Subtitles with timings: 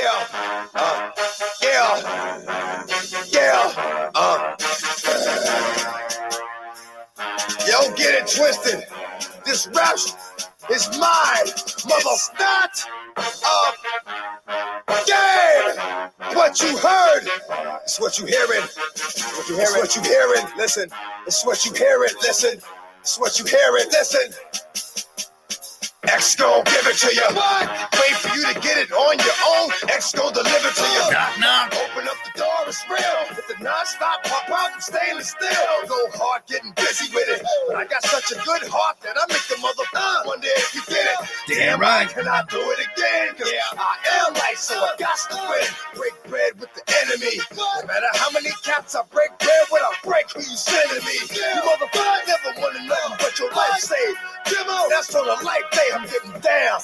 [0.00, 0.26] Yeah,
[0.74, 1.10] uh,
[1.62, 2.00] yeah,
[3.30, 4.56] yeah, uh.
[7.68, 8.86] Yo, get it twisted.
[9.44, 9.98] This rap
[10.70, 11.44] is my
[11.86, 12.86] mother start
[13.18, 13.74] of
[15.06, 15.76] game.
[16.34, 17.28] What you heard
[17.82, 18.62] it's what you hearing.
[18.62, 19.80] What you hearing?
[19.80, 20.44] What you hearing?
[20.56, 20.88] Listen,
[21.26, 22.14] it's what you hearing.
[22.22, 22.60] Listen,
[23.00, 23.84] it's what you hearing.
[23.90, 24.32] Listen.
[26.08, 27.28] X gon' give it to you.
[27.36, 27.68] What?
[27.92, 29.68] Wait for you to get it on your own.
[29.92, 31.04] X gon' deliver to you.
[31.12, 31.76] Knock, knock.
[31.76, 33.20] Open up the door, it's real.
[33.36, 35.68] With the non-stop pop out and stainless steel.
[35.84, 37.44] Go hard getting busy with it.
[37.68, 40.72] But I got such a good heart that I make the mother uh, wonder if
[40.74, 41.18] you get it.
[41.52, 42.08] Damn right.
[42.08, 43.36] Can I do it again?
[43.36, 43.76] Cause yeah.
[43.76, 45.68] I am like so I got to win.
[46.00, 47.44] Break bread with the enemy.
[47.52, 51.16] No matter how many caps I break bread with, I break who you sending me.
[51.28, 54.16] You motherfucker never wanted nothing but your life saved.
[54.48, 54.88] Give up.
[54.88, 55.89] That's on a life day.
[55.92, 56.80] I'm getting down,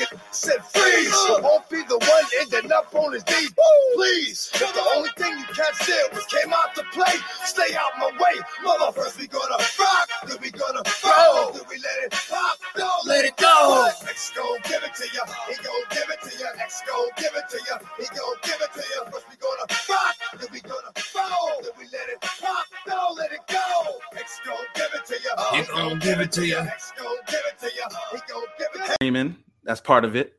[0.00, 1.12] it said freeze.
[1.12, 3.52] I won't be the one ending up on his knees.
[3.94, 4.50] Please.
[4.54, 8.10] If the only thing you can't steal was came out to play, stay out my
[8.16, 8.36] way.
[8.64, 10.08] Motherfuckers, we gonna rock.
[10.26, 11.52] Then we gonna roll.
[11.52, 12.58] Then we let it pop.
[12.76, 13.88] Don't let it go.
[14.08, 15.24] X gon' give it to you.
[15.48, 16.48] He gon' give it to you.
[16.58, 17.76] X gon' give it to you.
[17.98, 19.00] He gon' give it to you.
[19.12, 20.14] First we gonna rock.
[20.38, 21.60] Then we gonna roll.
[21.62, 22.66] Then we let it pop.
[22.86, 24.00] Don't let it go.
[24.16, 25.34] X gon' give it to you.
[25.52, 26.58] He gon' give it to you.
[26.58, 27.86] X gon' give it to you.
[28.12, 28.94] He gon' give it to you.
[29.00, 29.36] Freeman.
[29.64, 30.34] That's part of it.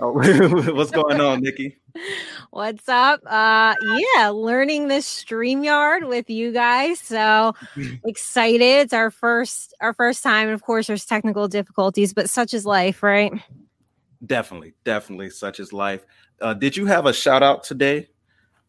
[0.00, 0.12] Oh,
[0.74, 1.76] what's going on, Nikki?
[2.50, 3.20] What's up?
[3.26, 3.74] Uh
[4.16, 7.00] yeah, learning this StreamYard with you guys.
[7.00, 7.54] So
[8.04, 8.62] excited.
[8.62, 10.48] It's our first our first time.
[10.48, 13.32] And of course there's technical difficulties, but such is life, right?
[14.24, 15.30] Definitely, definitely.
[15.30, 16.04] Such is life.
[16.40, 18.08] Uh, did you have a shout out today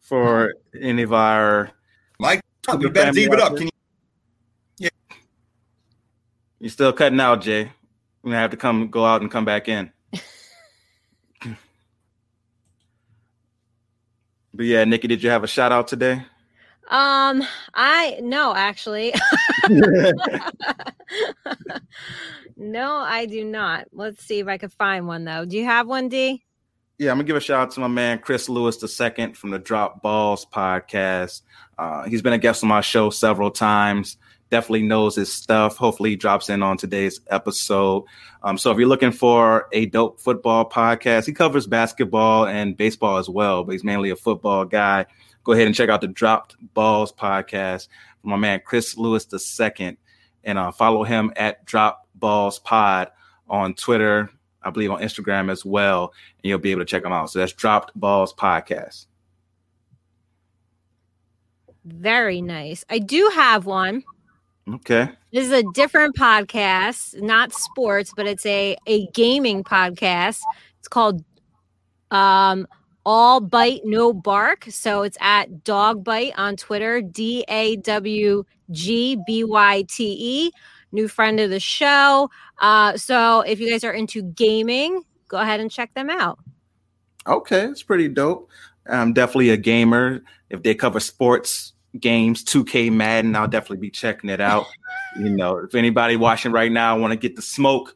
[0.00, 1.70] for any of our
[2.18, 3.50] Mike, Good you better family deep it up.
[3.50, 3.58] there.
[3.58, 3.70] Can you?
[4.78, 5.16] Yeah.
[6.58, 7.72] You're still cutting out, Jay.
[8.22, 9.90] You're gonna have to come go out and come back in.
[14.52, 16.22] but yeah, Nikki, did you have a shout out today?
[16.90, 17.42] Um
[17.72, 19.14] I no actually.
[22.56, 23.86] no, I do not.
[23.92, 25.44] Let's see if I could find one though.
[25.44, 26.44] Do you have one, D?
[26.98, 29.58] Yeah, I'm gonna give a shout out to my man Chris Lewis II from the
[29.58, 31.40] Drop Balls podcast.
[31.78, 34.18] Uh, he's been a guest on my show several times.
[34.50, 35.76] Definitely knows his stuff.
[35.76, 38.04] Hopefully, he drops in on today's episode.
[38.42, 43.18] Um, so, if you're looking for a dope football podcast, he covers basketball and baseball
[43.18, 45.06] as well, but he's mainly a football guy.
[45.44, 47.88] Go ahead and check out the Dropped Balls podcast
[48.20, 49.96] from my man Chris Lewis II,
[50.44, 53.10] and uh, follow him at Drop Balls Pod
[53.48, 54.30] on Twitter,
[54.62, 56.12] I believe on Instagram as well,
[56.42, 57.30] and you'll be able to check them out.
[57.30, 59.06] So that's Dropped Balls Podcast.
[61.84, 62.84] Very nice.
[62.90, 64.04] I do have one.
[64.74, 65.10] Okay.
[65.32, 70.40] This is a different podcast, not sports, but it's a a gaming podcast.
[70.78, 71.24] It's called
[72.10, 72.66] um
[73.04, 74.66] All Bite No Bark.
[74.68, 80.52] So it's at Dog Bite on Twitter, D A W G B Y T E.
[80.92, 82.30] New friend of the show.
[82.60, 86.38] Uh, so if you guys are into gaming, go ahead and check them out.
[87.26, 88.50] Okay, it's pretty dope.
[88.88, 90.22] I'm definitely a gamer.
[90.48, 94.66] If they cover sports games, 2K Madden, I'll definitely be checking it out.
[95.18, 97.94] you know, if anybody watching right now want to get the smoke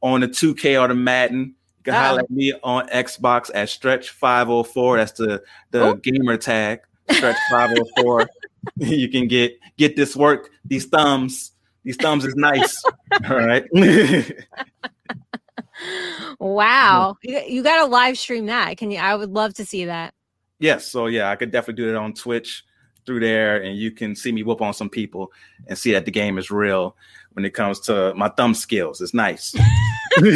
[0.00, 4.10] on the 2K or the Madden, you can holler at me on Xbox at Stretch
[4.10, 4.96] 504.
[4.98, 5.94] That's the the Oh.
[5.94, 6.80] gamer tag,
[7.10, 8.28] Stretch 504.
[8.76, 10.50] you can get get this work.
[10.64, 11.52] These thumbs,
[11.82, 12.82] these thumbs is nice.
[13.28, 13.64] All right.
[16.38, 17.16] Wow.
[17.22, 18.76] You, you got to live stream that.
[18.76, 18.98] Can you?
[18.98, 20.14] I would love to see that.
[20.58, 22.64] Yes, so yeah, I could definitely do it on Twitch
[23.06, 25.32] through there, and you can see me whoop on some people
[25.66, 26.96] and see that the game is real
[27.32, 29.00] when it comes to my thumb skills.
[29.00, 29.54] It's nice.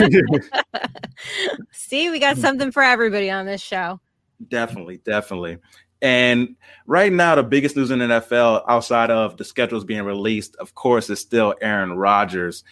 [1.72, 4.00] See, we got something for everybody on this show.
[4.48, 5.58] definitely, definitely.
[6.00, 6.54] And
[6.86, 10.74] right now, the biggest news in the NFL outside of the schedules being released, of
[10.74, 12.62] course, is still Aaron Rodgers.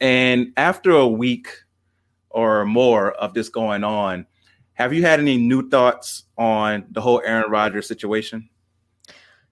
[0.00, 1.48] And after a week
[2.30, 4.26] or more of this going on,
[4.74, 8.48] have you had any new thoughts on the whole Aaron Rodgers situation?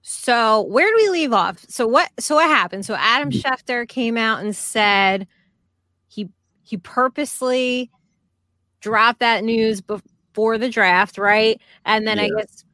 [0.03, 1.65] So where do we leave off?
[1.69, 2.11] So what?
[2.19, 2.87] So what happened?
[2.87, 3.41] So Adam mm-hmm.
[3.41, 5.27] Schefter came out and said
[6.09, 6.29] he
[6.63, 7.91] he purposely
[8.81, 11.61] dropped that news before the draft, right?
[11.85, 12.65] And then I guess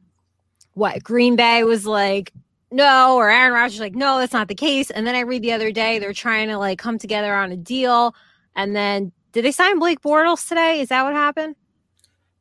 [0.73, 2.31] what Green Bay was like,
[2.71, 4.89] no, or Aaron Rodgers was like, no, that's not the case.
[4.89, 7.57] And then I read the other day they're trying to like come together on a
[7.57, 8.15] deal.
[8.55, 10.79] And then did they sign Blake Bortles today?
[10.79, 11.55] Is that what happened?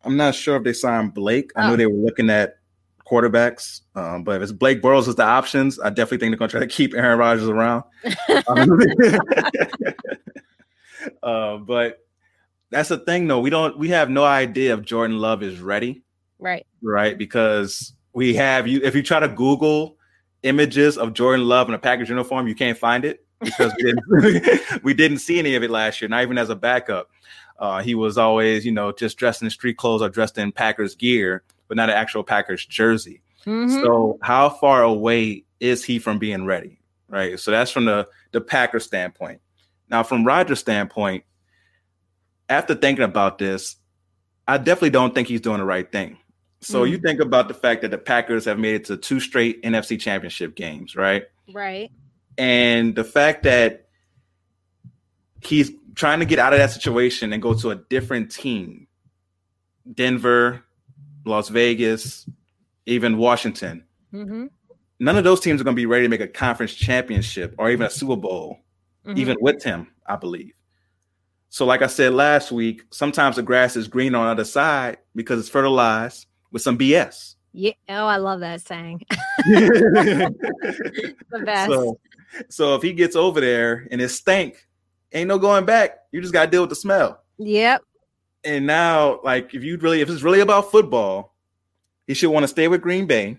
[0.05, 1.51] I'm not sure if they signed Blake.
[1.57, 1.71] I Oh.
[1.71, 2.59] know they were looking at
[3.11, 6.49] quarterbacks, um, but if it's Blake Bortles is the options, I definitely think they're going
[6.49, 7.85] to try to keep Aaron Rodgers around.
[8.49, 8.79] Um,
[11.23, 11.99] uh, but
[12.71, 13.41] that's the thing though.
[13.41, 16.03] We don't we have no idea if Jordan Love is ready,
[16.39, 16.67] Right.
[16.83, 17.17] right?
[17.17, 19.97] Because we have you if you try to Google
[20.43, 24.63] images of Jordan Love in a Packers uniform, you can't find it because we didn't
[24.85, 27.11] we didn't see any of it last year, not even as a backup.
[27.59, 30.95] Uh, he was always, you know, just dressed in street clothes or dressed in Packers
[30.95, 33.23] gear, but not an actual Packers jersey.
[33.45, 33.83] Mhm.
[33.83, 36.81] So how far away is he from being ready?
[37.09, 37.39] Right.
[37.39, 39.41] So that's from the the Packer standpoint.
[39.89, 41.25] Now, from Rodgers' standpoint,
[42.49, 43.77] after thinking about this,
[44.49, 46.19] I definitely don't think he's doing the right thing.
[46.61, 46.91] So Mm.
[46.91, 49.97] you think about the fact that the Packers have made it to two straight NFC
[49.97, 51.25] championship games, right?
[51.53, 51.91] right.
[52.39, 53.87] And the fact that
[55.41, 58.89] he's trying to get out of that situation and go to a different team,
[59.93, 60.65] Denver,
[61.27, 62.27] Las Vegas,
[62.87, 64.47] even Washington hmm
[64.99, 67.71] none of those teams are going to be ready to make a conference championship or
[67.71, 68.61] even a Super Bowl,
[69.07, 69.19] Mm-hmm.
[69.19, 70.53] even with him, I believe.
[71.51, 74.97] So, like I said last week, sometimes the grass is green on the other side
[75.15, 77.35] because it's fertilized with some BS.
[77.53, 77.73] Yeah.
[77.89, 79.03] Oh, I love that saying.
[79.47, 80.33] the
[81.45, 81.71] best.
[81.71, 82.01] so,
[82.49, 84.67] so if he gets over there and it stank,
[85.13, 85.99] ain't no going back.
[86.13, 87.23] You just got to deal with the smell.
[87.39, 87.83] Yep.
[88.47, 91.35] And now, like, if you really, if it's really about football,
[92.07, 93.39] he should want to stay with Green Bay,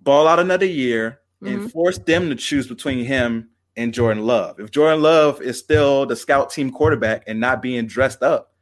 [0.00, 4.58] ball out another year, and force them to choose between him and Jordan Love.
[4.58, 8.54] If Jordan Love is still the scout team quarterback and not being dressed up,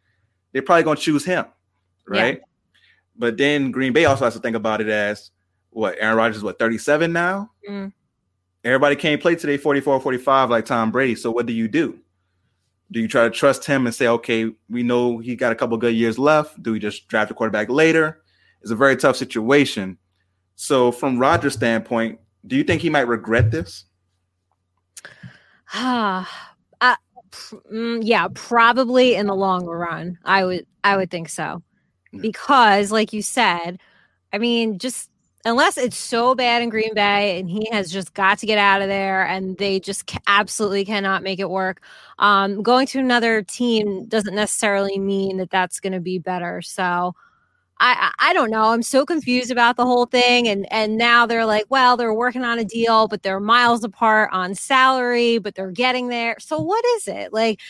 [0.53, 1.47] they're probably going to choose him,
[2.07, 2.41] right?
[3.17, 5.31] But then Green Bay also has to think about it as
[5.71, 7.51] what Aaron Rodgers is what 37 now.
[7.69, 7.93] Mm.
[8.65, 11.15] Everybody can't play today 44 45 like Tom Brady.
[11.15, 11.99] So what do you do?
[12.93, 15.77] Do you try to trust him and say, okay, we know he got a couple
[15.77, 16.63] good years left?
[16.63, 18.23] Do we just draft a quarterback later?
[18.63, 19.99] It's a very tough situation.
[20.55, 23.85] So, from Rodgers' standpoint, do you think he might regret this?
[25.73, 26.97] Ah, uh,
[27.31, 30.19] pr- mm, yeah, probably in the long run.
[30.25, 31.63] I would, I would think so,
[32.13, 32.21] Yeah.
[32.23, 33.79] because, like you said,
[34.33, 35.11] I mean, just
[35.47, 38.83] unless it's so bad in Green Bay and he has just got to get out
[38.83, 41.83] of there, and they just ca- absolutely cannot make it work.
[42.19, 46.63] Um, going to another team doesn't necessarily mean that that's going to be better.
[46.63, 47.15] So.
[47.79, 48.71] I, I I don't know.
[48.73, 52.43] I'm so confused about the whole thing, and and now they're like, well, they're working
[52.43, 56.37] on a deal, but they're miles apart on salary, but they're getting there.
[56.41, 57.61] So what is it like?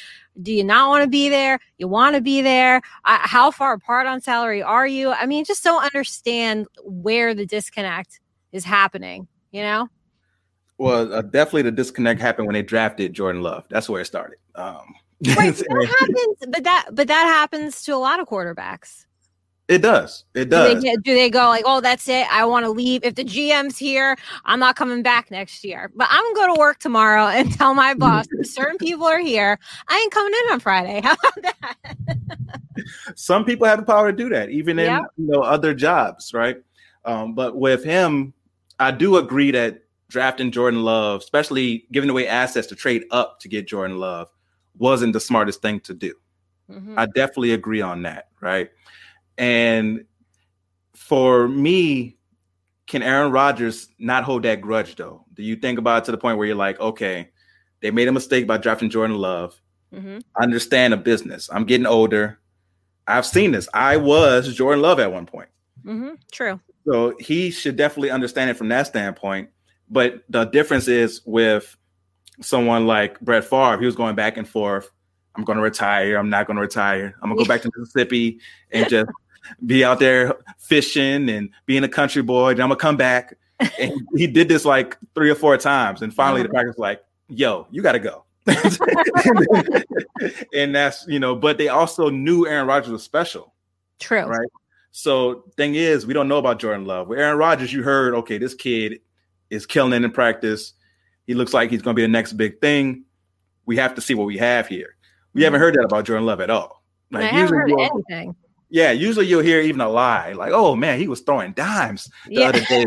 [0.43, 1.59] Do you not want to be there?
[1.79, 2.83] You want to be there?
[3.05, 5.11] Uh, how far apart on salary are you?
[5.13, 8.21] I mean, just don't understand where the disconnect
[8.53, 9.29] is happening.
[9.51, 9.89] You know?
[10.79, 13.65] Well, uh, definitely the disconnect happened when they drafted Jordan Love.
[13.71, 14.39] That's where it started.
[14.55, 14.95] Um,
[15.35, 19.06] Right, that happens, but that but that happens to a lot of quarterbacks.
[19.69, 20.25] It does.
[20.35, 20.83] It Do they, does.
[21.03, 22.27] do they go like, oh, that's it?
[22.33, 23.03] I want to leave.
[23.05, 25.91] If the GM's here, I'm not coming back next year.
[25.97, 29.19] But I'm going to go to work tomorrow and tell my boss certain people are
[29.19, 29.59] here.
[29.89, 31.01] I ain't coming in on Friday.
[31.05, 31.77] How about that?
[33.15, 35.01] some people have the power to do that, even in Yeah.
[35.17, 36.59] you know other jobs, right?
[37.05, 38.35] Um, but with him,
[38.79, 43.49] I do agree that drafting Jordan Love, especially giving away assets to trade up to
[43.49, 44.29] get Jordan Love,
[44.79, 46.15] wasn't the smartest thing to do.
[46.71, 46.95] Mhm.
[46.97, 48.71] I definitely agree on that, right?
[49.39, 50.05] And
[50.95, 52.17] for me,
[52.87, 55.25] can Aaron Rodgers not hold that grudge though?
[55.35, 57.31] Do you think about it to the point where you're like, okay,
[57.81, 59.61] they made a mistake by drafting Jordan Love.
[59.93, 60.23] Mhm.
[60.37, 61.49] I understand the business.
[61.53, 62.39] I'm getting older.
[63.07, 63.69] I've seen this.
[63.75, 65.49] I was Jordan Love at one point.
[65.85, 66.17] Mhm.
[66.33, 66.61] True.
[66.87, 69.51] So he should definitely understand it from that standpoint.
[69.89, 71.77] But the difference is with
[72.41, 74.91] someone like Brett Favre, he was going back and forth.
[75.37, 76.17] I'm going to retire.
[76.17, 77.15] I'm not going to retire.
[77.23, 79.11] I'm going to go back to Mississippi and just
[79.65, 82.55] be out there fishing and being a country boy.
[82.55, 83.35] Then I'm to come back.
[83.79, 86.03] And he did this like three or four times.
[86.03, 88.25] And finally, the were like, yo, you got to go.
[90.55, 93.55] and that's, you know, but they also knew Aaron Rodgers was special.
[93.99, 94.25] True.
[94.25, 94.49] Right.
[94.93, 97.09] So thing is, we don't know about Jordan Love.
[97.09, 99.01] With Aaron Rodgers, you heard, okay, this kid
[99.51, 100.73] is killing it in practice.
[101.27, 103.05] He looks like he's going to be the next big thing.
[103.67, 104.97] We have to see what we have here.
[105.35, 106.83] We haven't heard that about Jordan Love at all.
[107.11, 108.37] And I haven't heard anything.
[108.69, 112.35] Yeah, usually you'll hear even a lie, like, "Oh man, he was throwing dimes the
[112.35, 112.49] Yeah.
[112.49, 112.87] other day.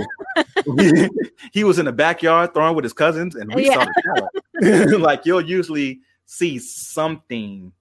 [1.53, 4.27] he was in the backyard throwing with his cousins, and we saw Yeah.
[4.61, 7.71] the like you'll usually see something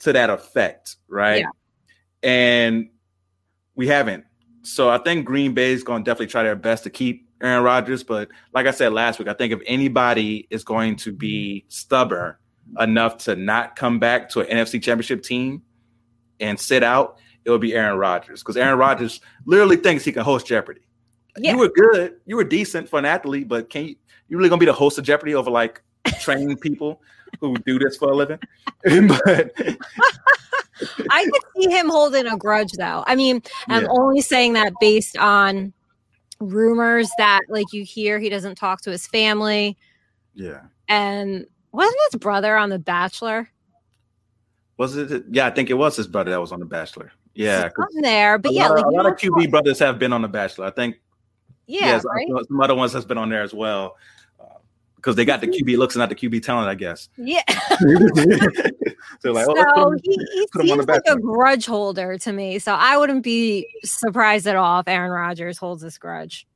[0.00, 1.40] to that effect, right?
[1.40, 1.48] Yeah.
[2.22, 2.90] And
[3.74, 4.24] we haven't.
[4.62, 7.62] So I think Green Bay is going to definitely try their best to keep Aaron
[7.62, 8.02] Rodgers.
[8.02, 12.34] But like I said last week, I think if anybody is going to be stubborn
[12.80, 15.62] enough to not come back to an NFC Championship team
[16.40, 20.22] and sit out, it would be Aaron Rodgers because Aaron Rodgers literally thinks he can
[20.22, 20.80] host Jeopardy.
[21.38, 21.52] Yeah.
[21.52, 23.96] You were good, you were decent for an athlete, but can you
[24.28, 25.82] you really gonna be the host of Jeopardy over like
[26.20, 27.00] training people
[27.40, 28.38] who do this for a living?
[28.84, 29.52] but
[31.10, 33.04] I could see him holding a grudge though.
[33.06, 33.88] I mean, I'm Yeah.
[33.90, 35.72] only saying that based on
[36.40, 39.76] rumors that like you hear he doesn't talk to his family
[40.34, 40.62] Yeah.
[40.88, 43.48] and wasn't his brother on The Bachelor?
[44.76, 45.24] Was it?
[45.30, 47.12] Yeah, I think it was his brother that was on The Bachelor.
[47.34, 47.68] Yeah.
[47.76, 50.22] Something there, but yeah, lot, like a lot of QB talk- brothers have been on
[50.22, 50.66] The Bachelor.
[50.66, 50.96] I think
[51.66, 52.28] yeah, yes, right?
[52.46, 53.96] some other ones has been on there as well.
[54.38, 54.44] Uh,
[54.96, 55.68] because they got the mm-hmm.
[55.68, 57.08] QB looks and not the QB talent, I guess.
[57.16, 57.42] Yeah.
[59.20, 62.18] so like, oh, so him- he, he put him on seems like a grudge holder
[62.18, 62.58] to me.
[62.58, 66.46] So I wouldn't be surprised at all if Aaron Rodgers holds this grudge.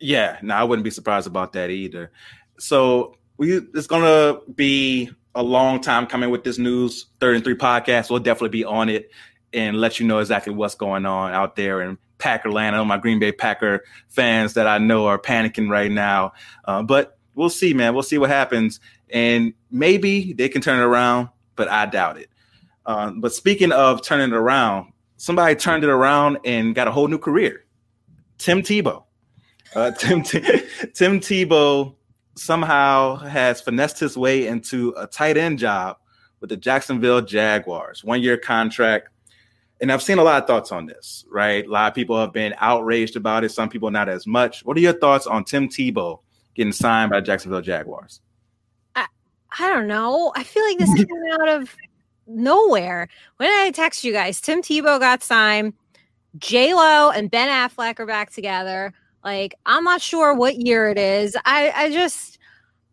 [0.00, 2.10] Yeah, no, I wouldn't be surprised about that either.
[2.58, 7.06] So we it's gonna be a long time coming with this news.
[7.20, 8.10] Third and three podcast.
[8.10, 9.10] We'll definitely be on it
[9.54, 12.68] and let you know exactly what's going on out there in Packerland.
[12.68, 16.32] I know my Green Bay Packer fans that I know are panicking right now,
[16.64, 17.94] uh, but we'll see, man.
[17.94, 18.80] We'll see what happens,
[19.10, 22.28] and maybe they can turn it around, but I doubt it.
[22.86, 27.08] Uh, but speaking of turning it around, somebody turned it around and got a whole
[27.08, 27.64] new career.
[28.38, 29.04] Tim Tebow.
[29.74, 30.40] Uh, Tim T-
[30.94, 31.94] Tim Tebow
[32.36, 35.96] somehow has finessed his way into a tight end job
[36.40, 39.08] with the Jacksonville Jaguars, one year contract.
[39.84, 41.66] And I've seen a lot of thoughts on this, right?
[41.66, 43.50] A lot of people have been outraged about it.
[43.50, 44.64] Some people not as much.
[44.64, 46.20] What are your thoughts on Tim Tebow
[46.54, 48.22] getting signed by Jacksonville Jaguars?
[48.96, 49.06] I
[49.58, 50.32] I don't know.
[50.34, 51.06] I feel like this came
[51.38, 51.76] out of
[52.26, 53.10] nowhere.
[53.36, 54.40] When I text you guys?
[54.40, 55.74] Tim Tebow got signed.
[56.38, 58.94] J Lo and Ben Affleck are back together.
[59.22, 61.36] Like, I'm not sure what year it is.
[61.44, 62.33] I, I just,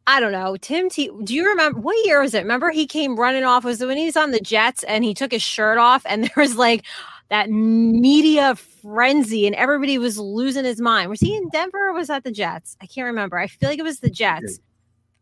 [0.08, 0.58] I don't know.
[0.58, 1.12] Tim T.
[1.24, 2.40] Do you remember what year was it?
[2.40, 3.64] Remember he came running off?
[3.64, 6.32] Was it when he's on the Jets and he took his shirt off and there
[6.38, 6.84] was like
[7.30, 11.10] that media frenzy and everybody was losing his mind.
[11.10, 12.76] Was he in Denver or was that the Jets?
[12.82, 13.38] I can't remember.
[13.38, 14.60] I feel like it was the Jets.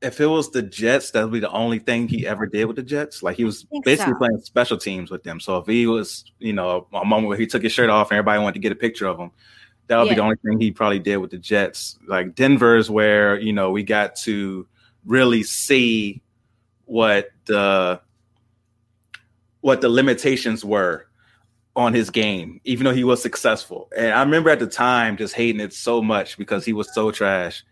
[0.01, 2.77] If it was the Jets, that would be the only thing he ever did with
[2.77, 3.21] the Jets.
[3.21, 4.17] Like he was basically so.
[4.17, 5.39] playing special teams with them.
[5.39, 8.17] So if he was, you know, a moment where he took his shirt off and
[8.17, 9.29] everybody wanted to get a picture of him,
[9.89, 11.97] that would be the only thing he probably did with the Jets.
[12.07, 14.67] Like Denver's where, you know, we got to
[15.03, 16.21] really see
[16.85, 17.99] what the
[19.61, 21.07] what the limitations were
[21.75, 23.89] on his game, even though he was successful.
[23.97, 27.09] And I remember at the time just hating it so much because he was so
[27.09, 27.63] trash.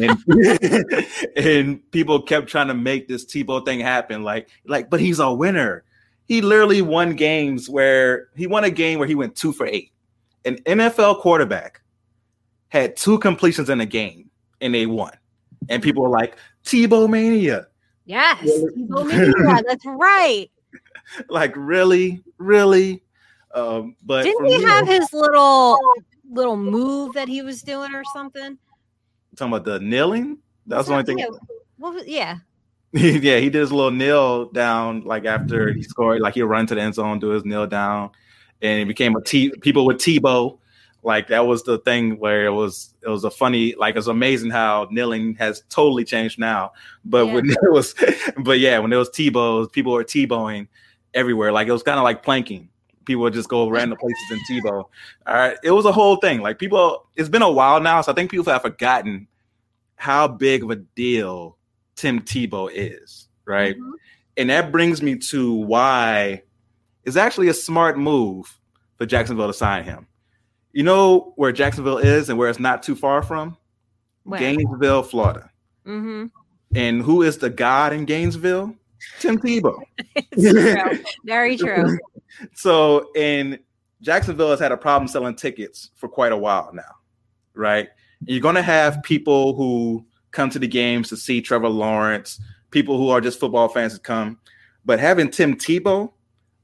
[0.00, 0.18] and,
[1.36, 4.24] and people kept trying to make this Tebow thing happen.
[4.24, 5.84] Like, like, but he's a winner.
[6.26, 9.92] He literally won games where he won a game where he went two for eight.
[10.44, 11.82] An NFL quarterback
[12.68, 14.30] had two completions in a game
[14.60, 15.12] and they won.
[15.68, 17.66] And people were like, Tebow mania.
[18.04, 18.42] Yes.
[18.42, 20.50] Tebow Mania, That's right.
[21.28, 23.02] Like, really, really.
[23.54, 25.78] Um, but Didn't he have his little
[26.30, 28.58] little move that he was doing or something?
[29.36, 30.38] talking about the kneeling?
[30.66, 31.18] That's the only thing.
[31.18, 31.98] Yeah.
[32.06, 32.38] Yeah.
[32.92, 36.74] yeah, he did his little kneel down like after he scored, like he'll run to
[36.74, 38.10] the end zone, do his kneel down,
[38.62, 40.58] and it became a T people with Tebow.
[41.04, 44.50] Like that was the thing where it was it was a funny, like it's amazing
[44.50, 46.72] how kneeling has totally changed now.
[47.04, 47.94] But when it was
[48.38, 50.68] but yeah, when it was Tebow, people were Tebowing
[51.14, 51.52] everywhere.
[51.52, 52.68] Like it was kind of like planking.
[53.04, 54.84] People would just go random places in Tebow.
[55.26, 55.56] All right.
[55.64, 56.40] It was a whole thing.
[56.40, 58.00] Like people, it's been a while now.
[58.00, 59.26] So I think people have forgotten
[59.96, 61.56] how big of a deal
[61.96, 63.76] Tim Tebow is, right?
[63.76, 63.92] Mhm.
[64.36, 66.42] And that brings me to why
[67.04, 68.58] it's actually a smart move
[68.96, 70.06] for Jacksonville to sign him.
[70.72, 73.56] You know where Jacksonville is and where it's not too far from?
[74.24, 74.40] Where?
[74.40, 75.50] Gainesville, Florida.
[75.86, 76.26] Mm-hmm.
[76.74, 78.74] And who is the god in Gainesville?
[79.18, 79.80] Tim Tebow.
[80.34, 80.98] True.
[81.24, 81.98] Very true.
[82.54, 83.58] So, and
[84.00, 86.82] Jacksonville has had a problem selling tickets for quite a while now,
[87.52, 87.90] right?
[88.24, 92.40] You're going to have people who come to the games to see Trevor Lawrence,
[92.70, 94.38] people who are just football fans to come,
[94.86, 96.10] but having Tim Tebow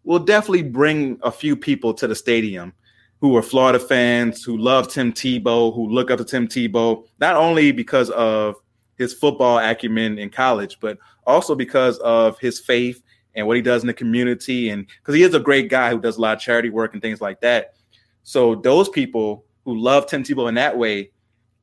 [0.09, 2.73] will definitely bring a few people to the stadium
[3.21, 7.37] who are Florida fans, who love Tim Tebow, who look up to Tim Tebow, not
[7.37, 8.57] only because of
[8.97, 10.97] his football acumen in college, but
[11.27, 13.03] also because of his faith
[13.35, 14.71] and what he does in the community.
[14.71, 17.03] And because he is a great guy who does a lot of charity work and
[17.03, 17.75] things like that.
[18.23, 21.11] So those people who love Tim Tebow in that way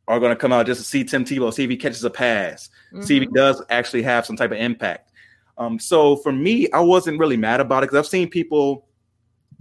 [0.07, 2.11] are going to come out just to see Tim Tebow, see if he catches a
[2.11, 2.69] pass,
[3.01, 3.33] see if he Mhm.
[3.33, 5.09] does actually have some type of impact.
[5.57, 8.87] Um, so for me, I wasn't really mad about it because I've seen people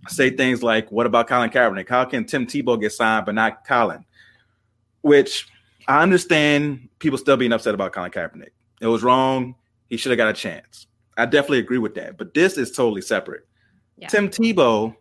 [0.09, 1.89] say things like, "What about Colin Kaepernick?
[1.89, 4.05] How can Tim Tebow get signed but not Colin?"
[5.03, 5.49] Which
[5.87, 8.51] I understand people still being upset about Colin Kaepernick.
[8.81, 9.55] It was wrong.
[9.89, 10.87] He should have got a chance.
[11.17, 12.19] I definitely agree with that.
[12.19, 13.47] But this is totally separate.
[13.97, 14.09] Yeah.
[14.09, 14.97] Tim Tebow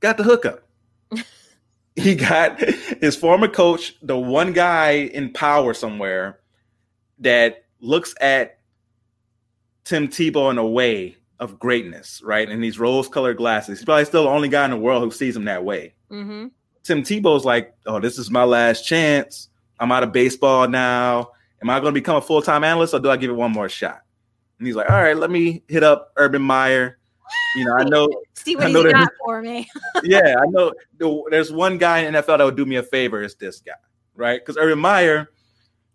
[0.00, 0.66] got the hookup.
[1.96, 6.40] he got his former coach, the one guy in power somewhere
[7.20, 8.58] that looks at
[9.84, 12.48] Tim Tebow in a way of greatness, right?
[12.48, 13.78] In these rose-colored glasses.
[13.78, 15.94] He's probably still the only guy in the world who sees him that way.
[16.10, 16.48] Mm-hmm.
[16.84, 19.48] Tim Tebow's like, oh, this is my last chance.
[19.80, 21.30] I'm out of baseball now.
[21.60, 23.52] Am I going to become a full time analyst or do I give it one
[23.52, 24.02] more shot?
[24.58, 26.98] And he's like, all right, let me hit up Urban Meyer.
[27.56, 28.08] You know, I know.
[28.34, 29.68] See I what know he's that- got for me.
[30.04, 30.72] yeah, I know.
[31.30, 33.22] There's one guy in NFL that would do me a favor.
[33.22, 33.72] It's this guy,
[34.14, 34.40] right?
[34.40, 35.30] Because Urban Meyer,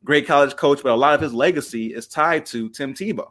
[0.03, 3.29] great college coach, but a lot of his legacy is tied to Tim Tebow.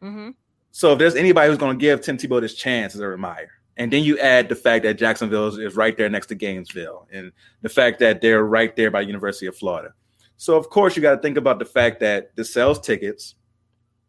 [0.00, 0.30] Hmm
[0.72, 3.50] So if there's anybody who's going to give Tim Tebow this chance, is Urban Meyer.
[3.76, 7.32] And then you add the fact that Jacksonville is, right there next to Gainesville, and
[7.62, 9.94] the fact that they're right there by University of Florida.
[10.36, 13.34] So of course you got to think about the fact that this sells tickets.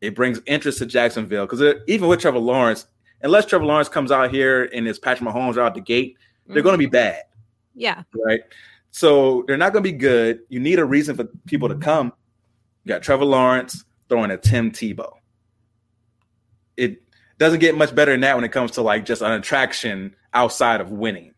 [0.02, 2.88] It brings interest to Jacksonville because even with Trevor Lawrence,
[3.22, 6.18] unless Trevor Lawrence comes out here and his Patrick Mahomes out the gate,
[6.48, 7.22] they're going to be bad
[7.76, 8.04] Yeah.
[8.26, 8.42] right?
[8.90, 10.40] So they're not going to be good.
[10.50, 12.12] You need a reason for people to come.
[12.84, 15.14] You got Trevor Lawrence throwing a Tim Tebow.
[17.42, 20.80] Doesn't get much better than that when it comes to like just an attraction outside
[20.80, 21.34] of winning.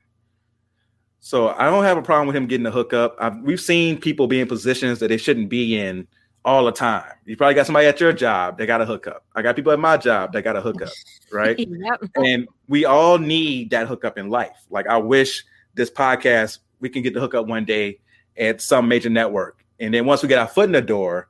[1.21, 3.15] So I don't have a problem with him getting the hookup.
[3.21, 6.05] I've, we've seen people be in positions that they shouldn't be in
[6.43, 7.09] all the time.
[7.23, 9.23] You probably got somebody at your job that got a hookup.
[9.33, 10.89] I got people at my job that got a hookup,
[11.31, 11.57] right?
[11.69, 12.03] Yep.
[12.17, 14.65] and we all need that hookup in life.
[14.69, 18.01] Like I wish this podcast we can get the hookup one day
[18.35, 21.29] at some major network, and then once we get our foot in the door,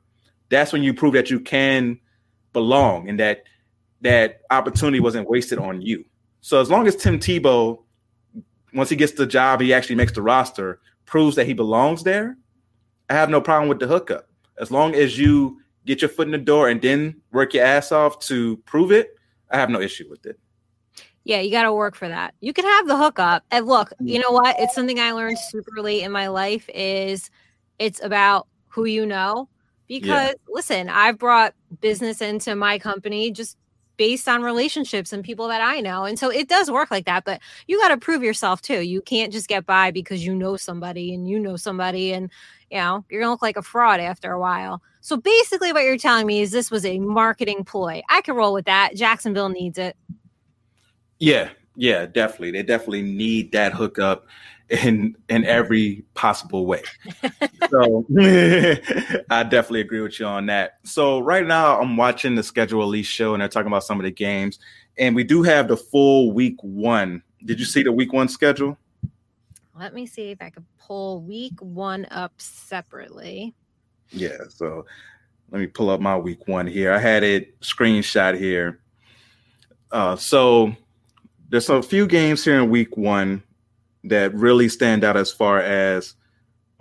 [0.49, 1.99] that's when you prove that you can
[2.53, 3.43] belong and that
[4.03, 6.05] that opportunity wasn't wasted on you.
[6.41, 7.79] So as long as Tim Tebow,
[8.73, 12.37] once he gets the job, he actually makes the roster, proves that he belongs there.
[13.09, 14.29] I have no problem with the hookup
[14.59, 17.91] as long as you get your foot in the door and then work your ass
[17.91, 19.15] off to prove it.
[19.49, 20.39] I have no issue with it.
[21.25, 22.33] Yeah, you got to work for that.
[22.41, 23.43] You can have the hookup.
[23.51, 24.07] And look, mm-hmm.
[24.07, 24.55] you know what?
[24.59, 27.29] It's something I learned super late in my life is
[27.79, 29.47] it's about who you know.
[29.87, 33.57] Because listen, I've brought business into my company just
[33.97, 36.05] based on relationships and people that I know.
[36.05, 38.81] And so it does work like that, but you got to prove yourself too.
[38.81, 42.29] You can't just get by because you know somebody and you know somebody and
[42.71, 44.81] you know, you're going to look like a fraud after a while.
[45.01, 48.01] So basically what you're telling me is this was a marketing ploy.
[48.09, 48.95] I can roll with that.
[48.95, 49.95] Jacksonville needs it.
[51.19, 52.51] Yeah, yeah, definitely.
[52.51, 54.25] They definitely need that hookup
[54.69, 56.83] in in every possible way.
[57.69, 58.05] so
[59.29, 60.79] I definitely agree with you on that.
[60.83, 64.03] So right now I'm watching the schedule release show and they're talking about some of
[64.03, 64.59] the games.
[64.97, 67.23] And we do have the full week one.
[67.45, 68.77] Did you see the week one schedule?
[69.77, 73.53] Let me see if I could pull week one up separately.
[74.09, 74.85] Yeah, so
[75.51, 76.93] let me pull up my week one here.
[76.93, 78.79] I had it screenshot here.
[79.91, 80.75] Uh, so
[81.49, 83.41] there's a few games here in week one
[84.05, 86.15] that really stand out as far as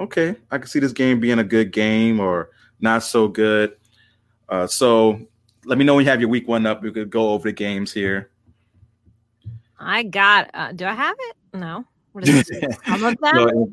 [0.01, 3.77] okay, I can see this game being a good game or not so good.
[4.49, 5.21] Uh, so
[5.65, 6.83] let me know when you have your week one up.
[6.83, 8.31] We could go over the games here.
[9.79, 10.51] I got.
[10.55, 11.37] Uh, do I have it?
[11.55, 11.85] No.
[12.13, 12.77] What is it?
[12.87, 13.35] Some of them.
[13.35, 13.71] So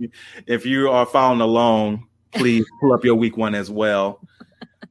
[0.47, 4.21] if, you, are following along, please pull up your week one as well.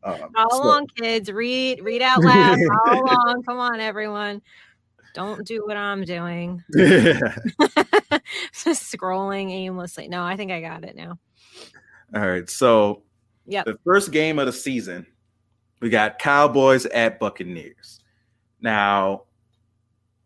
[0.03, 1.33] Um, Follow so- along, kids.
[1.33, 2.59] Read, read out loud.
[2.87, 3.43] Follow along.
[3.45, 4.43] Come on, everyone.
[5.15, 6.63] Don't do what I'm doing.
[8.53, 10.09] Just scrolling aimlessly.
[10.09, 11.19] No, I think I got it now.
[12.15, 12.49] All right.
[12.49, 13.03] So
[13.47, 13.65] Yep.
[13.65, 15.07] the first game of the season,
[15.81, 18.01] we got Cowboys at Buccaneers.
[18.61, 19.23] Now,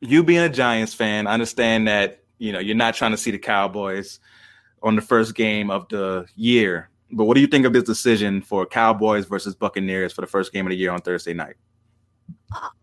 [0.01, 3.31] you being a Giants fan, I understand that you know you're not trying to see
[3.31, 4.18] the Cowboys
[4.83, 6.88] on the first game of the year.
[7.12, 10.53] But what do you think of this decision for Cowboys versus Buccaneers for the first
[10.53, 11.55] game of the year on Thursday night?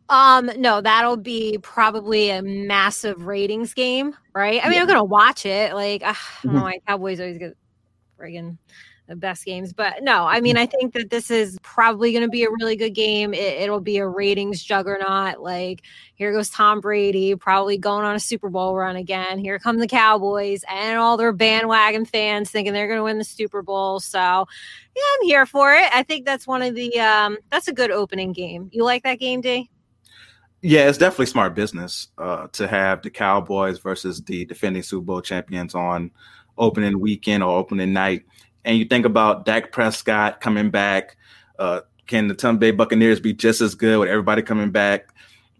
[0.09, 4.59] Um, no, that'll be probably a massive ratings game, right?
[4.63, 5.73] I mean, I'm gonna watch it.
[5.73, 7.55] Like, ah, I don't know why Cowboys always get
[8.19, 8.57] friggin'
[9.15, 12.49] best games, but no, I mean, I think that this is probably gonna be a
[12.49, 13.33] really good game.
[13.33, 15.41] It, it'll be a ratings juggernaut.
[15.41, 15.83] Like,
[16.15, 19.39] here goes Tom Brady, probably going on a Super Bowl run again.
[19.39, 23.61] Here come the Cowboys and all their bandwagon fans thinking they're gonna win the Super
[23.61, 23.99] Bowl.
[23.99, 25.89] So, yeah, I'm here for it.
[25.93, 28.69] I think that's one of the um, that's a good opening game.
[28.71, 29.69] You like that game, D?
[30.61, 35.21] Yeah, it's definitely smart business uh, to have the Cowboys versus the defending Super Bowl
[35.21, 36.11] champions on
[36.57, 38.25] opening weekend or opening night.
[38.65, 41.17] And you think about Dak Prescott coming back.
[41.57, 45.13] Uh, can the Tampa Bay Buccaneers be just as good with everybody coming back?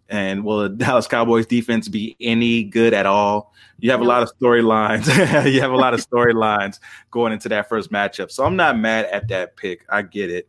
[0.08, 3.52] And will the Dallas Cowboys defense be any good at all?
[3.78, 5.06] You have a lot of storylines.
[5.52, 6.78] you have a lot of storylines
[7.10, 8.30] going into that first matchup.
[8.30, 9.86] So I'm not mad at that pick.
[9.88, 10.48] I get it.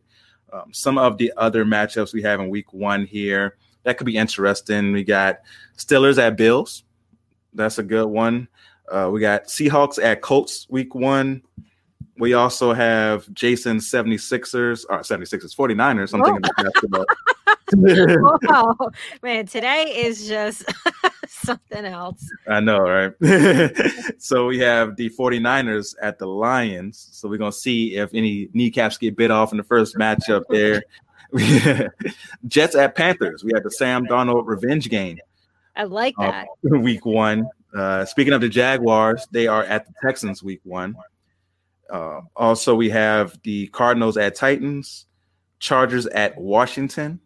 [0.51, 4.17] Um, some of the other matchups we have in week one here that could be
[4.17, 4.91] interesting.
[4.91, 5.39] We got
[5.77, 6.83] Steelers at Bills.
[7.53, 8.47] That's a good one.
[8.91, 11.41] Uh, we got Seahawks at Colts week one.
[12.21, 16.13] We also have Jason 76ers or 76ers 49ers.
[16.13, 17.05] I'm thinking about
[17.73, 18.91] basketball.
[19.23, 20.71] Man, today is just
[21.27, 22.23] something else.
[22.47, 23.12] I know, right?
[24.19, 27.10] so we have the 49ers at the Lions.
[27.12, 30.43] So we're going to see if any kneecaps get bit off in the first matchup
[30.51, 30.84] there.
[32.47, 33.43] Jets at Panthers.
[33.43, 35.17] We have the Sam Darnold revenge game.
[35.75, 36.47] I like uh, that.
[36.62, 37.49] week one.
[37.75, 40.95] Uh, speaking of the Jaguars, they are at the Texans week one.
[41.91, 45.06] Uh, also, we have the Cardinals at Titans,
[45.60, 47.19] Chargers at Washington,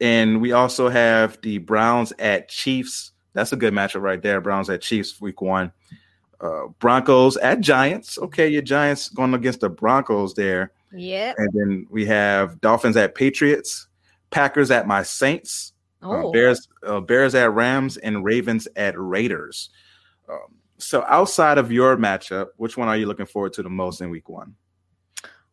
[0.00, 3.12] and we also have the Browns at Chiefs.
[3.32, 4.40] That's a good matchup right there.
[4.40, 5.72] Browns at Chiefs week one.
[6.40, 8.18] Uh, Broncos at Giants.
[8.18, 10.72] Okay, your Giants going against the Broncos there.
[10.92, 11.32] Yeah.
[11.38, 13.88] And then we have Dolphins at Patriots,
[14.30, 19.70] Packers at my Saints, uh, Oh, Bears uh, Bears at Rams, and Ravens at Raiders.
[20.28, 24.00] Um, so outside of your matchup, which one are you looking forward to the most
[24.00, 24.54] in Week One?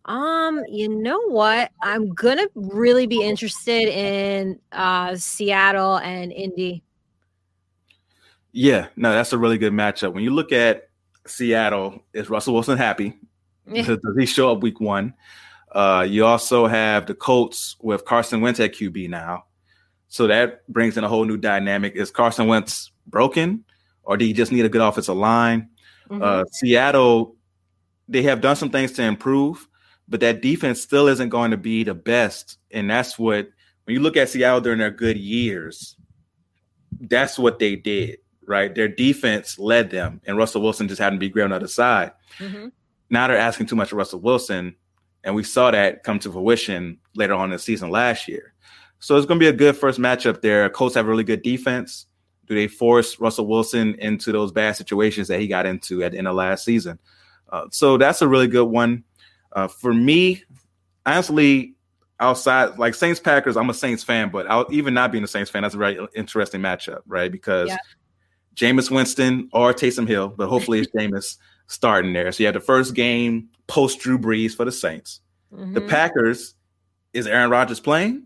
[0.06, 1.72] Um, you know what?
[1.82, 6.84] I'm gonna really be interested in uh Seattle and Indy.
[8.52, 10.14] Yeah, no, that's a really good matchup.
[10.14, 10.90] When you look at
[11.26, 13.18] Seattle, is Russell Wilson happy?
[13.72, 15.14] Does, he show up Week One?
[15.72, 19.46] Uh, you also have the Colts with Carson Wentz at QB now,
[20.10, 21.96] so that brings in a whole new dynamic.
[21.96, 23.64] Is Carson Wentz broken,
[24.04, 25.70] or do you just need a good offensive line?
[26.10, 26.22] Mhm.
[26.22, 27.36] Uh, Seattle,
[28.08, 29.68] they have done some things to improve,
[30.08, 32.58] but that defense still isn't going to be the best.
[32.72, 33.50] And that's what,
[33.86, 35.96] when you look at Seattle during their good years,
[37.02, 38.74] that's what they did, right?
[38.74, 41.68] Their defense led them, and Russell Wilson just happened to be great on the other
[41.68, 42.12] side.
[42.40, 42.72] Mhm.
[43.10, 44.76] Now they're asking too much of Russell Wilson,
[45.24, 48.54] and we saw that come to fruition later on in the season last year.
[49.00, 50.70] So it's going to be a good first matchup there.
[50.70, 52.08] Colts have a really good defense.
[52.48, 56.18] Do they force Russell Wilson into those bad situations that he got into at the
[56.18, 57.00] end of last season?
[57.50, 59.04] Uh, so that's a really good one.
[59.54, 60.44] Uh, for me,
[61.06, 61.76] honestly,
[62.20, 65.50] outside like Saints Packers, I'm a Saints fan, but I'll, even not being a Saints
[65.50, 67.32] fan, that's a very interesting matchup, right?
[67.32, 67.78] Because Yeah.
[68.56, 72.32] Jameis Winston or Taysom Hill, but hopefully it's Jameis starting there.
[72.32, 75.22] So you have the first game post Drew Brees for the Saints.
[75.52, 75.88] The Mhm.
[75.90, 76.56] Packers,
[77.14, 78.24] is Aaron Rodgers playing?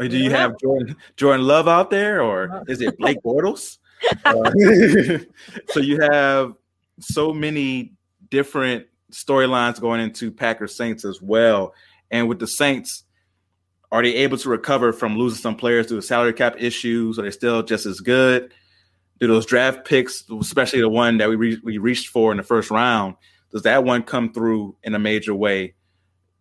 [0.00, 0.36] Or do you Yeah.
[0.38, 3.78] have Jordan, Jordan Love out there, or is it Blake Bortles?
[4.24, 4.50] Uh,
[5.68, 6.54] so you have
[7.00, 7.92] so many
[8.30, 11.74] different storylines going into Packers Saints as well.
[12.10, 13.04] And with the Saints,
[13.92, 17.18] are they able to recover from losing some players due to salary cap issues?
[17.18, 18.54] Are they still just as good?
[19.18, 22.42] Do those draft picks, especially the one that we re- we reached for in the
[22.42, 23.16] first round,
[23.52, 25.74] does that one come through in a major way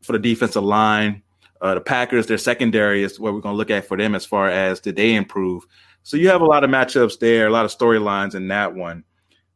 [0.02, 1.24] for the defensive line?
[1.62, 4.26] Uh, the Packers, their secondary is what we're going to look at for them as
[4.26, 5.66] far as did they improve.
[6.04, 9.04] So you have a lot of matchups there, a lot of storylines in that one.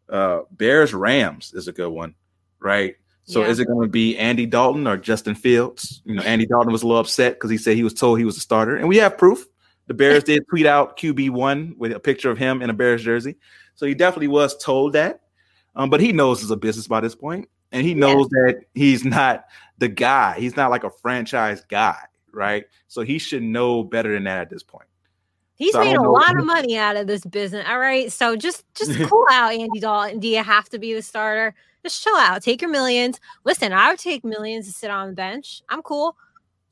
[0.10, 2.16] Uh, Bears Rams is a good one,
[2.60, 2.96] right?
[3.24, 3.48] So Yeah.
[3.48, 6.02] is it going to be Andy Dalton or Justin Fields?
[6.04, 8.26] You know, Andy Dalton was a little upset because he said he was told he
[8.26, 9.46] was a starter, and we have proof.
[9.88, 13.04] The Bears did tweet out QB one with a picture of him in a Bears
[13.04, 13.38] jersey,
[13.76, 15.22] so he definitely was told that.
[15.76, 19.04] Um, but he knows it's a business by this point, and he knows that he's
[19.04, 19.46] not
[19.80, 20.36] the guy.
[20.40, 21.98] He's not like a franchise guy,
[22.32, 22.64] right?
[22.88, 24.88] So he should know better than that at this point.
[25.56, 27.66] He's So made a lot of money out of this business.
[27.68, 28.12] All right.
[28.12, 30.20] So just just cool out, Andy Dalton.
[30.20, 31.54] Do you have to be the starter?
[31.84, 32.42] Just chill out.
[32.42, 33.20] Take your millions.
[33.44, 35.62] Listen, I would take millions to sit on the bench.
[35.70, 36.16] I'm cool.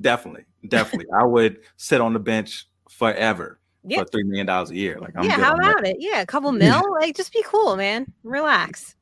[0.00, 1.06] definitely, definitely.
[1.18, 4.00] I would sit on the bench forever Yeah.
[4.00, 4.98] for three million dollars a year.
[5.00, 5.96] Like I'm yeah, how about it?
[5.98, 6.82] Yeah, a couple mil.
[7.00, 8.12] like just be cool, man.
[8.22, 8.95] Relax.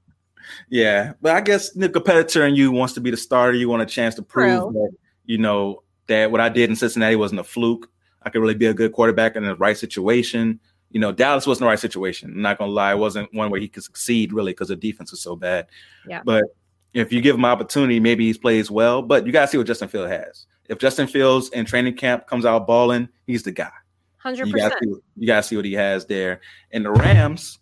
[0.69, 3.57] Yeah, but I guess the competitor in you wants to be the starter.
[3.57, 4.73] You want a chance to prove True.
[4.73, 4.91] that
[5.25, 7.91] you know that what I did in Cincinnati wasn't a fluke.
[8.23, 10.61] I could really be a good quarterback in the right situation.
[10.91, 12.31] You know, Dallas wasn't the right situation.
[12.31, 15.11] I'm not gonna lie, it wasn't one where he could succeed really because the defense
[15.11, 15.67] was so bad.
[16.09, 16.23] Yeah.
[16.25, 16.45] But
[16.93, 19.03] if you give him opportunity, maybe he plays well.
[19.03, 20.47] But you gotta see what Justin Fields has.
[20.69, 23.71] If Justin Fields in training camp comes out balling, he's the guy.
[24.19, 24.75] Hundred percent.
[24.83, 26.41] see, you gotta see what he has there.
[26.71, 27.59] And the Rams,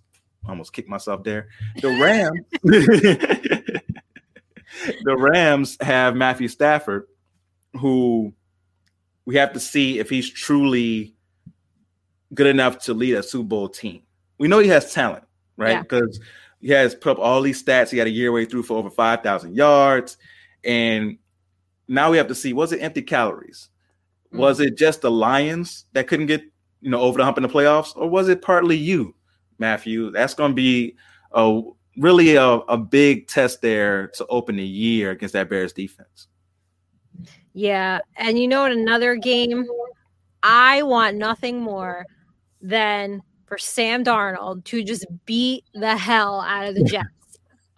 [0.48, 1.48] almost kicked myself there.
[1.81, 2.40] The Rams,
[5.05, 7.07] the Rams have Matthew Stafford,
[7.78, 8.33] who
[9.24, 11.14] we have to see if he's truly
[12.35, 14.02] good enough to lead a Super Bowl team.
[14.38, 15.24] We know he has talent,
[15.57, 15.72] right?
[15.72, 15.83] Yeah.
[15.83, 16.20] Because
[16.61, 17.90] he has put up all these stats.
[17.90, 20.16] He had a year way through for over five thousand yards,
[20.64, 21.18] and
[21.88, 23.68] now we have to see was it empty calories?
[24.33, 24.38] Mm.
[24.38, 26.42] Was it just the Lions that couldn't get
[26.81, 29.14] you know over the hump in the playoffs, or was it partly you,
[29.62, 30.11] Matthew?
[30.11, 30.96] That's going to be
[31.33, 31.62] a
[31.96, 36.29] really a, a big test there to open the year against that Bears defense.
[37.55, 38.01] Yeah.
[38.16, 39.66] And you know in Another game,
[40.42, 42.05] I want nothing more
[42.61, 47.09] than for Sam Darnold to just beat the hell out of the Jets.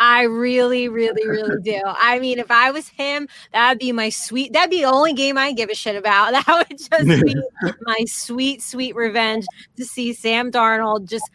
[0.01, 1.81] I really, really, really do.
[1.85, 4.53] I mean, if I was him, that'd be my sweet.
[4.53, 6.35] That'd be the only game I give a shit about.
[6.45, 7.37] That would just be
[7.83, 11.31] my sweet, sweet revenge to see Sam Darnold just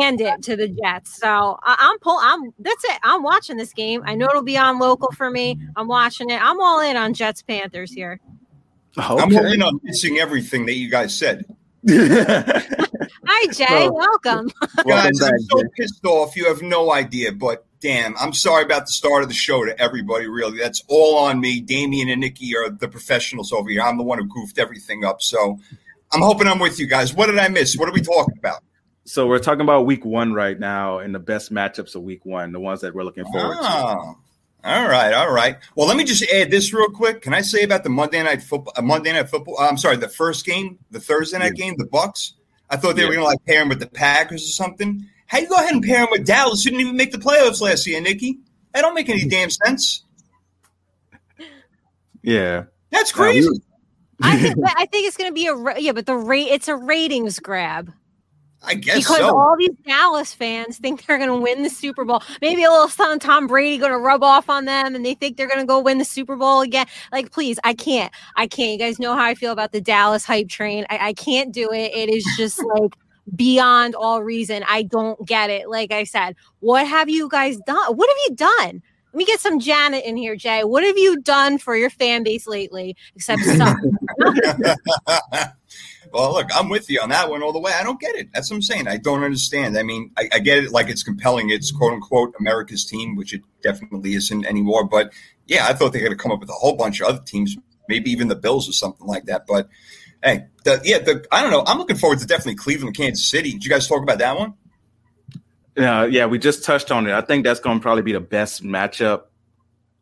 [0.00, 1.18] hand it to the Jets.
[1.18, 2.18] So I, I'm pull.
[2.20, 2.98] I'm that's it.
[3.02, 4.02] I'm watching this game.
[4.06, 5.58] I know it'll be on local for me.
[5.76, 6.42] I'm watching it.
[6.42, 8.18] I'm all in on Jets Panthers here.
[8.96, 9.22] Okay.
[9.22, 11.44] I'm all in on missing everything that you guys said.
[11.88, 13.66] Hi, Jay.
[13.88, 14.50] Well- Welcome.
[14.86, 16.36] Guys, I'm so pissed off.
[16.36, 19.78] You have no idea, but damn, I'm sorry about the start of the show to
[19.80, 20.28] everybody.
[20.28, 21.60] Really, that's all on me.
[21.60, 23.82] Damien and Nikki are the professionals over here.
[23.82, 25.22] I'm the one who goofed everything up.
[25.22, 25.58] So
[26.12, 27.14] I'm hoping I'm with you guys.
[27.14, 27.76] What did I miss?
[27.76, 28.62] What are we talking about?
[29.04, 32.52] So we're talking about week one right now and the best matchups of week one,
[32.52, 33.60] the ones that we're looking forward to.
[33.62, 34.14] Ah.
[34.62, 35.56] All right, all right.
[35.74, 37.22] Well, let me just add this real quick.
[37.22, 38.74] Can I say about the Monday night football?
[38.76, 39.56] Uh, Monday night football.
[39.58, 42.34] I'm sorry, the first game, the Thursday night game, the Bucks.
[42.68, 45.06] I thought they were going to like pair him with the Packers or something.
[45.26, 46.62] How you go ahead and pair him with Dallas?
[46.62, 48.38] Who didn't even make the playoffs last year, Nikki.
[48.74, 50.04] That don't make any damn sense.
[52.22, 52.64] Yeah.
[52.90, 53.62] That's Now, we- crazy.
[54.22, 56.76] I think I think it's going to be a yeah, but the rate it's a
[56.76, 57.90] ratings grab.
[58.62, 59.38] I guess because so.
[59.38, 62.22] all these Dallas fans think they're going to win the Super Bowl.
[62.42, 65.36] Maybe a little son Tom Brady going to rub off on them, and they think
[65.36, 66.86] they're going to go win the Super Bowl again.
[67.10, 68.12] Like, please, I can't.
[68.36, 68.72] I can't.
[68.72, 70.84] You guys know how I feel about the Dallas hype train.
[70.90, 71.92] I, I can't do it.
[71.94, 72.94] It is just like
[73.34, 74.62] beyond all reason.
[74.68, 75.70] I don't get it.
[75.70, 77.96] Like I said, what have you guys done?
[77.96, 78.82] What have you done?
[79.12, 80.62] Let me get some Janet in here, Jay.
[80.62, 83.76] What have you done for your fan base lately except suck?
[86.12, 87.72] well, look, I'm with you on that one all the way.
[87.72, 88.28] I don't get it.
[88.32, 88.88] That's what I'm saying.
[88.88, 89.78] I don't understand.
[89.78, 91.50] I mean, I, I get it like it's compelling.
[91.50, 94.84] It's quote unquote America's team, which it definitely isn't anymore.
[94.84, 95.12] But
[95.46, 97.22] yeah, I thought they were going to come up with a whole bunch of other
[97.24, 97.56] teams,
[97.88, 99.46] maybe even the Bills or something like that.
[99.46, 99.68] But
[100.22, 101.64] hey, the, yeah, the, I don't know.
[101.66, 103.52] I'm looking forward to definitely Cleveland, Kansas City.
[103.52, 104.54] Did you guys talk about that one?
[105.76, 107.12] Yeah, yeah, we just touched on it.
[107.12, 109.22] I think that's going to probably be the best matchup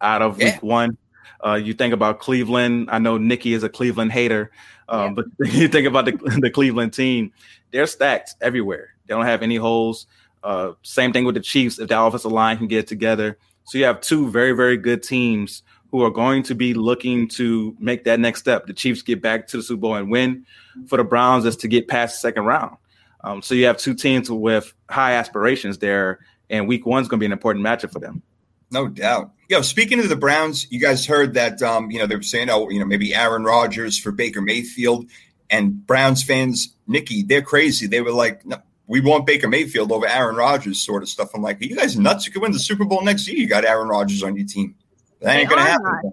[0.00, 0.54] out of Yeah.
[0.54, 0.96] week one.
[1.44, 2.88] Uh, you think about Cleveland.
[2.90, 4.50] I know Nikki is a Cleveland hater,
[4.88, 7.32] um, but you think about the, the Cleveland team.
[7.70, 8.94] They're stacked everywhere.
[9.06, 10.06] They don't have any holes.
[10.42, 11.78] Uh, same thing with the Chiefs.
[11.78, 15.62] If the offensive line can get together, so you have two very, very good teams
[15.90, 18.66] who are going to be looking to make that next step.
[18.66, 20.44] The Chiefs get back to the Super Bowl and win.
[20.86, 22.76] For the Browns, is to get past the second round.
[23.24, 26.20] Um, so you have two teams with high aspirations there,
[26.50, 28.22] and Week One's going to be an important matchup for them.
[28.70, 29.32] No doubt.
[29.48, 32.50] Yo, speaking of the Browns, you guys heard that um, you know they were saying,
[32.50, 35.06] oh, you know, maybe Aaron Rodgers for Baker Mayfield,
[35.48, 37.86] and Browns fans, Nikki, they're crazy.
[37.86, 41.30] They were like, no, we want Baker Mayfield over Aaron Rodgers, sort of stuff.
[41.34, 42.26] I'm like, are you guys nuts?
[42.26, 43.36] You could win the Super Bowl next year.
[43.38, 44.74] You got Aaron Rodgers on your team.
[45.20, 45.84] That They ain't gonna happen.
[45.84, 46.12] not.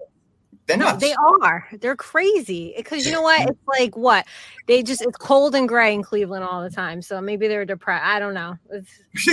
[0.66, 1.00] They're No, nuts.
[1.00, 1.68] they are.
[1.80, 2.72] They're crazy.
[2.76, 3.48] Because you know what?
[3.48, 4.26] It's like what
[4.66, 7.02] they just it's cold and gray in Cleveland all the time.
[7.02, 8.04] So maybe they're depressed.
[8.04, 8.56] I don't know.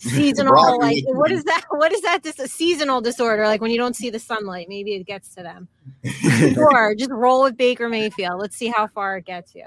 [0.00, 0.80] Seasonal.
[0.80, 1.64] Like what is that?
[1.68, 2.22] What is that?
[2.22, 3.46] This a seasonal disorder?
[3.46, 5.68] Like when you don't see the sunlight, maybe it gets to them.
[6.56, 8.40] or just roll with Baker Mayfield.
[8.40, 9.66] Let's see how far it gets you.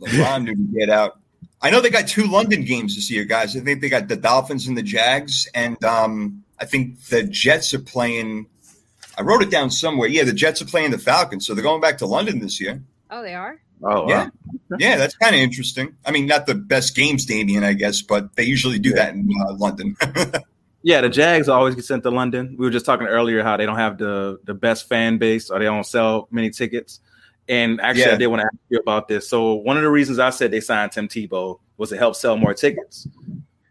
[0.00, 1.20] LeBron didn't get out.
[1.62, 3.56] I know they got two London games this year, guys.
[3.56, 7.72] I think they got the Dolphins and the Jags, and um, I think the Jets
[7.72, 8.46] are playing.
[9.16, 10.08] I wrote it down somewhere.
[10.08, 12.82] Yeah, the Jets are playing the Falcons, so they're going back to London this year.
[13.10, 13.60] Oh, they are.
[13.82, 14.28] Oh, Yeah,
[14.78, 15.94] yeah, that's kind of interesting.
[16.04, 19.28] I mean, not the best games, Damien, I guess, but they usually do that in
[19.48, 19.96] uh, London.
[20.82, 22.56] Yeah, the Jags always get sent to London.
[22.58, 25.58] We were just talking earlier how they don't have the the best fan base or
[25.58, 27.00] they don't sell many tickets.
[27.48, 28.12] And actually, Yeah.
[28.12, 29.28] I did want to ask you about this.
[29.28, 32.36] So one of the reasons I said they signed Tim Tebow was to help sell
[32.38, 33.06] more tickets,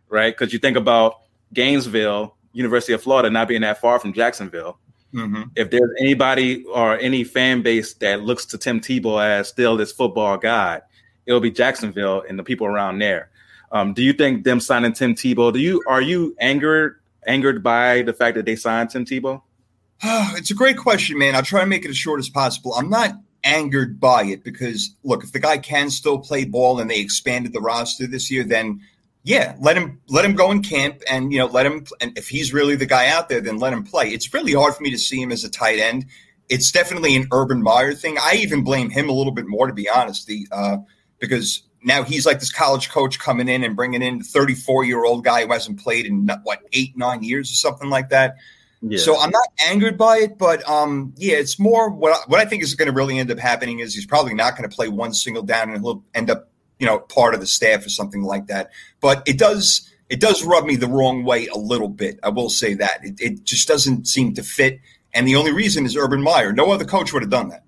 [0.08, 0.38] right?
[0.38, 1.16] Because you think about
[1.52, 4.78] Gainesville, University of Florida, not being that far from Jacksonville.
[5.12, 9.78] Hmm If there's anybody or any fan base that looks to Tim Tebow as still
[9.78, 10.82] this football god,
[11.26, 13.30] it'll be Jacksonville and the people around there.
[13.72, 15.54] Um, do you think them signing Tim Tebow?
[15.54, 19.42] Do you are you angered angered by the fact that they signed Tim Tebow?
[20.04, 21.36] it's a great question, man.
[21.36, 22.74] I'll try to make it as short as possible.
[22.76, 23.12] I'm not
[23.44, 27.54] angered by it because, look, if the guy can still play ball and they expanded
[27.54, 28.82] the roster this year, then
[29.30, 31.86] yeah, let him let him go in camp and you know let him.
[32.02, 34.10] And if he's really the guy out there, then let him play.
[34.10, 36.08] It's really hard for me to see him as a tight end.
[36.50, 38.18] It's definitely an Urban Meyer thing.
[38.20, 40.78] I even blame him a little bit more, to be honest, the, uh,
[41.20, 45.06] because now he's like this college coach coming in and bringing in a 34 year
[45.06, 48.36] old guy who hasn't played in what eight nine years or something like that.
[48.82, 48.98] Yeah.
[48.98, 52.46] So I'm not angered by it, but um, yeah, it's more what I, what I
[52.46, 54.88] think is going to really end up happening is he's probably not going to play
[54.88, 56.49] one single down, and he'll end up,
[56.80, 58.72] you know, part of the staff or something like that.
[59.02, 62.20] But it does it does rub me the wrong way a little bit.
[62.24, 64.80] I will say that it, it just doesn't seem to fit,
[65.14, 66.52] and the only reason is Urban Meyer.
[66.52, 67.64] No other coach would have done that.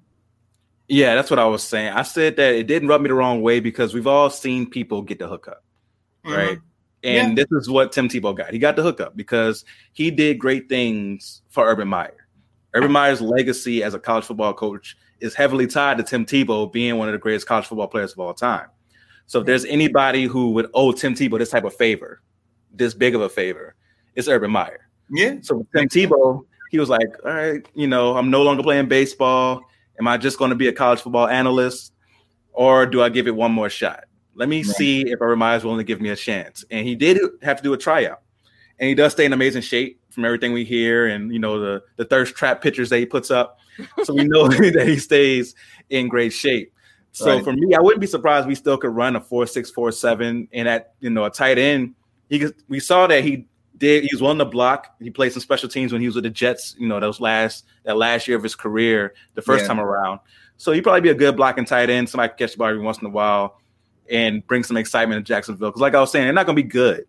[0.87, 1.93] yeah, that's what I was saying.
[1.93, 5.01] I said that it didn't rub me the wrong way because we've all seen people
[5.01, 5.63] get the hookup,
[6.25, 6.35] mm-hmm.
[6.35, 6.57] right?
[7.03, 7.43] And yeah.
[7.43, 8.53] this is what Tim Tebow got.
[8.53, 12.27] He got the hookup because he did great things for Urban Meyer.
[12.73, 16.97] Urban Meyer's legacy as a college football coach is heavily tied to Tim Tebow being
[16.97, 18.67] one of the greatest college football players of all time.
[19.31, 22.21] So if there's anybody who would owe Tim Tebow this type of favor,
[22.73, 23.75] this big of a favor,
[24.13, 24.89] it's Urban Meyer.
[25.09, 25.37] Yeah.
[25.41, 29.61] So Tim Tebow, he was like, all right, you know, I'm no longer playing baseball.
[29.97, 31.93] Am I just going to be a college football analyst,
[32.51, 34.03] or do I give it one more shot?
[34.35, 34.75] Let me right.
[34.75, 36.65] see if Urban Meyer is willing to give me a chance.
[36.69, 38.23] And he did have to do a tryout,
[38.79, 41.81] and he does stay in amazing shape from everything we hear, and you know the
[41.95, 43.59] the thirst trap pictures that he puts up.
[44.03, 45.55] So we know that he stays
[45.89, 46.73] in great shape.
[47.11, 47.43] So right.
[47.43, 50.47] for me, I wouldn't be surprised we still could run a four six four seven,
[50.53, 51.95] and at you know a tight end,
[52.29, 53.47] he we saw that he
[53.77, 54.03] did.
[54.03, 54.95] He was willing to block.
[54.99, 56.75] He played some special teams when he was with the Jets.
[56.79, 59.67] You know, those last that last year of his career, the first yeah.
[59.67, 60.21] time around.
[60.55, 62.07] So he'd probably be a good blocking tight end.
[62.07, 63.59] Somebody could catch the ball every once in a while
[64.09, 65.69] and bring some excitement to Jacksonville.
[65.69, 67.05] Because, like I was saying, they're not going to be good,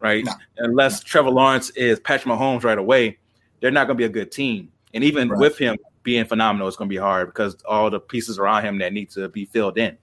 [0.00, 0.24] right?
[0.24, 0.32] No.
[0.58, 1.06] Unless no.
[1.06, 3.18] Trevor Lawrence is Patrick Mahomes right away,
[3.60, 4.72] they're not going to be a good team.
[4.92, 5.38] And even right.
[5.38, 5.76] with him
[6.10, 9.08] being phenomenal, is going to be hard because all the pieces around him that need
[9.10, 9.96] to be filled in.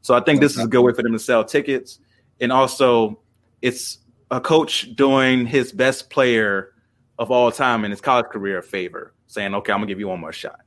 [0.00, 1.98] So I think this is a good way for them to sell tickets.
[2.40, 3.20] And also,
[3.60, 3.98] it's
[4.30, 6.72] a coach doing his best player
[7.18, 10.00] of all time in his college career a favor, saying, okay, I'm going to give
[10.00, 10.61] you one more shot.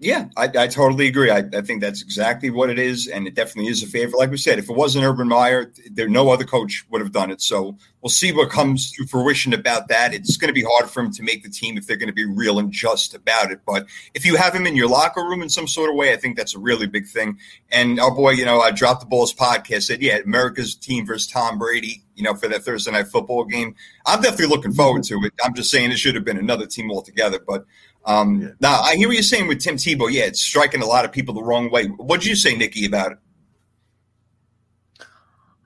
[0.00, 1.28] Yeah, I, I totally agree.
[1.30, 4.16] I, I, think that's exactly what it is, and it definitely is a favor.
[4.16, 7.32] Like we said, if it wasn't Urban Meyer, there no other coach would have done
[7.32, 7.42] it.
[7.42, 10.14] So we'll see what comes to fruition about that.
[10.14, 12.12] It's going to be hard for him to make the team if they're going to
[12.12, 13.62] be real and just about it.
[13.66, 16.16] But if you have him in your locker room in some sort of way, I
[16.16, 17.36] think that's a really big thing.
[17.72, 21.26] And our boy, you know, I dropped the balls podcast said, yeah, America's team versus
[21.26, 22.04] Tom Brady.
[22.14, 23.74] You know, for that Thursday night football game,
[24.06, 25.32] I'm definitely looking forward to it.
[25.44, 27.66] I'm just saying it should have been another team altogether, but.
[28.08, 28.48] Um, yeah.
[28.58, 30.10] Now, I hear what you're saying with Tim Tebow.
[30.10, 31.86] Yeah, it's striking a lot of people the wrong way.
[31.86, 33.18] What did you say, Nikki, about it?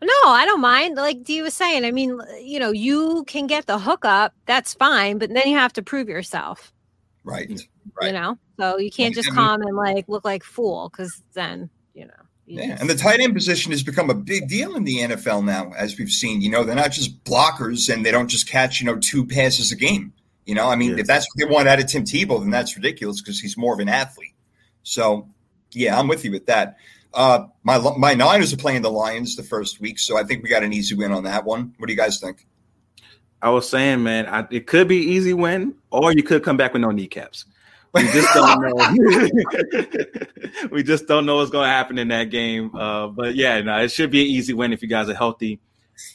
[0.03, 0.97] No, I don't mind.
[0.97, 5.19] Like Dee was saying, I mean, you know, you can get the hookup, that's fine,
[5.19, 6.73] but then you have to prove yourself.
[7.23, 7.49] Right.
[8.01, 8.09] right.
[8.09, 12.07] You know, so you can't just come and like look like fool because then, you
[12.07, 12.13] know.
[12.47, 12.81] You yeah, just...
[12.81, 15.97] and the tight end position has become a big deal in the NFL now, as
[15.97, 16.41] we've seen.
[16.41, 19.71] You know, they're not just blockers and they don't just catch, you know, two passes
[19.71, 20.13] a game.
[20.47, 21.01] You know, I mean, yeah.
[21.01, 23.75] if that's what they want out of Tim Tebow, then that's ridiculous because he's more
[23.75, 24.35] of an athlete.
[24.83, 25.29] So,
[25.73, 26.77] yeah, I'm with you with that.
[27.15, 30.49] Uh, my my Niners are playing the Lions the first week, so I think we
[30.49, 31.75] got an easy win on that one.
[31.79, 32.47] What do you guys think?
[33.41, 36.73] I was saying, man, I, it could be easy win, or you could come back
[36.73, 37.45] with no kneecaps.
[37.93, 38.63] We just don't
[40.63, 40.69] know.
[40.71, 42.75] we just don't know what's going to happen in that game.
[42.75, 45.61] Uh, but yeah, no, it should be an easy win if you guys are healthy.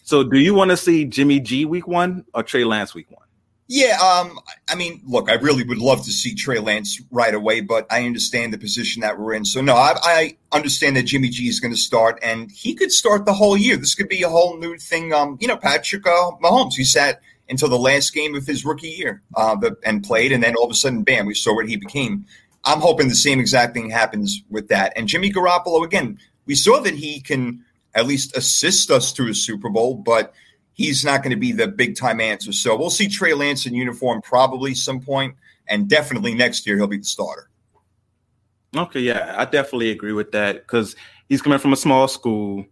[0.04, 3.27] So, do you want to see Jimmy G week one or Trey Lance week one?
[3.70, 7.60] Yeah, um, I mean, look, I really would love to see Trey Lance right away,
[7.60, 9.44] but I understand the position that we're in.
[9.44, 12.94] So no, I, I understand that Jimmy G is going to start, and he could
[12.94, 13.76] start the whole year.
[13.76, 15.12] This could be a whole new thing.
[15.12, 18.88] Um, you know, Patrick uh, Mahomes, he sat until the last game of his rookie
[18.88, 21.76] year uh, and played, and then all of a sudden, bam, we saw what he
[21.76, 22.26] became.
[22.64, 24.94] I'm hoping the same exact thing happens with that.
[24.96, 29.34] And Jimmy Garoppolo, again, we saw that he can at least assist us to a
[29.34, 30.34] Super Bowl, but–
[30.78, 32.54] he's not going to be the big time answer.
[32.54, 35.36] So we'll see Trey Lance in uniform probably some point,
[35.68, 37.50] and definitely next year he'll be the starter.
[38.76, 40.96] Okay, yeah, I definitely agree with that because
[41.28, 42.66] he's coming from a small school,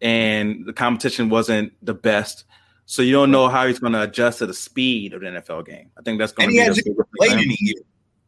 [0.00, 2.44] and the competition wasn't the best.
[2.86, 5.66] So you don't know how he's going to adjust to the speed of the NFL
[5.66, 5.90] game.
[5.98, 6.90] I think that's going and to be.
[6.90, 7.74] He hasn't played in a year.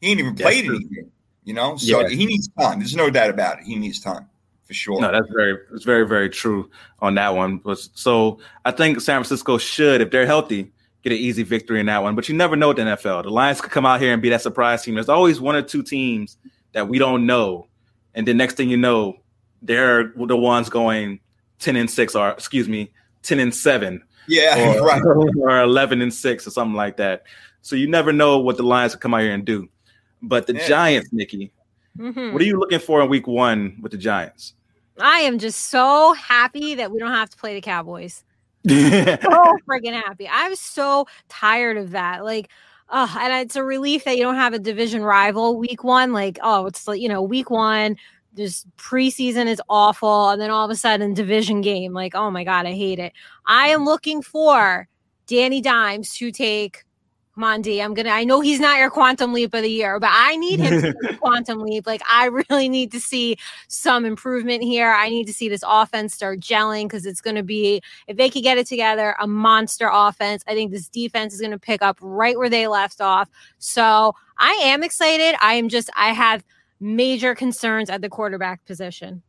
[0.01, 1.07] He ain't even played in a year.
[1.45, 2.09] You know, so yeah.
[2.09, 2.79] he needs time.
[2.79, 3.65] There's no doubt about it.
[3.65, 4.29] He needs time
[4.65, 5.01] for sure.
[5.01, 7.61] No, that's very it's very very true on that one.
[7.95, 10.73] So I think San Francisco should, if they're healthy,
[11.03, 12.15] get an easy victory in that one.
[12.15, 13.25] But you never know with the NFL.
[13.25, 14.95] The Lions could come out here and be that surprise team.
[14.95, 16.39] There's always one or two teams
[16.73, 17.69] that we don't know,
[18.15, 19.21] and then next thing you know,
[19.63, 21.21] they're the ones going
[21.59, 24.03] ten and six, or excuse me, ten and seven.
[24.27, 25.03] Yeah, or, right.
[25.41, 27.25] or eleven and six, or something like that.
[27.61, 29.69] So you never know what the Lions could come out here and do.
[30.23, 30.69] But the yeah.
[30.69, 31.53] Giants, Nikki,
[31.99, 32.33] Mm-hmm.
[32.33, 34.55] What are you looking for in week one with the Giants?
[35.01, 38.25] I am just so happy that we don't have to play the Cowboys.
[38.69, 40.29] so freaking happy.
[40.31, 42.25] I'm so tired of that.
[42.25, 42.49] Like,
[42.89, 46.13] uh, and it's a relief that you don't have a division rival week one.
[46.13, 47.97] Like, oh, it's like, you know, week one,
[48.33, 50.31] this preseason is awful.
[50.31, 53.13] And then all of a sudden, division game, like, oh my God, I hate it.
[53.47, 54.89] I am looking for
[55.27, 56.85] Danny Dimes to take
[57.37, 58.11] Mondi, I'm gonna.
[58.11, 61.17] I know he's not your quantum leap of the year, but I need him to
[61.21, 61.87] quantum leap.
[61.87, 64.93] Like I really need to see some improvement here.
[64.93, 68.31] I need to see this offense start gelling because it's going to be if they
[68.31, 70.45] could get it together, a monster offense.
[70.47, 73.29] I think this defense is going to pick up right where they left off.
[73.59, 75.37] So I am excited.
[75.41, 75.91] I am just.
[75.97, 76.45] I have
[76.79, 79.23] major concerns at the quarterback position.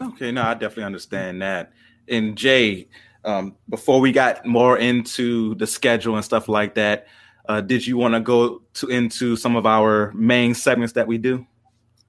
[0.00, 1.72] Okay, no, I definitely understand that.
[2.08, 2.88] And Jay,
[3.24, 7.06] Um, before we got more into the schedule and stuff like that,
[7.48, 11.18] uh, did you want to go to into some of our main segments that we
[11.18, 11.46] do?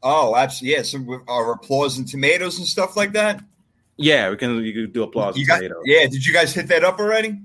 [0.03, 0.77] Oh, absolutely.
[0.77, 3.41] Yeah, some our applause and tomatoes and stuff like that.
[3.97, 4.63] Yeah, we can.
[4.63, 5.37] You can do applause.
[5.37, 5.83] You got, tomatoes.
[5.85, 6.07] yeah.
[6.07, 7.39] Did you guys hit that up already?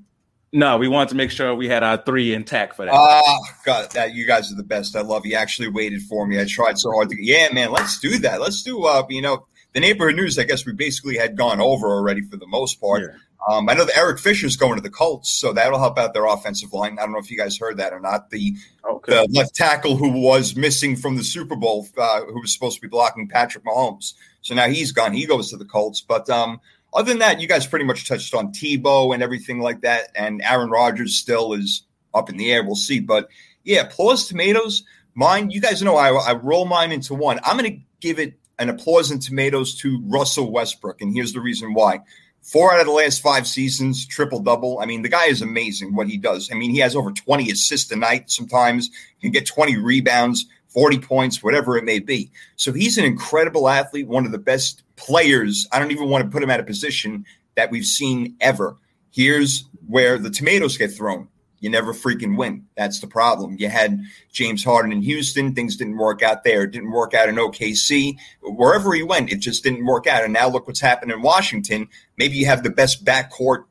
[0.52, 2.92] No, we wanted to make sure we had our three intact for that.
[2.92, 4.96] Ah, God, that you guys are the best.
[4.96, 5.36] I love you.
[5.36, 6.40] Actually, waited for me.
[6.40, 7.16] I tried so hard to.
[7.24, 7.70] Yeah, man.
[7.70, 8.40] Let's do that.
[8.40, 8.84] Let's do.
[8.84, 10.38] Uh, you know, the neighborhood news.
[10.38, 13.02] I guess we basically had gone over already for the most part.
[13.02, 13.18] Yeah.
[13.48, 16.26] Um, I know that Eric Fisher's going to the Colts, so that'll help out their
[16.26, 16.98] offensive line.
[16.98, 18.30] I don't know if you guys heard that or not.
[18.30, 18.54] The
[18.88, 19.12] Okay.
[19.12, 22.82] the left tackle who was missing from the Super Bowl, uh, who was supposed to
[22.82, 24.14] be blocking Patrick Mahomes.
[24.42, 25.12] So now he's gone.
[25.12, 26.00] He goes to the Colts.
[26.00, 26.60] But um,
[26.92, 30.08] other than that, you guys pretty much touched on Tebow and everything like that.
[30.14, 31.82] And Aaron Rodgers still is
[32.14, 32.62] up in the air.
[32.64, 33.00] We'll see.
[33.00, 33.28] But
[33.64, 34.82] yeah, applause tomatoes.
[35.14, 37.40] Mine, you guys know I, I roll mine into one.
[37.44, 41.00] I'm going to give it an applause and tomatoes to Russell Westbrook.
[41.00, 42.00] And here's the reason why.
[42.42, 44.80] Four out of the last five seasons, triple double.
[44.80, 46.50] I mean, the guy is amazing what he does.
[46.50, 48.90] I mean, he has over 20 assists a night sometimes.
[49.20, 52.30] Can get 20 rebounds, 40 points, whatever it may be.
[52.56, 55.68] So he's an incredible athlete, one of the best players.
[55.70, 57.26] I don't even want to put him at a position
[57.56, 58.76] that we've seen ever.
[59.10, 61.28] Here's where the tomatoes get thrown.
[61.60, 62.66] You never freaking win.
[62.74, 63.56] That's the problem.
[63.58, 64.00] You had
[64.32, 65.54] James Harden in Houston.
[65.54, 66.62] Things didn't work out there.
[66.62, 68.16] It didn't work out in OKC.
[68.42, 70.24] Wherever he went, it just didn't work out.
[70.24, 71.88] And now look what's happened in Washington.
[72.16, 73.64] Maybe you have the best backcourt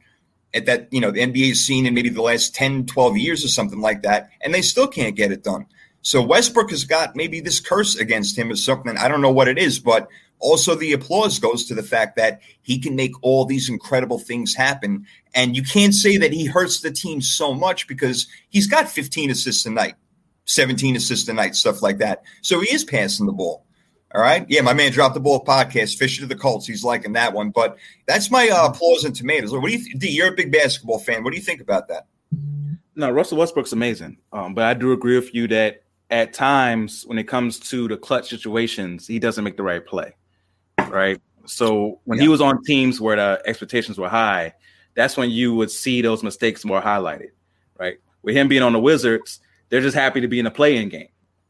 [0.53, 3.49] at that, you know, the NBA's seen in maybe the last 10, 12 years or
[3.49, 4.29] something like that.
[4.41, 5.65] And they still can't get it done.
[6.01, 8.97] So Westbrook has got maybe this curse against him or something.
[8.97, 10.07] I don't know what it is, but
[10.39, 14.55] also the applause goes to the fact that he can make all these incredible things
[14.55, 15.05] happen.
[15.35, 19.31] And you can't say that he hurts the team so much because he's got 15
[19.31, 19.95] assists a night,
[20.45, 22.23] 17 assists a night, stuff like that.
[22.41, 23.65] So he is passing the ball.
[24.15, 24.43] All right.
[24.49, 26.65] Yeah, my man dropped the ball podcast, Fisher to the Colts.
[26.65, 27.51] He's liking that one.
[27.51, 27.77] But
[28.07, 29.51] that's my uh, applause and tomatoes.
[29.51, 30.09] What do you, D?
[30.09, 31.23] You're a big basketball fan.
[31.23, 32.07] What do you think about that?
[32.95, 34.17] No, Russell Westbrook's amazing.
[34.33, 37.97] Um, but I do agree with you that at times when it comes to the
[37.97, 40.15] clutch situations, he doesn't make the right play.
[40.89, 41.21] Right.
[41.45, 44.53] So when he was on teams where the expectations were high,
[44.95, 47.29] that's when you would see those mistakes more highlighted.
[47.79, 47.97] Right.
[48.21, 49.39] With him being on the Wizards,
[49.69, 51.09] they're just happy to be in a playing game.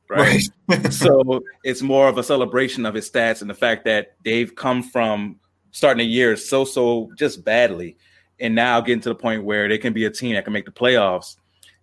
[0.10, 0.42] Right.
[0.92, 4.84] so it's more of a celebration of his stats and the fact that they've come
[4.84, 5.40] from
[5.72, 7.96] starting the year so so just badly
[8.40, 10.66] and now getting to the point where they can be a team that can make
[10.66, 11.36] the playoffs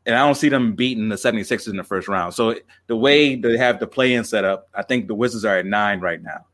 [0.06, 2.54] and i don't see them beating the 76ers in the first round so
[2.86, 6.00] the way they have the play-in set up i think the wizards are at nine
[6.00, 6.44] right now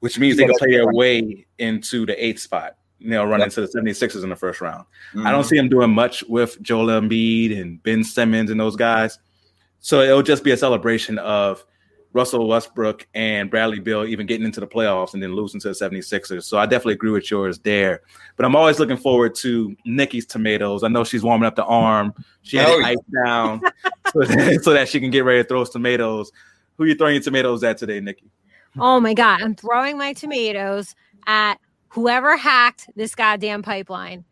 [0.00, 3.48] which means they can play their way into the eighth spot you know run Yep.
[3.48, 4.84] into the 76ers in the first round
[5.14, 5.28] I Mm-hmm.
[5.28, 9.18] don't see them doing much with Joel Embiid and Ben Simmons and those guys.
[9.80, 11.64] So it'll just be a celebration of
[12.16, 15.74] Russell Westbrook and Bradley Beal even getting into the playoffs and then losing to the
[15.74, 16.44] 76ers.
[16.44, 18.00] So I definitely agree with yours there.
[18.36, 20.82] But I'm always looking forward to Nikki's tomatoes.
[20.82, 22.14] I know she's warming up the arm.
[22.40, 23.24] She had Oh, it yeah.
[23.24, 23.60] down
[24.14, 26.32] so, that, so that she can get ready to throw some tomatoes.
[26.78, 28.30] Who are you throwing your tomatoes at today, Nikki?
[28.78, 30.94] Oh my god, I'm throwing my tomatoes
[31.26, 31.56] at
[31.88, 34.24] whoever hacked this goddamn pipeline.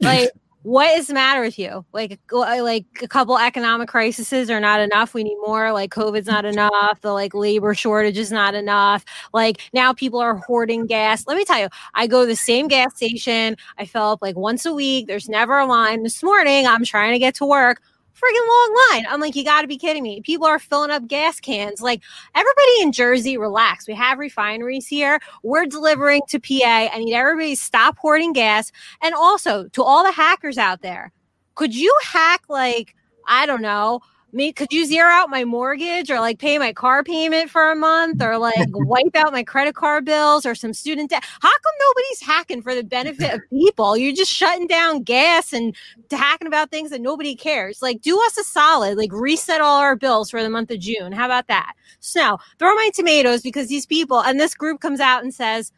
[0.00, 0.30] Like,
[0.64, 1.84] what is the matter with you?
[1.92, 5.12] Like, uh, like a couple economic crises are not enough.
[5.12, 5.72] We need more.
[5.72, 7.00] Like, COVID's not enough.
[7.02, 9.04] The like labor shortage is not enough.
[9.34, 11.26] Like now, people are hoarding gas.
[11.26, 13.56] Let me tell you, I go to the same gas station.
[13.78, 15.06] I fill up like once a week.
[15.06, 16.02] There's never a line.
[16.02, 17.82] This morning, I'm trying to get to work.
[18.14, 19.06] Freaking long line.
[19.10, 20.20] I'm like, you got to be kidding me.
[20.20, 21.80] People are filling up gas cans.
[21.80, 22.00] Like,
[22.34, 23.88] everybody in Jersey, relax.
[23.88, 25.18] We have refineries here.
[25.42, 26.90] We're delivering to PA.
[26.92, 28.70] I need everybody to stop hoarding gas.
[29.02, 31.10] And also to all the hackers out there,
[31.56, 32.94] could you hack like,
[33.26, 34.00] I don't know,
[34.34, 37.76] me could you zero out my mortgage or like pay my car payment for a
[37.76, 41.24] month or like wipe out my credit card bills or some student debt?
[41.40, 43.96] How come nobody's hacking for the benefit of people?
[43.96, 45.74] You're just shutting down gas and
[46.10, 47.82] hacking about things that nobody cares.
[47.82, 51.12] Like, do us a solid, like reset all our bills for the month of June.
[51.12, 51.74] How about that?
[52.00, 55.72] So throw my tomatoes because these people and this group comes out and says,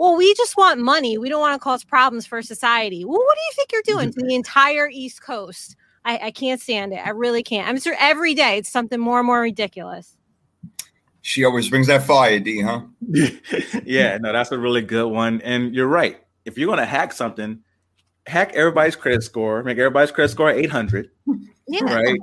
[0.00, 1.18] well, we just want money.
[1.18, 3.04] We don't want to cause problems for society.
[3.04, 4.20] Well, what do you think you're doing mm-hmm.
[4.20, 5.76] to the entire East Coast?
[6.04, 6.96] I, I can't stand it.
[7.04, 7.68] I really can't.
[7.68, 10.16] I'm sure every day it's something more and more ridiculous.
[11.22, 12.82] She always brings that fire, D, huh?
[13.84, 15.40] yeah, no, that's a really good one.
[15.42, 16.18] And you're right.
[16.46, 17.58] If you're going to hack something,
[18.26, 21.10] hack everybody's credit score, make everybody's credit score 800,
[21.68, 21.84] Yeah.
[21.84, 22.18] right?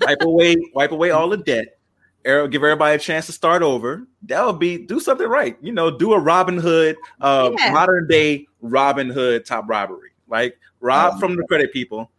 [0.00, 1.78] wipe away, wipe away all the debt.
[2.24, 4.06] Give everybody a chance to start over.
[4.22, 5.56] That would be do something right.
[5.62, 7.72] You know, do a Robin Hood, uh, Yeah.
[7.72, 10.10] modern day Robin Hood top robbery.
[10.26, 11.18] Like rob Oh.
[11.20, 12.10] from the credit people,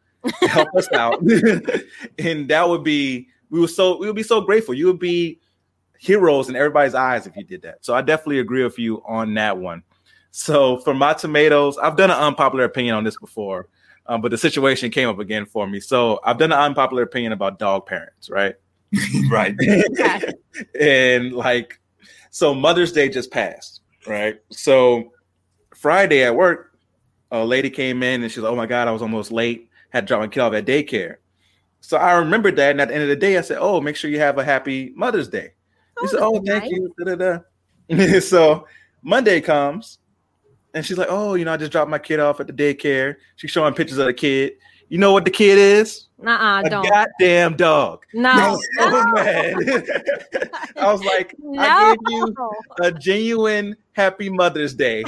[0.41, 1.21] help us out,
[2.19, 4.73] and that would be we would so we would be so grateful.
[4.73, 5.39] You would be
[5.99, 7.83] heroes in everybody's eyes if you did that.
[7.83, 9.83] So I definitely agree with you on that one.
[10.31, 13.67] So for my tomatoes, I've done an unpopular opinion on this before,
[14.05, 15.79] um, but the situation came up again for me.
[15.79, 18.55] So I've done an unpopular opinion about dog parents, right?
[19.29, 19.55] right.
[20.79, 21.79] and like,
[22.29, 24.39] so Mother's Day just passed, right?
[24.51, 25.11] So
[25.75, 26.77] Friday at work,
[27.31, 29.68] a lady came in and she's like, "Oh my god, I was almost late.
[29.89, 31.17] Had to drop my kid off at daycare."
[31.81, 33.95] So I remembered that, and at the end of the day, I said, "Oh, make
[33.95, 35.53] sure you have a happy Mother's Day."
[35.99, 36.71] He oh, said, "Oh, thank nice.
[36.71, 38.19] you." Da-da-da.
[38.19, 38.67] so
[39.01, 39.99] Monday comes,
[40.73, 43.15] and she's like, "Oh, you know, I just dropped my kid off at the daycare."
[43.37, 44.53] She's showing pictures of the kid.
[44.89, 46.08] You know what the kid is?
[46.25, 46.89] Uh-uh, A don't.
[46.89, 48.03] goddamn dog.
[48.13, 48.51] I No.
[48.51, 48.99] was so No.
[49.09, 50.49] Oh, mad.
[50.77, 51.61] I was like, No.
[51.61, 52.35] I gave you
[52.81, 55.03] a genuine happy Mother's Day.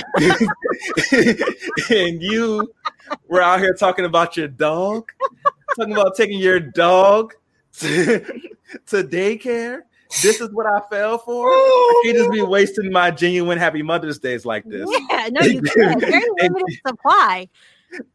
[1.89, 2.71] and you
[3.27, 5.11] were out here talking about your dog,
[5.77, 7.33] talking about taking your dog
[7.79, 8.19] to,
[8.87, 9.81] to daycare.
[10.21, 11.47] This is what I fell for.
[11.47, 12.49] I can't just be oh.
[12.49, 16.01] wasting my genuine happy Mother's Days like this Yeah, no, you can't.
[16.01, 17.47] Very limited supply.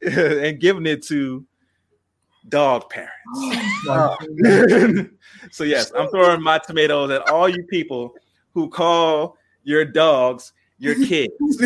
[0.02, 1.44] and giving it to
[2.48, 3.12] dog parents.
[3.88, 4.16] Oh,
[4.98, 5.04] uh,
[5.50, 8.14] so yes, I'm throwing my tomatoes at all you people
[8.54, 11.32] who call your dogs your kids.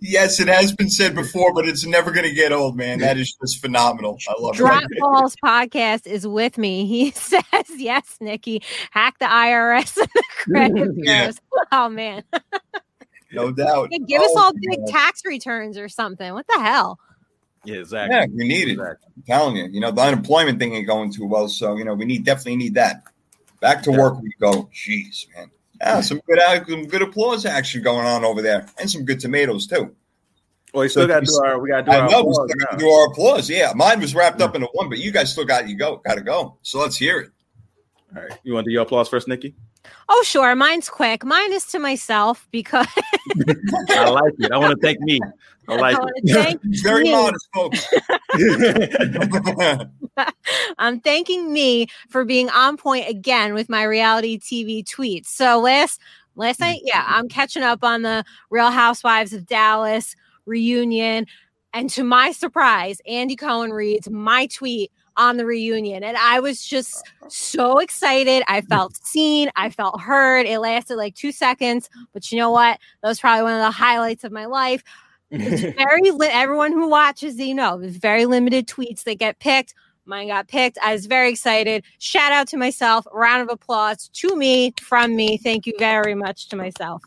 [0.00, 2.98] yes, it has been said before, but it's never going to get old, man.
[2.98, 4.18] That is just phenomenal.
[4.28, 4.98] I love Drop it.
[4.98, 6.86] Balls podcast is with me.
[6.86, 7.42] He says,
[7.76, 11.32] yes, Nikki, hack the IRS and the credit Yeah.
[11.72, 12.22] Oh, man.
[13.32, 13.88] No doubt.
[13.92, 14.88] Hey, give us Oh, all big God.
[14.88, 16.32] tax returns or something.
[16.34, 16.98] What the hell?
[17.64, 18.16] Yeah, exactly.
[18.16, 18.72] Yeah, we need it.
[18.72, 19.12] Exactly.
[19.16, 21.48] I'm telling you, you know, the unemployment thing ain't going too well.
[21.48, 23.02] So, you know, we need definitely need that.
[23.60, 23.98] Back to Yeah.
[23.98, 24.70] work we go.
[24.74, 25.50] Jeez, man.
[25.80, 26.38] Yeah, some good
[26.68, 28.66] some good applause action going on over there.
[28.78, 29.94] And some good tomatoes too.
[30.72, 31.58] Well, we still So got to you- do our.
[31.60, 32.10] We got to do I our.
[32.10, 33.50] know we applause still got do our applause.
[33.50, 33.72] Yeah.
[33.74, 36.56] Mine was wrapped up into one, but you guys still got you go, gotta go.
[36.62, 37.30] So let's hear it.
[38.16, 39.54] All right, you want to do your applause first, Nikki?
[40.08, 40.54] Oh, sure.
[40.54, 41.24] Mine's quick.
[41.24, 42.86] Mine is to myself because
[43.90, 44.50] I like it.
[44.52, 45.20] I want to thank me.
[45.68, 47.12] I like I want to thank Very you.
[47.12, 47.86] modest, folks.
[48.34, 49.88] it.
[50.78, 55.26] I'm thanking me for being on point again with my reality TV tweets.
[55.26, 56.00] So last
[56.34, 60.16] last night, yeah, I'm catching up on the Real Housewives of Dallas
[60.46, 61.26] reunion.
[61.72, 64.90] And to my surprise, Andy Cohen reads my tweet
[65.20, 66.02] on the reunion.
[66.02, 67.28] And I was just uh-huh.
[67.28, 68.42] so excited.
[68.48, 68.68] I mm.
[68.68, 69.50] felt seen.
[69.54, 70.46] I felt heard.
[70.46, 71.90] It lasted like two seconds.
[72.12, 72.78] But you know what?
[73.02, 74.82] That was probably one of the highlights of my life.
[75.30, 79.74] It's very li- everyone who watches, you know, there's very limited tweets that get picked.
[80.06, 80.78] Mine got picked.
[80.82, 81.84] I was very excited.
[81.98, 83.06] Shout out to myself.
[83.12, 85.36] Round of applause to me from me.
[85.36, 87.02] Thank you very much to myself.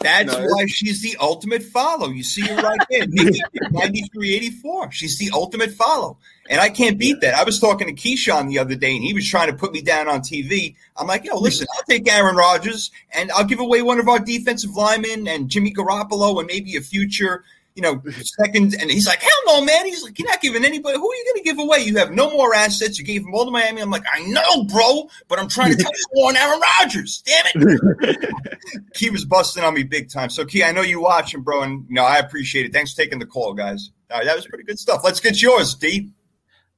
[0.00, 2.08] That's No, why she's the ultimate follow.
[2.08, 3.06] You see her right there.
[3.08, 3.40] Nikki,
[3.70, 4.92] 9384.
[4.92, 6.18] She's the ultimate follow.
[6.50, 7.34] And I can't beat that.
[7.34, 9.82] I was talking to Keyshawn the other day, and he was trying to put me
[9.82, 10.76] down on TV.
[10.96, 14.18] I'm like, yo, listen, I'll take Aaron Rodgers, and I'll give away one of our
[14.18, 17.44] defensive linemen and Jimmy Garoppolo and maybe a future,
[17.74, 18.02] you know,
[18.42, 18.74] seconds.
[18.74, 19.86] And he's like, hell no, man.
[19.86, 20.96] He's like, you're not giving anybody.
[20.98, 21.78] Who are you going to give away?
[21.78, 22.98] You have no more assets.
[22.98, 23.80] You gave them all to Miami.
[23.80, 27.22] I'm like, I know, bro, but I'm trying to tell you on Aaron Rodgers.
[27.24, 28.30] Damn it.
[28.94, 30.28] Key was busting on me big time.
[30.30, 32.72] So, Key, I know you watching, bro, and you know I appreciate it.
[32.72, 33.90] Thanks for taking the call, guys.
[34.10, 35.02] All right, that was pretty good stuff.
[35.04, 36.10] Let's get yours, D.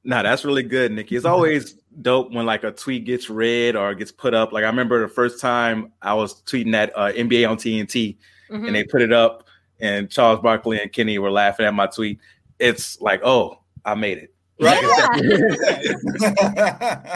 [0.04, 1.16] No, that's really good, Nikki.
[1.16, 4.52] It's always dope when like a tweet gets read or gets put up.
[4.52, 8.16] Like I remember the first time I was tweeting that uh, NBA on TNT
[8.50, 8.66] Mhm.
[8.66, 9.44] and they put it up,
[9.80, 12.18] and Charles Barkley and Kenny were laughing at my tweet.
[12.58, 14.34] It's like, oh, I made it.
[14.60, 14.80] Right?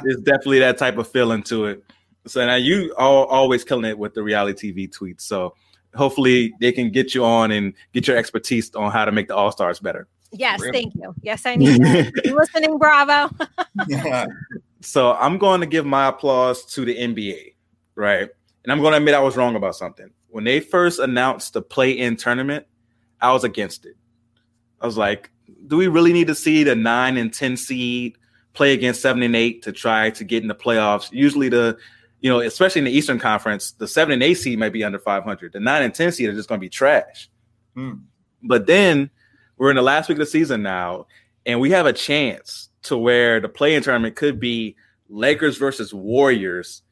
[0.07, 1.85] It's definitely that type of feeling to it.
[2.27, 5.23] So now you are always killing it with the reality TV tweets.
[5.23, 5.55] So
[5.95, 9.37] hopefully they can get you on and get your expertise on how to make the
[9.37, 10.09] All Stars better.
[10.33, 10.73] Yes, Really?
[10.73, 11.15] thank you.
[11.23, 12.13] Yes, I need that.
[12.25, 13.35] You listening, Bravo?
[13.89, 14.27] Yeah.
[14.81, 17.55] So I'm going to give my applause to the NBA,
[17.95, 18.29] right?
[18.65, 20.11] And I'm going to admit I was wrong about something.
[20.35, 22.67] When they first announced the play-in tournament,
[23.21, 23.95] I was against it.
[24.81, 25.31] I was like,
[25.69, 28.19] do we really need to see the nine and ten seed
[28.53, 31.13] play against seven and eight to try to get in the playoffs?
[31.13, 31.79] Usually, the
[32.21, 34.99] you know, especially in the Eastern Conference, the seven and eight seed might be under
[34.99, 35.53] 500.
[35.53, 37.31] The nine and ten seed are just going to be trash.
[37.77, 37.93] Hmm.
[38.43, 39.11] But then
[39.57, 41.07] we're in the last week of the season now,
[41.47, 44.75] and we have a chance to where the play-in tournament could be
[45.09, 46.83] Lakers versus Warriors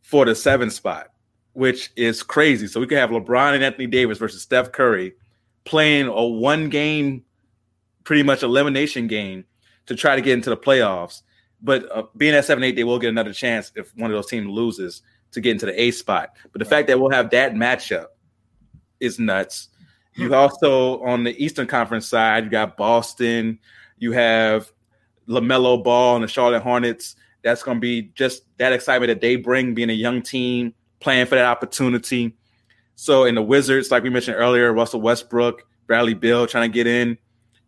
[0.00, 1.08] for the seven spot,
[1.58, 2.68] which is crazy.
[2.68, 5.14] So we could have LeBron and Anthony Davis versus Steph Curry
[5.64, 7.24] playing a one game,
[8.04, 9.44] pretty much elimination game
[9.86, 11.22] to try to get into the playoffs.
[11.60, 14.28] But uh, being at seven eight, they will get another chance if one of those
[14.28, 15.02] teams loses
[15.32, 16.36] to get into the A spot.
[16.52, 18.06] But the fact that we'll have that matchup
[19.00, 19.70] is nuts.
[20.14, 23.58] You also on the Eastern Conference side, you got Boston,
[23.98, 24.70] you have
[25.28, 27.16] LaMelo Ball and the Charlotte Hornets.
[27.42, 31.26] That's going to be just that excitement that they bring, being a young team, playing
[31.26, 32.36] for that opportunity.
[32.96, 36.86] So in the Wizards, like we mentioned earlier, Russell Westbrook, Bradley Beal trying to get
[36.86, 37.16] in.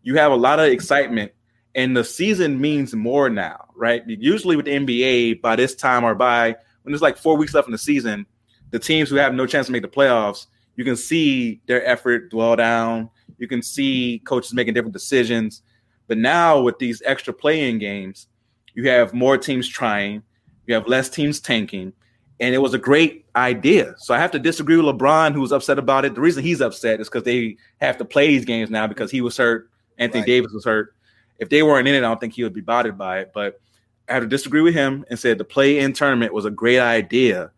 [0.02, 1.32] You have a lot of excitement,
[1.74, 4.02] and the season means more now, right?
[4.06, 7.68] Usually with the NBA, by this time or by when there's like four weeks left
[7.68, 8.26] in the season,
[8.70, 12.30] the teams who have no chance to make the playoffs, you can see their effort
[12.30, 13.10] dwell down.
[13.38, 15.62] You can see coaches making different decisions.
[16.06, 18.28] But now with these extra playing games,
[18.74, 20.22] you have more teams trying,
[20.66, 21.92] you have less teams tanking,
[22.40, 23.94] and it was a great idea.
[23.98, 26.14] So I have to disagree with LeBron, who's upset about it.
[26.14, 29.20] The reason he's upset is because they have to play these games now because he
[29.20, 30.26] was hurt, Anthony right.
[30.26, 30.94] Davis was hurt.
[31.38, 33.32] If they weren't in it, I don't think he would be bothered by it.
[33.34, 33.60] But
[34.08, 37.50] I have to disagree with him and said the play-in tournament was a great idea.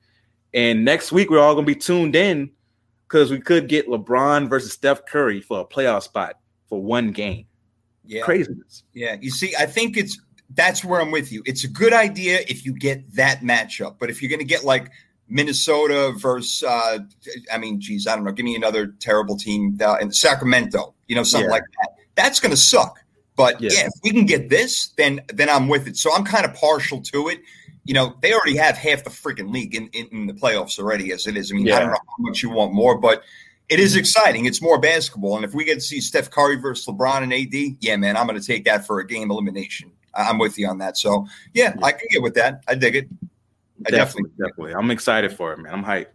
[0.53, 2.51] And next week we're all going to be tuned in
[3.09, 7.47] because we could get LeBron versus Steph Curry for a playoff spot for one game.
[8.05, 8.83] Yeah, craziness.
[8.93, 10.21] Yeah, you see, I think it's
[10.55, 11.43] that's where I'm with you.
[11.47, 14.65] It's a good idea if you get that matchup, but if you're going to get
[14.65, 14.91] like
[15.29, 16.99] Minnesota versus, uh,
[17.51, 21.17] I mean, geez, I don't know, give me another terrible team uh, in Sacramento, you
[21.17, 21.55] know, something yeah.
[21.55, 21.91] like that.
[22.15, 22.99] That's going to suck.
[23.37, 23.71] But yeah.
[23.73, 25.97] yeah, if we can get this, then then I'm with it.
[25.97, 27.41] So I'm kind of partial to it.
[27.85, 31.13] You know, they already have half the freaking league in, in, in the playoffs already
[31.13, 31.51] as it is.
[31.51, 31.77] I mean, yeah.
[31.77, 33.23] I don't know how much you want more, but
[33.69, 34.45] it is exciting.
[34.45, 35.37] It's more basketball.
[35.37, 38.27] And if we get to see Steph Curry versus LeBron and AD, yeah, man, I'm
[38.27, 39.91] going to take that for a game elimination.
[40.15, 40.97] I'm with you on that.
[40.97, 41.85] So, yeah, yeah.
[41.85, 42.63] I can get with that.
[42.69, 43.09] I dig it.
[43.87, 44.75] I definitely, definitely, definitely.
[44.75, 45.73] I'm excited for it, man.
[45.73, 46.07] I'm hyped.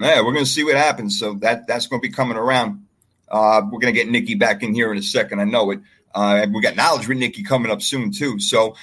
[0.00, 1.18] Yeah, we're going to see what happens.
[1.18, 2.84] So that that's going to be coming around.
[3.28, 5.40] Uh, we're going to get Nikki back in here in a second.
[5.40, 5.80] I know it.
[6.14, 8.38] Uh, and we got knowledge with Nikki coming up soon too.
[8.38, 8.76] So,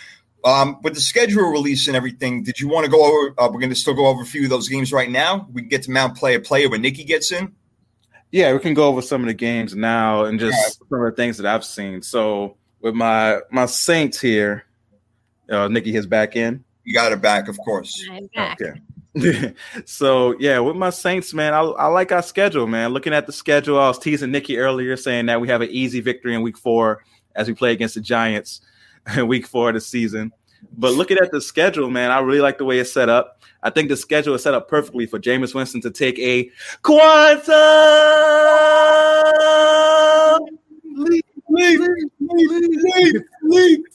[0.44, 3.34] um, with the schedule release and everything, did you want to go over?
[3.38, 5.48] Uh, we're going to still go over a few of those games right now.
[5.54, 7.54] We can get to Mount Player Player when Nikki gets in.
[8.32, 10.90] Yeah, we can go over some of the games now and just right.
[10.90, 12.02] some of the things that I've seen.
[12.02, 14.66] So with my my Saints here,
[15.50, 16.64] uh, Nikki is back in.
[16.84, 18.08] You got it back, of course.
[18.12, 18.60] I'm back.
[18.62, 18.80] Okay.
[19.86, 22.92] so yeah, with my Saints, man, I, I like our schedule, man.
[22.92, 26.00] Looking at the schedule, I was teasing Nikki earlier, saying that we have an easy
[26.00, 27.04] victory in Week Four
[27.36, 28.62] as we play against the Giants
[29.16, 30.32] in Week Four of the season.
[30.78, 33.42] But looking at the schedule, man, I really like the way it's set up.
[33.64, 36.50] I think the schedule is set up perfectly for Jameis Winston to take a
[36.82, 37.52] quantum
[40.96, 41.80] leap, leap,
[42.20, 43.86] leap, leap,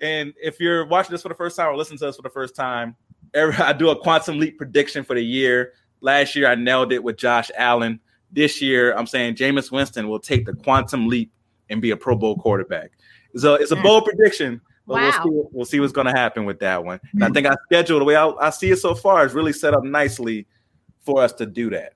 [0.00, 2.30] And if you're watching this for the first time or listening to us for the
[2.30, 2.96] first time,
[3.34, 5.72] I do a quantum leap prediction for the year.
[6.00, 8.00] Last year, I nailed it with Josh Allen.
[8.30, 11.32] This year, I'm saying Jameis Winston will take the quantum leap
[11.70, 12.92] and be a Pro Bowl quarterback.
[13.36, 13.82] So it's a hmm.
[13.82, 15.02] bold prediction, but wow.
[15.02, 17.00] we'll, see, we'll see what's going to happen with that one.
[17.14, 19.52] And I think I schedule, the way I, I see it so far, is really
[19.52, 20.46] set up nicely
[21.00, 21.94] for us to do that.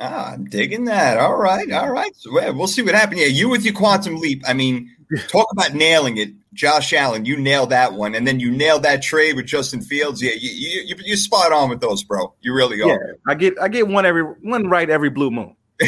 [0.00, 1.18] Ah, I'm digging that.
[1.18, 2.14] All right, all right.
[2.16, 3.20] So yeah, we'll see what happens.
[3.20, 4.42] Yeah, you with your quantum leap.
[4.46, 4.90] I mean,
[5.28, 7.24] talk about nailing it, Josh Allen.
[7.24, 10.20] You nailed that one, and then you nailed that trade with Justin Fields.
[10.20, 12.34] Yeah, you you you spot on with those, bro.
[12.40, 12.88] You really are.
[12.88, 15.54] Yeah, I get I get one every one right every blue moon.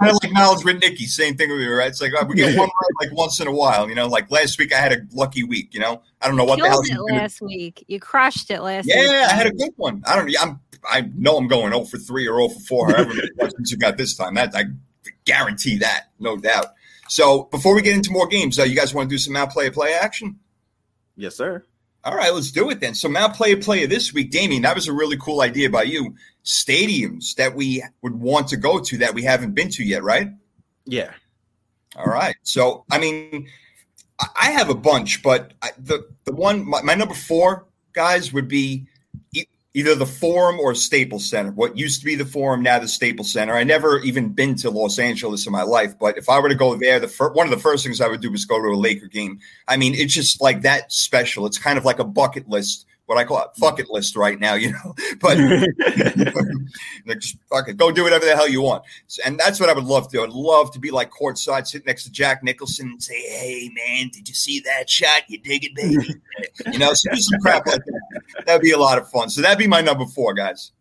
[0.00, 1.88] I of like knowledge with Nikki, same thing with me, right?
[1.88, 4.06] It's like uh, we get one right like once in a while, you know.
[4.06, 6.02] Like last week, I had a lucky week, you know.
[6.20, 7.06] I don't know what Killed the hell.
[7.06, 8.86] it last week, you crushed it last.
[8.86, 9.10] Yeah, week.
[9.10, 10.02] I had a good one.
[10.06, 10.26] I don't.
[10.26, 10.38] Know.
[10.40, 10.60] I'm.
[10.88, 13.76] I know I'm going 0 for three or 0 for four, however many questions you
[13.76, 14.34] got this time.
[14.34, 14.64] That I
[15.24, 16.66] guarantee that, no doubt.
[17.08, 19.50] So before we get into more games, uh, you guys want to do some out
[19.50, 20.38] play play action?
[21.16, 21.64] Yes, sir.
[22.04, 22.94] All right, let's do it then.
[22.94, 26.14] So Mount Player Player this week, Damien, that was a really cool idea by you.
[26.44, 30.28] Stadiums that we would want to go to that we haven't been to yet, right?
[30.84, 31.12] Yeah.
[31.96, 32.36] All right.
[32.42, 33.48] So I mean,
[34.18, 38.86] I have a bunch, but the the one my, my number four guys would be
[39.74, 41.50] either the Forum or Staples Center.
[41.50, 43.54] What used to be the Forum, now the Staples Center.
[43.54, 46.54] I never even been to Los Angeles in my life, but if I were to
[46.54, 48.68] go there, the fir- one of the first things I would do was go to
[48.68, 49.40] a Laker game.
[49.66, 51.44] I mean, it's just like that special.
[51.44, 54.54] It's kind of like a bucket list what I call it bucket list right now,
[54.54, 54.94] you know.
[55.20, 55.36] But
[57.20, 58.84] just fuck it, go do whatever the hell you want.
[59.24, 60.22] And that's what I would love to.
[60.22, 64.08] I'd love to be like courtside, sit next to Jack Nicholson and say, "Hey, man,
[64.08, 65.22] did you see that shot?
[65.28, 66.14] You dig it, baby?"
[66.72, 68.44] you know, so do some crap like that.
[68.46, 69.30] That'd be a lot of fun.
[69.30, 70.72] So that'd be my number four, guys.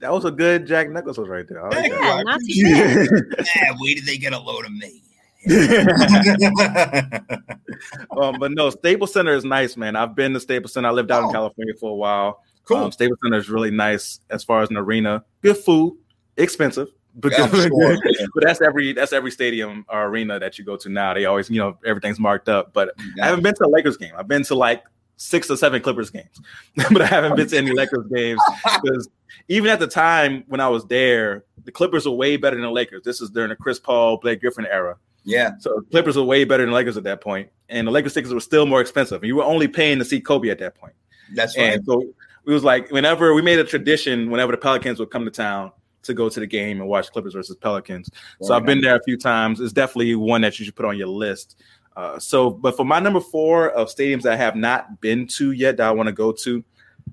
[0.00, 1.68] That was a good Jack Nicholson right there.
[1.68, 3.46] Like yeah, not too bad.
[3.56, 5.02] yeah, wait till they get a load of me.
[8.10, 9.96] um, but no, Staples Center is nice, man.
[9.96, 10.88] I've been to Staples Center.
[10.88, 11.28] I lived out oh.
[11.28, 12.42] in California for a while.
[12.64, 12.78] Cool.
[12.78, 15.24] Um, Staples Center is really nice as far as an arena.
[15.42, 15.96] Good food,
[16.36, 16.88] expensive,
[17.18, 17.96] but, yeah, sure,
[18.34, 21.14] but that's every that's every stadium or arena that you go to now.
[21.14, 22.72] They always, you know, everything's marked up.
[22.72, 23.24] But yeah.
[23.24, 24.12] I haven't been to a Lakers game.
[24.16, 24.84] I've been to like
[25.16, 26.40] six or seven Clippers games,
[26.76, 29.08] but I haven't been to any Lakers games because
[29.48, 32.70] even at the time when I was there, the Clippers were way better than the
[32.70, 33.02] Lakers.
[33.02, 34.96] This is during the Chris Paul, Blake Griffin era.
[35.24, 35.52] Yeah.
[35.60, 38.40] So Clippers were way better than Lakers at that point, and the Lakers tickets were
[38.40, 39.22] still more expensive.
[39.22, 40.94] And you were only paying to see Kobe at that point.
[41.34, 41.74] That's right.
[41.74, 45.24] And so it was like whenever we made a tradition, whenever the Pelicans would come
[45.24, 48.10] to town, to go to the game and watch Clippers versus Pelicans.
[48.42, 49.60] So I've been there a few times.
[49.60, 51.56] It's definitely one that you should put on your list.
[51.96, 55.76] Uh, so, but for my number four of stadiums I have not been to yet
[55.78, 56.64] that I want to go to,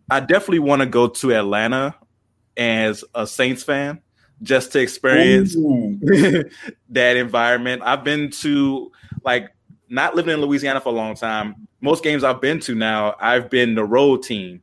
[0.10, 1.95] I definitely want to go to Atlanta
[2.56, 4.01] as a Saints fan
[4.45, 5.55] just to experience
[6.89, 7.81] that environment.
[7.83, 8.91] I've been to
[9.23, 9.51] like
[9.89, 11.67] not living in Louisiana for a long time.
[11.81, 14.61] Most games I've been to now, I've been the road team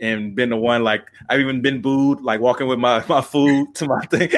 [0.00, 3.74] and been the one like I've even been booed, like walking with my my food
[3.76, 4.28] to my thing.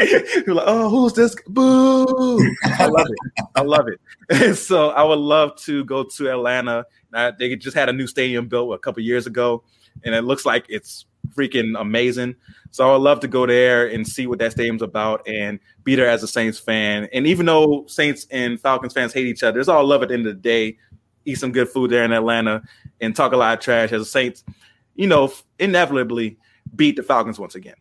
[0.47, 1.35] You're like, oh, who's this?
[1.49, 2.39] Boo!
[2.65, 3.45] I love it.
[3.57, 4.55] I love it.
[4.57, 6.87] So I would love to go to Atlanta.
[7.13, 9.65] Now, they just had a new stadium built a couple years ago,
[10.05, 12.37] and it looks like it's freaking amazing.
[12.71, 15.95] So I would love to go there and see what that stadium's about and be
[15.95, 17.09] there as a Saints fan.
[17.13, 20.15] And even though Saints and Falcons fans hate each other, it's all love at the
[20.15, 20.79] end of the day.
[21.25, 22.63] Eat some good food there in Atlanta
[23.01, 24.45] and talk a lot of trash as a Saints,
[24.95, 26.37] you know, inevitably
[26.75, 27.75] beat the Falcons once again.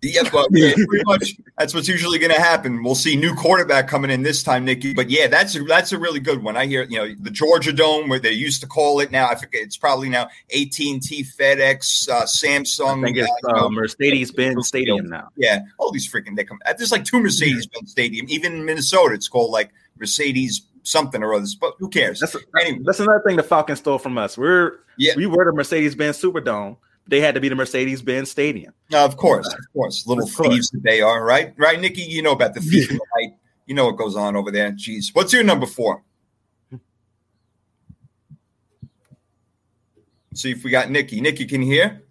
[0.00, 2.82] Yeah, but yeah, pretty much that's what's usually going to happen.
[2.84, 4.94] We'll see new quarterback coming in this time, Nikki.
[4.94, 6.56] But yeah, that's a, that's a really good one.
[6.56, 9.28] I hear you know the Georgia Dome where they used to call it now.
[9.28, 13.00] I forget it's probably now AT and T, FedEx, uh, Samsung.
[13.00, 15.30] I think it's uh, uh, Mercedes Benz Stadium now.
[15.36, 16.60] Yeah, all these freaking they come.
[16.76, 18.26] There's like two Mercedes Benz Stadium.
[18.28, 21.56] Even in Minnesota, it's called like Mercedes something or others.
[21.56, 22.20] But who cares?
[22.20, 22.82] That's, anyway.
[22.84, 24.38] that's another thing the Falcons stole from us.
[24.38, 25.14] We're yeah.
[25.16, 26.76] we were the Mercedes Benz Superdome
[27.08, 28.72] they had to be the Mercedes Benz Stadium.
[28.90, 30.48] No, of course, of course, little of course.
[30.48, 31.54] thieves that they are, right?
[31.56, 32.02] Right, Nikki.
[32.02, 33.32] You know about the thief the night.
[33.66, 34.72] You know what goes on over there.
[34.72, 36.02] Jeez, what's your number four?
[40.34, 41.20] See if we got Nikki.
[41.20, 42.02] Nikki, can you hear?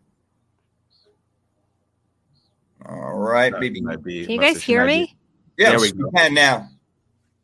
[2.86, 3.82] All right, maybe.
[4.04, 5.16] Be, can you guys hear me?
[5.58, 6.70] Yes, we, we can now.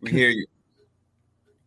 [0.02, 0.46] We hear you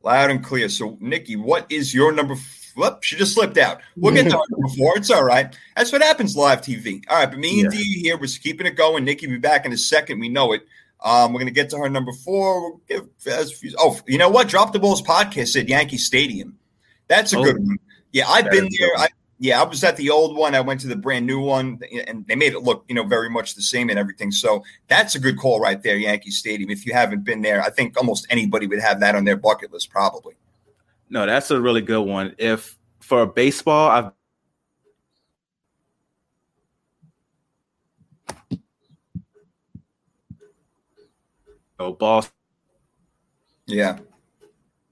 [0.02, 0.68] loud and clear.
[0.68, 2.36] So, Nikki, what is your number?
[2.76, 3.80] Whoop, she just slipped out.
[3.96, 4.96] We'll get to her before.
[4.96, 5.56] It's all right.
[5.76, 7.02] That's what happens live TV.
[7.08, 7.78] All right, but me and yeah.
[7.78, 9.04] D here, we're keeping it going.
[9.04, 10.20] Nikki will be back in a second.
[10.20, 10.66] We know it.
[11.02, 12.70] Um, we're going to get to her number four.
[12.70, 13.06] We'll give,
[13.78, 14.48] oh, you know what?
[14.48, 16.58] Drop the Balls podcast at Yankee Stadium.
[17.08, 17.78] That's a oh, good one.
[18.12, 18.88] Yeah, I've been there.
[18.96, 19.08] I,
[19.38, 20.54] yeah, I was at the old one.
[20.54, 23.28] I went to the brand new one, and they made it look, you know, very
[23.28, 24.32] much the same and everything.
[24.32, 26.70] So that's a good call right there, Yankee Stadium.
[26.70, 29.72] If you haven't been there, I think almost anybody would have that on their bucket
[29.72, 30.34] list, probably.
[31.08, 32.34] No, that's a really good one.
[32.38, 34.10] If for baseball, I've
[41.78, 42.32] oh, Boston.
[43.66, 43.98] Yeah.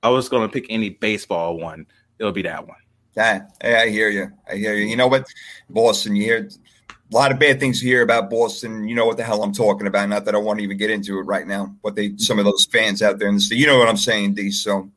[0.02, 1.86] I was going to pick any baseball one.
[2.18, 2.76] It'll be that one.
[3.16, 4.30] Yeah, I hear you.
[4.50, 4.86] I hear you.
[4.86, 5.26] You know what,
[5.70, 6.16] Boston?
[6.16, 6.48] You hear
[6.90, 8.88] a lot of bad things you hear about Boston.
[8.88, 10.08] You know what the hell I'm talking about.
[10.08, 11.74] Not that I want to even get into it right now.
[11.82, 13.96] but they, some of those fans out there in the state, you know what I'm
[13.96, 14.50] saying, D.
[14.50, 14.90] So,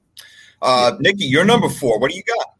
[0.61, 1.99] uh, Nikki, you're number four.
[1.99, 2.53] What do you got?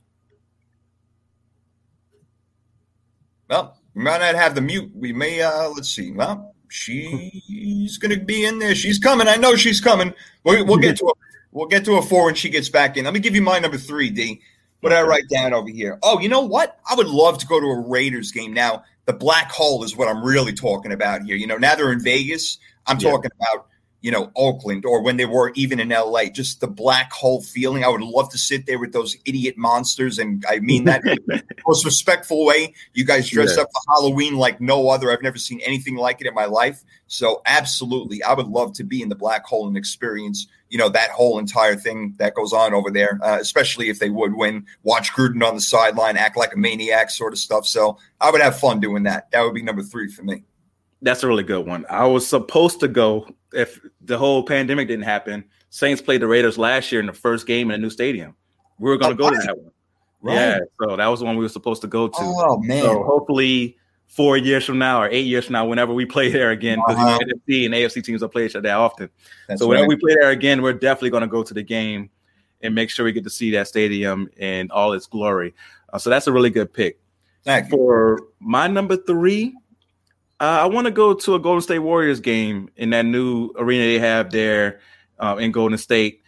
[3.50, 4.92] Well, we might not have the mute.
[4.94, 5.42] We may.
[5.42, 6.12] uh Let's see.
[6.12, 8.76] Well, she's going to be in there.
[8.76, 9.28] She's coming.
[9.28, 10.14] I know she's coming.
[10.44, 11.14] We'll, we'll get to a
[11.52, 13.06] we'll get to a four when she gets back in.
[13.06, 14.42] Let me give you my number three, D.
[14.82, 15.98] What did I write down over here?
[16.04, 16.80] Oh, you know what?
[16.90, 18.54] I would love to go to a Raiders game.
[18.54, 21.36] Now, the black hole is what I'm really talking about here.
[21.36, 22.60] You know, now they're in Vegas.
[22.86, 23.10] I'm yeah.
[23.10, 23.68] talking about
[24.02, 27.84] you know, Oakland or when they were even in LA, just the black hole feeling.
[27.84, 30.20] I would love to sit there with those idiot monsters.
[30.20, 31.02] And I mean that
[31.68, 32.74] most respectful way.
[32.94, 33.64] You guys dressed yeah.
[33.64, 35.12] up for Halloween like no other.
[35.12, 36.84] I've never seen anything like it in my life.
[37.08, 40.90] So absolutely, I would love to be in the black hole and experience, you know,
[40.90, 44.66] that whole entire thing that goes on over there, uh, especially if they would win,
[44.84, 47.66] watch Gruden on the sideline, act like a maniac sort of stuff.
[47.66, 49.32] So I would have fun doing that.
[49.32, 50.44] That would be number three for me.
[51.02, 51.86] That's a really good one.
[51.90, 55.46] I was supposed to go if the whole pandemic didn't happen.
[55.70, 58.36] Saints played the Raiders last year in the first game in a new stadium.
[58.80, 59.72] We were going to oh, go to that one.
[60.22, 60.34] Right.
[60.34, 62.16] Yeah, so that was the one we were supposed to go to.
[62.20, 62.84] Oh man!
[62.84, 63.78] So hopefully,
[64.08, 67.00] four years from now or eight years from now, whenever we play there again, because
[67.00, 67.20] uh-huh.
[67.20, 69.10] NFC and AFC teams don't play each other that often.
[69.48, 69.90] That's so whenever right.
[69.90, 72.10] we play there again, we're definitely going to go to the game
[72.62, 75.54] and make sure we get to see that stadium in all its glory.
[75.94, 77.00] Uh, so that's a really good pick.
[77.70, 79.56] For my number three,
[80.40, 83.84] uh, I want to go to a Golden State Warriors game in that new arena
[83.84, 84.82] they have there
[85.20, 86.22] uh, in Golden State.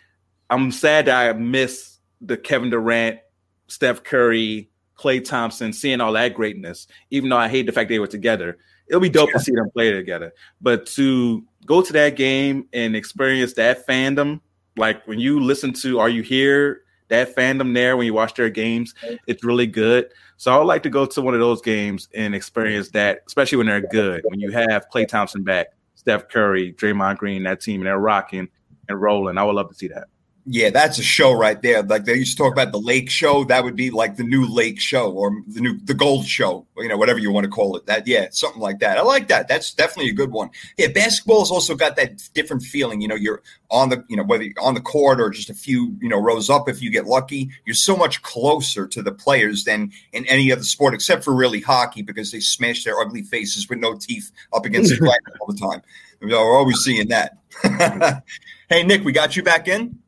[0.49, 3.19] I'm sad that I miss the Kevin Durant,
[3.67, 6.87] Steph Curry, Klay Thompson, seeing all that greatness.
[7.11, 8.57] Even though I hate the fact they were together,
[8.87, 9.37] it'll be dope yeah.
[9.37, 10.33] to see them play together.
[10.59, 14.41] But to go to that game and experience that fandom,
[14.75, 18.49] like when you listen to "Are You Here," that fandom there when you watch their
[18.49, 18.95] games,
[19.27, 20.11] it's really good.
[20.39, 23.57] So I would like to go to one of those games and experience that, especially
[23.57, 24.21] when they're good.
[24.23, 28.47] When you have Klay Thompson back, Steph Curry, Draymond Green, that team, and they're rocking
[28.87, 29.37] and rolling.
[29.37, 30.05] I would love to see that.
[30.45, 31.83] Yeah, that's a show right there.
[31.83, 33.43] Like they used to talk about the Lake Show.
[33.43, 36.87] That would be like the new Lake Show or the new the Gold Show, you
[36.87, 37.85] know, whatever you want to call it.
[37.85, 38.97] That yeah, something like that.
[38.97, 39.47] I like that.
[39.47, 40.49] That's definitely a good one.
[40.77, 43.01] Yeah, basketball has also got that different feeling.
[43.01, 45.53] You know, you're on the you know whether you're on the court or just a
[45.53, 47.49] few you know rows up if you get lucky.
[47.65, 51.61] You're so much closer to the players than in any other sport except for really
[51.61, 55.47] hockey because they smash their ugly faces with no teeth up against the glass all
[55.47, 55.81] the time.
[56.21, 57.37] We're always seeing that.
[58.69, 59.99] hey Nick, we got you back in.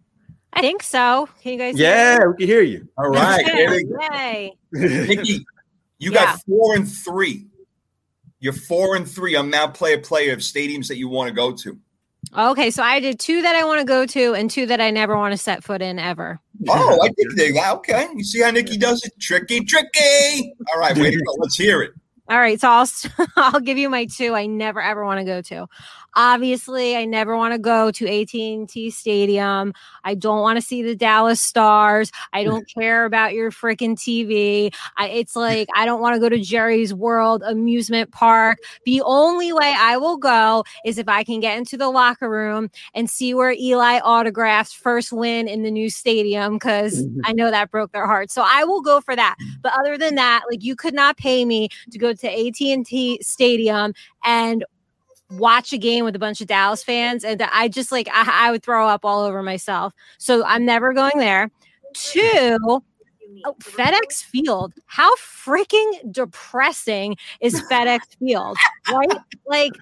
[0.54, 1.30] I think so.
[1.42, 1.78] Can you guys?
[1.78, 2.88] Yeah, we can hear you.
[2.98, 3.46] All right.
[3.46, 4.54] Yay.
[4.72, 5.46] Nikki,
[6.00, 7.48] you got four and three.
[8.40, 11.52] You're four and three on Mount Player Player of stadiums that you want to go
[11.54, 11.78] to.
[12.38, 14.92] Okay, so I did two that I want to go to and two that I
[14.92, 16.40] never want to set foot in ever.
[16.70, 17.74] Oh, I did that.
[17.78, 18.08] Okay.
[18.16, 19.14] You see how Nikki does it?
[19.20, 20.54] Tricky, tricky.
[20.72, 21.34] All right, wait a go.
[21.40, 21.92] Let's hear it.
[22.30, 22.88] All right, so I'll
[23.36, 25.68] I'll give you my two I never ever want to go to.
[26.16, 29.74] Obviously, I never want to go to AT&T Stadium.
[30.04, 32.12] I don't want to see the Dallas Stars.
[32.34, 34.74] I don't care about your freaking TV.
[34.98, 38.60] I, it's like I don't want to go to Jerry's World amusement park.
[38.86, 42.70] The only way I will go is if I can get into the locker room
[42.94, 47.22] and see where Eli autographs first win in the new stadium because Mhm.
[47.26, 48.32] I know that broke their heart.
[48.32, 49.36] So I will go for that.
[49.62, 53.94] But other than that, like you could not pay me to go to AT&T Stadium
[54.24, 54.66] and
[55.32, 58.52] watch a game with a bunch of Dallas fans and I just like I, I
[58.52, 59.94] would throw up all over myself.
[60.18, 61.50] So I'm never going there.
[61.94, 62.58] Two,
[63.46, 64.74] oh, FedEx Field.
[64.86, 68.58] How freaking depressing is FedEx Field?
[68.92, 69.18] Right?
[69.46, 69.74] Like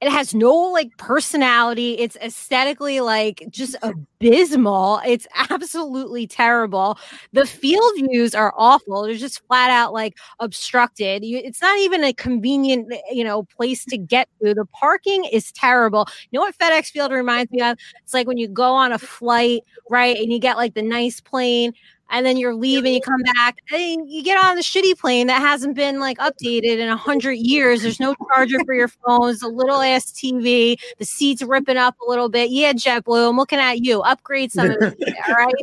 [0.00, 1.94] it has no like personality.
[1.98, 5.00] It's aesthetically like just abysmal.
[5.06, 6.98] It's absolutely terrible.
[7.32, 9.02] The field views are awful.
[9.02, 11.24] They're just flat out like obstructed.
[11.24, 14.52] You, it's not even a convenient, eh, you know, place to get to.
[14.52, 16.06] The parking is terrible.
[16.30, 17.78] You know what FedEx Field reminds me of?
[18.02, 21.20] It's like when you go on a flight, right, and you get like the nice
[21.20, 21.72] plane
[22.10, 25.40] and then you're leaving, you come back, and you get on the shitty plane that
[25.40, 27.82] hasn't been like updated in a hundred years.
[27.82, 29.30] There's no charger for your phone.
[29.30, 30.78] It's a little ass TV.
[30.98, 32.50] The seats ripping up a little bit.
[32.50, 34.00] Yeah, JetBlue, I'm looking at you.
[34.00, 35.14] Upgrade some of it.
[35.28, 35.54] All right.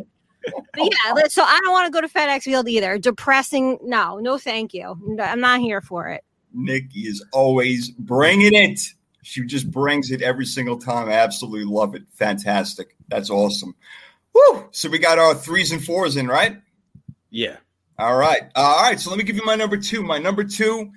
[0.74, 2.98] But yeah, so I don't want to go to FedEx Field either.
[2.98, 3.78] Depressing.
[3.82, 4.96] No, no, thank you.
[5.20, 6.24] I'm not here for it.
[6.52, 8.80] Nikki is always bringing it.
[9.22, 11.08] She just brings it every single time.
[11.08, 12.02] I absolutely love it.
[12.12, 12.94] Fantastic.
[13.08, 13.74] That's awesome.
[14.34, 14.68] Woo!
[14.72, 16.58] So we got our threes and fours in, right?
[17.30, 17.56] Yeah.
[17.98, 18.42] All right.
[18.54, 18.98] Uh, all right.
[18.98, 20.02] So let me give you my number two.
[20.02, 20.90] My number two,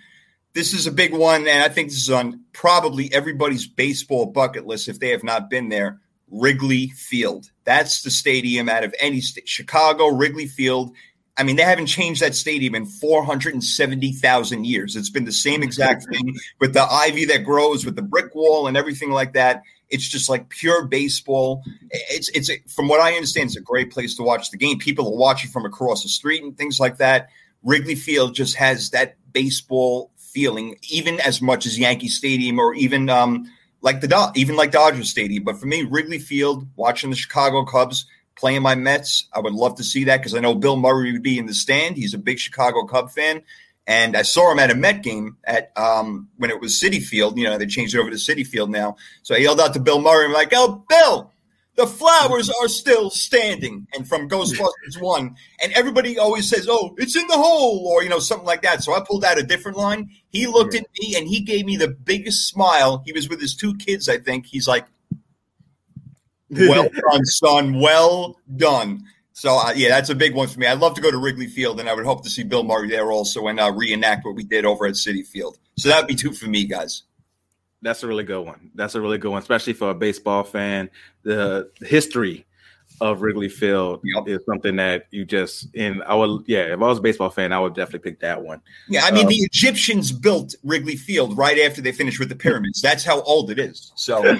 [0.54, 4.66] this is a big one, and I think this is on probably everybody's baseball bucket
[4.66, 6.00] list if they have not been there.
[6.30, 7.52] Wrigley Field.
[7.64, 9.48] That's the stadium out of any state.
[9.48, 10.94] Chicago, Wrigley Field.
[11.38, 14.96] I mean, they haven't changed that stadium in 470,000 years.
[14.96, 18.68] It's been the same exact thing with the ivy that grows, with the brick wall
[18.68, 19.62] and everything like that.
[19.90, 21.64] It's just like pure baseball.
[21.90, 24.80] It's it's from what I understand, it's a great place to watch the game.
[24.80, 27.30] People are watching from across the street and things like that.
[27.64, 33.10] Wrigley Field just has that baseball feeling, even as much as Yankee Stadium or even
[33.10, 35.44] um, like the even like Dodger Stadium.
[35.44, 39.76] But for me, Wrigley Field, watching the Chicago Cubs playing my Mets, I would love
[39.78, 41.98] to see that because I know Bill Murray would be in the stand.
[41.98, 43.42] He's a big Chicago Cub fan.
[43.88, 47.38] And I saw him at a Met game at um, when it was Citi Field.
[47.38, 48.98] You know, they changed it over to Citi Field now.
[49.24, 51.32] So I yelled out to Bill Murray, I'm like, "Oh, Bill,
[51.76, 57.16] the flowers are still standing." And from Ghostbusters One, and everybody always says, "Oh, it's
[57.16, 58.84] in the hole," or you know, something like that.
[58.84, 60.10] So I pulled out a different line.
[60.28, 63.04] He looked at me and he gave me the biggest smile.
[63.06, 64.48] He was with his two kids, I think.
[64.48, 64.86] He's like,
[66.50, 67.80] "Well done, son.
[67.80, 69.06] Well done."
[69.38, 70.66] So uh, yeah, that's a big one for me.
[70.66, 72.90] I'd love to go to Wrigley Field, and I would hope to see Bill Murray
[72.90, 75.60] there also and uh, reenact what we did over at Citi Field.
[75.78, 77.04] So that'd be two for me, guys.
[77.84, 78.72] That's a really good one.
[78.74, 80.90] That's a really good one, especially for a baseball fan.
[81.22, 82.48] The history
[83.00, 84.28] of Wrigley Field Yep.
[84.28, 87.54] is something that you just in I would yeah, if I was a baseball fan,
[87.54, 88.60] I would definitely pick that one.
[88.90, 92.36] Yeah, I mean Um, the Egyptians built Wrigley Field right after they finished with the
[92.36, 92.82] pyramids.
[92.82, 93.92] That's how old it is.
[93.96, 94.40] So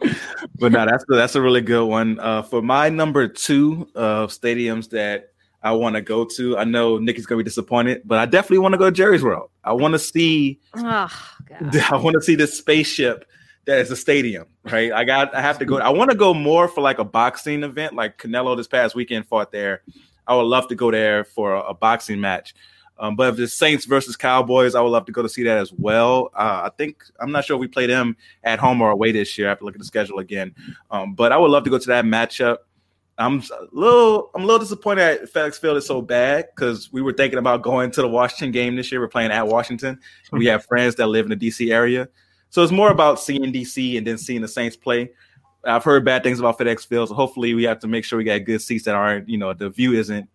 [0.60, 2.20] But no, that's that's a really good one.
[2.20, 5.32] Uh, for my number two of stadiums that
[5.62, 8.74] I want to go to, I know Nikki's gonna be disappointed, but I definitely want
[8.74, 9.50] to go to Jerry's World.
[9.64, 11.10] I want to see Oh
[11.48, 11.76] god.
[11.90, 13.24] I want to see this spaceship
[13.64, 14.92] that is a stadium, right?
[14.92, 15.78] I got I have to go.
[15.78, 19.26] I want to go more for like a boxing event, like Canelo this past weekend
[19.26, 19.82] fought there.
[20.26, 22.54] I would love to go there for a, a boxing match.
[23.00, 25.56] Um, but if it's Saints versus Cowboys, I would love to go to see that
[25.56, 26.30] as well.
[26.34, 29.38] Uh, I think I'm not sure if we play them at home or away this
[29.38, 29.48] year.
[29.48, 30.54] I have to look at the schedule again.
[30.90, 32.58] Um, but I would love to go to that matchup.
[33.16, 37.02] I'm a little I'm a little disappointed that FedEx Field is so bad because we
[37.02, 39.00] were thinking about going to the Washington game this year.
[39.00, 39.98] We're playing at Washington.
[40.32, 42.08] We have friends that live in the DC area.
[42.50, 45.10] So it's more about seeing DC and then seeing the Saints play.
[45.64, 48.24] I've heard bad things about FedEx Field, so hopefully we have to make sure we
[48.24, 50.28] got good seats that aren't, you know, the view isn't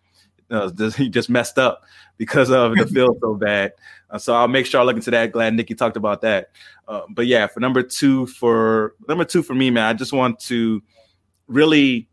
[0.50, 1.82] uh, just, just messed up
[2.16, 3.72] because of the field so bad.
[4.10, 5.32] Uh, so I'll make sure I look into that.
[5.32, 6.50] Glad Nikki talked about that.
[6.86, 10.38] Uh, but yeah, for number two, for number two for me, man, I just want
[10.40, 10.82] to
[11.48, 12.08] really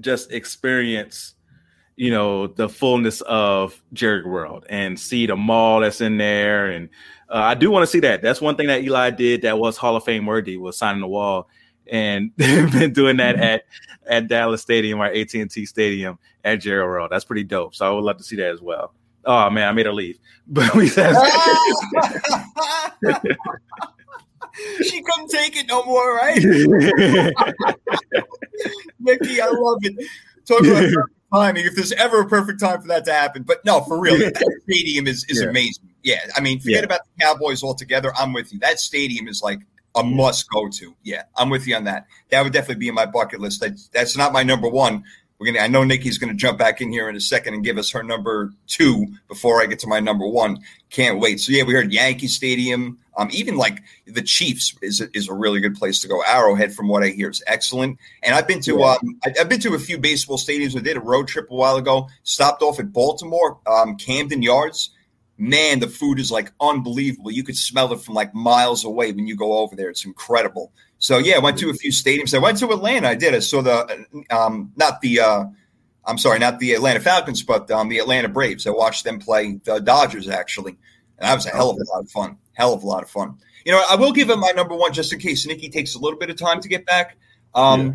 [0.00, 1.34] just experience,
[1.96, 6.70] you know, the fullness of Jerry World and see the mall that's in there.
[6.70, 6.88] And
[7.28, 8.22] uh, I do want to see that.
[8.22, 11.08] That's one thing that Eli did that was Hall of Fame worthy was signing the
[11.08, 11.48] wall
[11.90, 13.44] and they've been doing that mm-hmm.
[13.44, 13.64] at
[14.06, 17.10] at Dallas Stadium or AT and T Stadium at Jerry World.
[17.10, 17.74] That's pretty dope.
[17.74, 18.94] So I would love to see that as well.
[19.24, 21.14] Oh man, I made her leave, but we said
[24.82, 26.42] she couldn't take it no more, right?
[29.00, 30.06] Nikki, I love it.
[30.46, 31.64] Talk about timing.
[31.64, 34.60] If there's ever a perfect time for that to happen, but no, for real, that
[34.64, 35.48] stadium is is yeah.
[35.48, 35.88] amazing.
[36.02, 36.84] Yeah, I mean, forget yeah.
[36.86, 38.12] about the Cowboys altogether.
[38.16, 38.58] I'm with you.
[38.58, 39.60] That stadium is like
[39.94, 40.94] a must go to.
[41.02, 42.06] Yeah, I'm with you on that.
[42.30, 43.60] That would definitely be in my bucket list.
[43.60, 45.04] That, that's not my number one.
[45.42, 45.64] We're gonna.
[45.64, 48.04] I know Nikki's gonna jump back in here in a second and give us her
[48.04, 50.60] number two before I get to my number one.
[50.88, 51.40] Can't wait.
[51.40, 52.96] So yeah, we heard Yankee Stadium.
[53.16, 56.22] Um, even like the Chiefs is a, is a really good place to go.
[56.22, 57.98] Arrowhead, from what I hear, is excellent.
[58.22, 58.94] And I've been to yeah.
[59.02, 60.76] um, I, have been to a few baseball stadiums.
[60.76, 62.08] I did a road trip a while ago.
[62.22, 64.90] Stopped off at Baltimore, um, Camden Yards
[65.38, 67.32] man, the food is like unbelievable.
[67.32, 69.90] You could smell it from like miles away when you go over there.
[69.90, 70.72] It's incredible.
[71.02, 72.32] So yeah, I went to a few stadiums.
[72.32, 73.08] I went to Atlanta.
[73.08, 73.34] I did.
[73.34, 75.44] I saw the um, not the uh,
[76.04, 78.68] I'm sorry, not the Atlanta Falcons, but um, the Atlanta Braves.
[78.68, 80.76] I watched them play the Dodgers actually,
[81.18, 82.38] and that was a hell of a lot of fun.
[82.52, 83.36] Hell of a lot of fun.
[83.66, 85.98] You know, I will give him my number one just in case Nikki takes a
[85.98, 87.16] little bit of time to get back.
[87.52, 87.92] Um, yeah.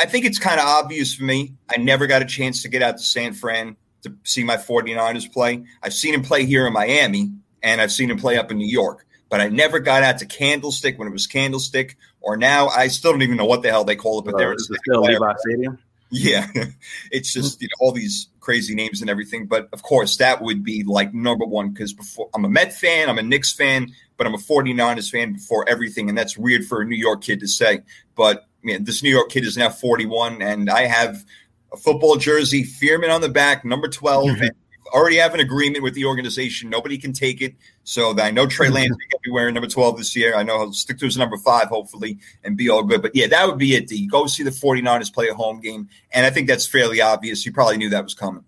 [0.00, 1.54] I think it's kind of obvious for me.
[1.70, 5.32] I never got a chance to get out to San Fran to see my 49ers
[5.32, 5.62] play.
[5.80, 7.30] I've seen him play here in Miami
[7.62, 10.26] and I've seen him play up in New York, but I never got out to
[10.26, 13.84] Candlestick when it was Candlestick or now I still don't even know what the hell
[13.84, 15.78] they call it, but uh, there it's still Levi Stadium.
[16.10, 16.46] Yeah,
[17.10, 19.46] it's just you know all these crazy names and everything.
[19.46, 23.08] But of course, that would be like number one because before I'm a Met fan,
[23.08, 26.80] I'm a Knicks fan, but I'm a 49ers fan before everything, and that's weird for
[26.80, 27.82] a New York kid to say.
[28.14, 31.24] But man, this New York kid is now 41, and I have
[31.72, 34.24] a football jersey, Fearman on the back, number 12.
[34.28, 34.94] Mm-hmm.
[34.94, 36.70] already have an agreement with the organization.
[36.70, 37.54] Nobody can take it.
[37.88, 40.36] So I know Trey Lance is going to be wearing number 12 this year.
[40.36, 43.00] I know he'll stick to his number five, hopefully, and be all good.
[43.00, 44.06] But yeah, that would be it, D.
[44.06, 45.88] Go see the 49ers play a home game.
[46.12, 47.46] And I think that's fairly obvious.
[47.46, 48.44] You probably knew that was coming.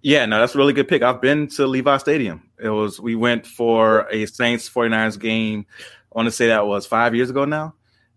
[0.00, 1.02] Yeah, no, that's a really good pick.
[1.02, 2.48] I've been to Levi Stadium.
[2.58, 5.66] It was we went for a Saints 49ers game.
[5.78, 7.74] I want to say that was five years ago now.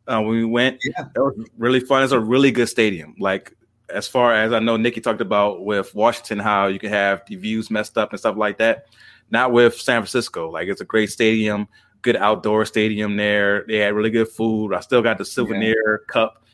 [0.08, 1.08] Uh, when we went, yeah.
[1.14, 2.02] it was really fun.
[2.02, 3.14] It's a really good stadium.
[3.20, 3.58] Like
[3.90, 7.36] as far as I know, Nikki talked about with Washington, how you can have the
[7.36, 8.86] views messed up and stuff like that.
[9.32, 10.50] Not with San Francisco.
[10.50, 11.68] Like it's a great stadium,
[12.02, 13.64] good outdoor stadium there.
[13.68, 14.74] They had really good food.
[14.74, 16.12] I still got the souvenir yeah.
[16.14, 16.46] cup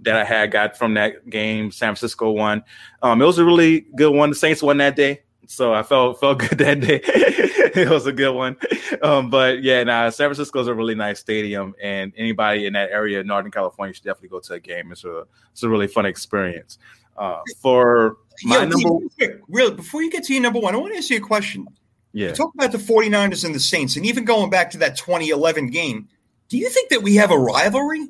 [0.00, 1.70] that I had got from that game.
[1.70, 2.62] San Francisco won.
[3.02, 4.30] Um, it was a really good one.
[4.30, 7.00] The Saints won that day, so I felt felt good that day.
[7.04, 8.56] it was a good one.
[9.02, 12.72] Um, but yeah, now nah, San Francisco is a really nice stadium, and anybody in
[12.74, 14.92] that area, Northern California, should definitely go to a game.
[14.92, 16.78] It's a it's a really fun experience.
[17.16, 19.06] Uh, for my yeah, number,
[19.48, 21.66] really, before you get to your number one, I want to ask you a question.
[22.12, 25.70] Yeah, talk about the 49ers and the Saints, and even going back to that 2011
[25.70, 26.08] game.
[26.48, 28.08] Do you think that we have a rivalry?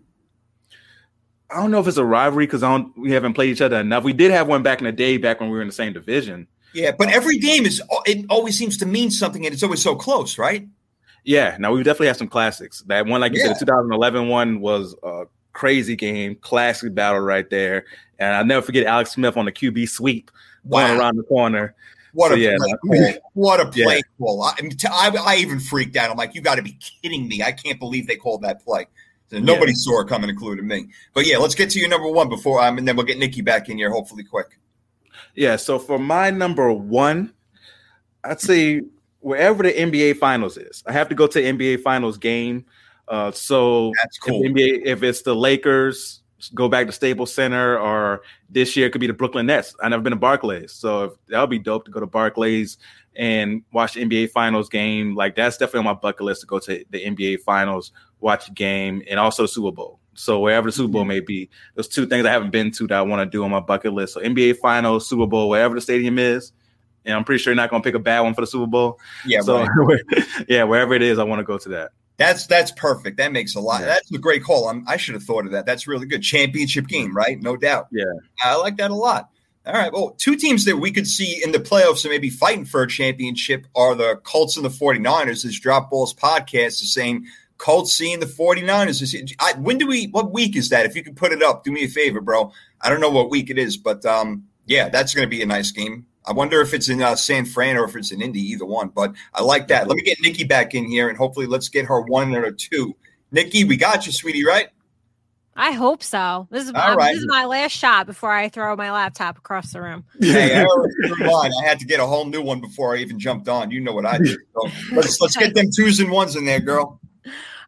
[1.50, 2.96] I don't know if it's a rivalry because I don't.
[2.96, 4.04] We haven't played each other enough.
[4.04, 5.92] We did have one back in the day, back when we were in the same
[5.92, 6.46] division.
[6.72, 9.94] Yeah, but every game is it always seems to mean something, and it's always so
[9.94, 10.66] close, right?
[11.24, 11.56] Yeah.
[11.58, 12.82] Now we definitely have some classics.
[12.86, 13.48] That one, like you yeah.
[13.48, 17.86] said, the 2011 one was a crazy game, classic battle right there.
[18.18, 20.30] And I'll never forget Alex Smith on the QB sweep
[20.64, 20.86] wow.
[20.86, 21.74] going around the corner.
[22.12, 23.18] What so, a yeah, play.
[23.34, 24.00] what a play yeah.
[24.18, 24.42] call!
[24.42, 24.54] I,
[24.90, 26.10] I, I, even freaked out.
[26.10, 27.42] I'm like, you got to be kidding me!
[27.42, 28.86] I can't believe they called that play.
[29.32, 29.76] Nobody yeah.
[29.76, 30.88] saw it coming, including me.
[31.14, 33.42] But yeah, let's get to your number one before um, and then we'll get Nikki
[33.42, 34.58] back in here, hopefully quick.
[35.34, 35.56] Yeah.
[35.56, 37.32] So for my number one,
[38.24, 38.82] I'd say
[39.20, 42.64] wherever the NBA Finals is, I have to go to NBA Finals game.
[43.06, 44.42] Uh, so that's cool.
[44.44, 46.19] If, NBA, if it's the Lakers,
[46.54, 49.74] go back to Staples Center, or this year it could be the Brooklyn Nets.
[49.82, 52.78] I've never been to Barclays, so that would be dope to go to Barclays
[53.16, 55.14] and watch the NBA Finals game.
[55.14, 58.52] Like that's definitely on my bucket list to go to the NBA Finals, watch a
[58.52, 60.00] game, and also the Super Bowl.
[60.14, 62.98] So wherever the Super Bowl may be, those two things I haven't been to that
[62.98, 64.14] I want to do on my bucket list.
[64.14, 66.52] So NBA Finals, Super Bowl, wherever the stadium is.
[67.04, 68.66] And I'm pretty sure you're not going to pick a bad one for the Super
[68.66, 68.98] Bowl.
[69.24, 69.40] Yeah.
[69.40, 70.00] So right.
[70.48, 71.92] yeah, wherever it is, I want to go to that.
[72.20, 73.16] That's that's perfect.
[73.16, 73.80] That makes a lot.
[73.80, 73.86] Yeah.
[73.86, 74.68] That's a great call.
[74.68, 75.64] I'm, i should have thought of that.
[75.64, 76.20] That's really good.
[76.22, 77.40] Championship game, right?
[77.40, 77.88] No doubt.
[77.90, 78.04] Yeah,
[78.44, 79.30] I like that a lot.
[79.64, 79.90] All right.
[79.90, 82.86] Well, two teams that we could see in the playoffs and maybe fighting for a
[82.86, 85.44] championship are the Colts and the 49ers.
[85.44, 87.24] This Drop Balls podcast is saying
[87.56, 89.00] Colts seeing the 49ers.
[89.00, 90.84] Is it- I, when do we, what week is that?
[90.84, 92.52] If you could put it up, do me a favor, bro.
[92.82, 95.46] I don't know what week it is, but um, yeah, that's going to be a
[95.46, 96.06] nice game.
[96.26, 98.88] I wonder if it's in uh, San Fran or if it's in Indy, either one.
[98.88, 99.88] But I like that.
[99.88, 102.94] Let me get Nikki back in here and hopefully let's get her one or two.
[103.32, 104.68] Nikki, we got you, sweetie, right?
[105.56, 106.46] I hope so.
[106.50, 107.12] This is All my, right.
[107.12, 110.04] this is my last shot before I throw my laptop across the room.
[110.20, 111.50] Hey, I already threw mine.
[111.62, 113.70] I had to get a whole new one before I even jumped on.
[113.70, 114.38] You know what I did.
[114.54, 117.00] So let's let's get them twos and ones in there, girl.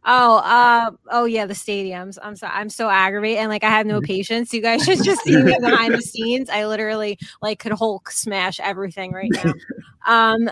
[0.05, 2.19] Oh, uh, oh yeah, the stadiums.
[2.23, 4.53] I'm so I'm so aggravated, and like I have no patience.
[4.53, 6.51] You guys should just see me behind the scenes.
[6.51, 9.55] I literally like could Hulk smash everything right now.
[10.07, 10.51] Um,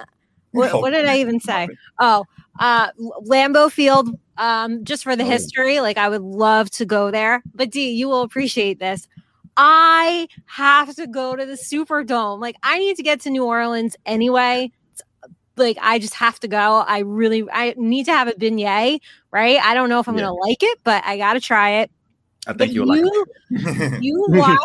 [0.53, 1.71] what, what did I even say?
[2.01, 2.25] Oh,
[2.59, 2.91] uh,
[3.27, 4.11] Lambeau Field.
[4.39, 5.27] Um, just for the Oh.
[5.27, 7.43] history, like I would love to go there.
[7.55, 9.07] But D, you will appreciate this.
[9.57, 12.41] I have to go to the Superdome.
[12.41, 14.71] Like I need to get to New Orleans anyway.
[15.57, 16.85] Like I just have to go.
[16.87, 19.61] I really I need to have a beignet, right?
[19.61, 20.23] I don't know if I'm Yeah.
[20.23, 21.91] gonna like it, but I gotta try it.
[22.47, 23.03] I think you'll like.
[23.05, 24.03] it.
[24.03, 24.59] you watch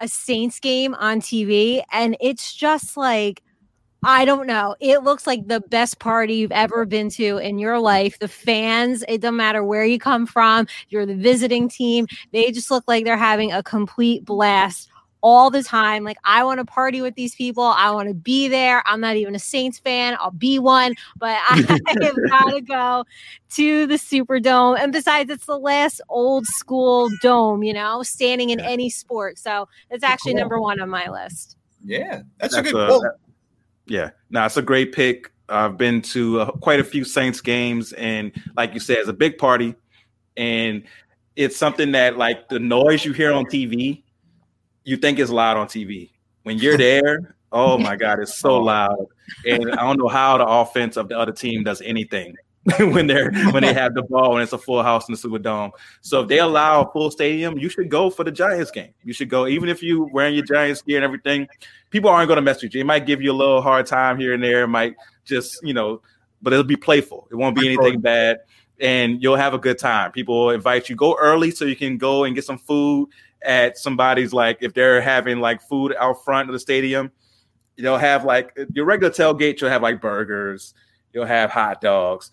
[0.00, 3.42] a Saints game on TV and it's just like
[4.04, 4.76] I don't know.
[4.78, 8.16] It looks like the best party you've ever been to in your life.
[8.20, 12.06] The fans, it doesn't matter where you come from, you're the visiting team.
[12.32, 14.88] They just look like they're having a complete blast
[15.20, 16.04] all the time.
[16.04, 17.64] Like, I want to party with these people.
[17.64, 18.82] I want to be there.
[18.86, 20.16] I'm not even a Saints fan.
[20.20, 21.56] I'll be one, but I
[22.02, 23.04] have got to go
[23.56, 24.78] to the Superdome.
[24.78, 28.68] And besides, it's the last old school dome, you know, standing in Yeah.
[28.68, 29.38] any sport.
[29.38, 30.40] So it's actually Cool.
[30.40, 31.56] number one on my list.
[31.84, 33.00] yeah, that's, a That's good a- call.
[33.02, 33.16] that-
[33.86, 35.30] Yeah, no, it's a great pick.
[35.48, 39.14] I've been to uh, quite a few Saints games, and like you said, it's a
[39.14, 39.74] big party,
[40.36, 40.82] and
[41.36, 44.02] it's something that like the noise you hear on TV,
[44.88, 46.10] you think it's loud on TV.
[46.44, 48.62] When you're there, oh my god, it's so oh.
[48.62, 49.06] loud,
[49.46, 52.34] and I don't know how the offense of the other team does anything
[52.78, 55.72] when they're when they have the ball and it's a full house in the Superdome.
[56.00, 58.94] So if they allow a full stadium, you should go for the Giants game.
[59.04, 61.46] You should go, even if you wearing your Giants gear and everything.
[61.90, 62.80] People aren't going to mess with you.
[62.80, 64.64] It might give you a little hard time here and there.
[64.64, 66.02] It might just, you know,
[66.42, 67.28] but it'll be playful.
[67.30, 68.40] It won't be anything bad,
[68.78, 70.12] and you'll have a good time.
[70.12, 70.96] People will invite you.
[70.96, 73.08] Go early so you can go and get some food
[73.42, 77.10] at somebody's like if they're having like food out front of the stadium.
[77.76, 79.60] you'll have like your regular tailgate.
[79.60, 80.74] You'll have like burgers.
[81.12, 82.30] You'll have hot dogs.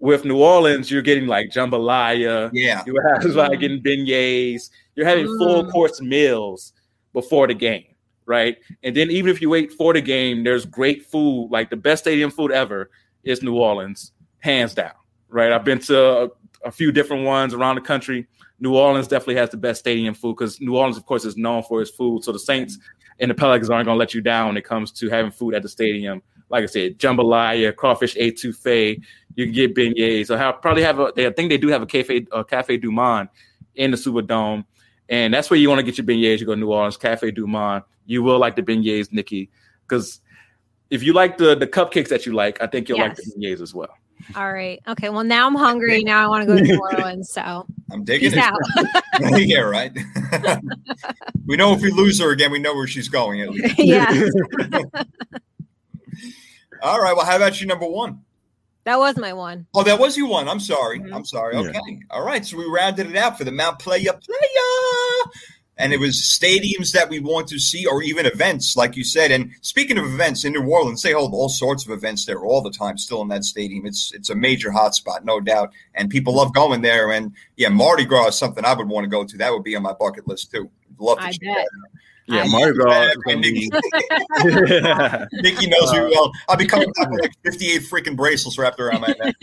[0.00, 2.50] With New Orleans, you're getting like jambalaya.
[2.52, 4.70] Yeah, You have like getting beignets.
[4.94, 5.72] You're having full Mm.
[5.72, 6.72] course meals
[7.12, 7.84] before the game,
[8.26, 8.56] right?
[8.82, 11.48] And then even if you wait for the game, there's great food.
[11.50, 12.90] Like the best stadium food ever
[13.24, 14.92] is New Orleans, hands down,
[15.28, 15.52] right?
[15.52, 16.28] I've been to a,
[16.64, 18.26] a few different ones around the country.
[18.60, 21.62] New Orleans definitely has the best stadium food because New Orleans, of course, is known
[21.62, 22.24] for its food.
[22.24, 22.78] So the Saints
[23.20, 25.54] and the Pelicans aren't going to let you down when it comes to having food
[25.54, 26.22] at the stadium.
[26.50, 29.02] Like I said, jambalaya, crawfish etouffee.
[29.36, 30.26] You can get beignets.
[30.26, 31.12] So have, probably have a.
[31.14, 33.28] They, I think they do have a cafe, a cafe du Monde
[33.74, 34.64] in the Superdome,
[35.08, 36.40] and that's where you want to get your beignets.
[36.40, 37.84] You go to New Orleans, Cafe du Monde.
[38.06, 39.50] You will like the beignets, Nikki,
[39.86, 40.20] because
[40.90, 43.58] if you like the the cupcakes that you like, I think you'll like the Yes.
[43.58, 43.94] beignets as well.
[44.36, 44.80] All right.
[44.86, 45.08] Okay.
[45.08, 46.02] Well, now I'm hungry.
[46.04, 47.30] Now I want to go to New Orleans.
[47.30, 48.44] So I'm digging peace it.
[48.44, 49.40] out.
[49.40, 49.92] yeah, right.
[51.46, 53.40] we know if we lose her again, we know where she's going.
[53.40, 53.78] At least.
[53.78, 54.12] yeah,
[56.82, 57.16] All right.
[57.16, 58.22] Well, how about you, number one?
[58.84, 59.66] that was my one.
[59.74, 60.48] Oh, that was you one.
[60.48, 60.98] I'm sorry.
[60.98, 61.12] Mhm.
[61.14, 61.54] I'm sorry.
[61.54, 61.68] Yeah.
[61.68, 62.00] Okay.
[62.10, 62.44] All right.
[62.46, 65.32] So we rounded it out for the Mount Playa Playa.
[65.80, 69.30] And it was stadiums that we want to see or even events, like you said.
[69.30, 72.60] And speaking of events in New Orleans, they hold all sorts of events there all
[72.62, 73.86] the time, still in that stadium.
[73.86, 75.70] It's it's a major hotspot, no doubt.
[75.94, 77.12] And people love going there.
[77.12, 79.36] And yeah, Mardi Gras is something I would want to go to.
[79.38, 80.68] That would be on my bucket list too.
[80.98, 81.54] Love to I check bet.
[81.54, 81.68] that out.
[82.30, 83.02] Yeah, Mardi Gras.
[83.04, 83.70] is And gonna be-
[85.42, 86.30] Nikki, Nikki knows me well.
[86.48, 89.34] I'll be coming back with like 58 freaking bracelets wrapped around my neck.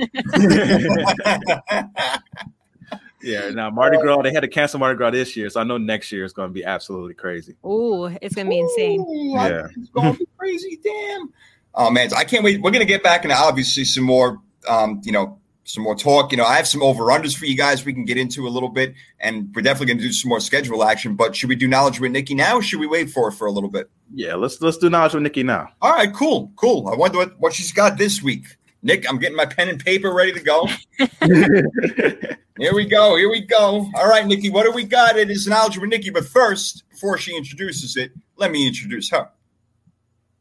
[3.25, 4.21] Yeah, now Mardi Gras.
[4.21, 6.49] They had to cancel Mardi Gras this year, so I know next year is going
[6.49, 7.55] to be absolutely crazy.
[7.65, 9.01] Ooh, it's gonna be insane.
[9.01, 9.67] Ooh, I Yeah.
[9.75, 10.79] It's going to be crazy.
[10.83, 11.33] Damn.
[11.73, 12.61] Oh man, I can't wait.
[12.61, 16.31] We're gonna get back into obviously some more, um, you know, some more talk.
[16.31, 17.83] You know, I have some over unders for you guys.
[17.83, 20.83] We can get into a little bit, and we're definitely gonna do some more schedule
[20.83, 21.15] action.
[21.15, 22.57] But should we do knowledge with Nikki now?
[22.57, 23.89] Or should we wait for it for a little bit?
[24.13, 25.69] Yeah, let's let's do knowledge with Nikki now.
[25.81, 26.87] All right, cool, cool.
[26.87, 28.45] I wonder what, what she's got this week.
[28.85, 30.67] Nick, I'm getting my pen and paper ready to go.
[32.59, 33.17] Here we go.
[33.17, 33.89] Here we go.
[33.95, 35.17] All right, Nikki, what do we got?
[35.17, 36.11] It is an algebra Nikki.
[36.11, 39.27] But first, before she introduces it, let me introduce her.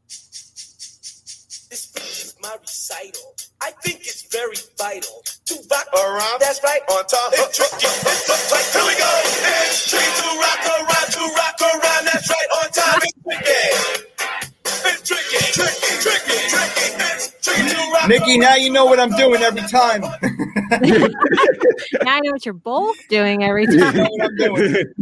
[0.07, 3.33] This is my recital.
[3.61, 6.39] I think it's very vital to rock around.
[6.39, 6.81] That's right.
[6.87, 7.33] On top.
[7.33, 7.87] It's tricky.
[7.87, 9.09] It's just like, here we go.
[9.65, 12.05] It's tricky to rock around, to rock around.
[12.05, 12.49] That's right.
[12.61, 13.01] On top.
[13.01, 14.14] It's tricky.
[18.07, 20.01] Nikki, now you know what I'm doing every time.
[20.01, 20.09] now
[22.07, 24.07] I know what you're both doing every time.
[24.37, 24.85] Doing.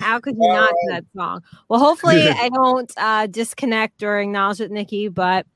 [0.00, 1.42] How could you not do that song?
[1.68, 5.46] Well, hopefully I don't uh, disconnect or acknowledge with Nikki, but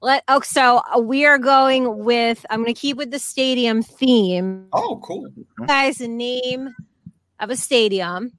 [0.00, 4.68] let oh so we are going with I'm gonna keep with the stadium theme.
[4.72, 5.28] Oh, cool.
[5.66, 6.74] Guys, the name
[7.40, 8.32] of a stadium.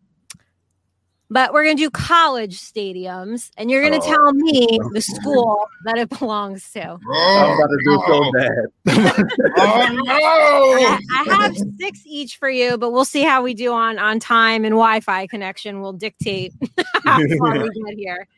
[1.36, 4.08] But we're gonna do college stadiums, and you're gonna Oh.
[4.08, 6.82] tell me the school that it belongs to.
[6.82, 9.26] I'm about to do so bad.
[9.58, 10.14] Oh no!
[10.14, 10.98] I,
[11.28, 14.64] I have six each for you, but we'll see how we do on on time
[14.64, 15.82] and Wi-Fi connection.
[15.82, 16.54] will dictate
[17.04, 18.30] how far we get here.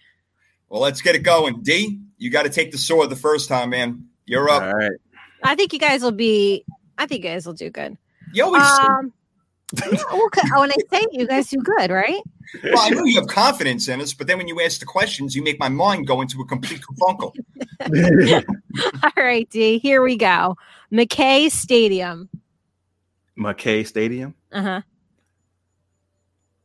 [0.69, 1.61] Well, let's get it going.
[1.61, 4.07] D, you got to take the sword the first time, man.
[4.25, 4.63] You're up.
[4.63, 4.91] All right.
[5.43, 6.65] I think you guys will be.
[6.97, 7.95] I think you guys will do good.
[8.33, 8.63] You always.
[8.63, 9.13] Um,
[9.75, 9.85] yeah,
[10.25, 10.41] okay.
[10.55, 12.21] Oh, when I say you guys do good, right?
[12.63, 15.35] well, I know you have confidence in us, but then when you ask the questions,
[15.35, 17.33] you make my mind go into a complete kerfunkle.
[19.03, 19.79] All right, D.
[19.79, 20.55] Here we go.
[20.91, 22.29] Mackay Stadium.
[23.35, 24.33] Mackay Stadium.
[24.51, 24.81] Uh huh.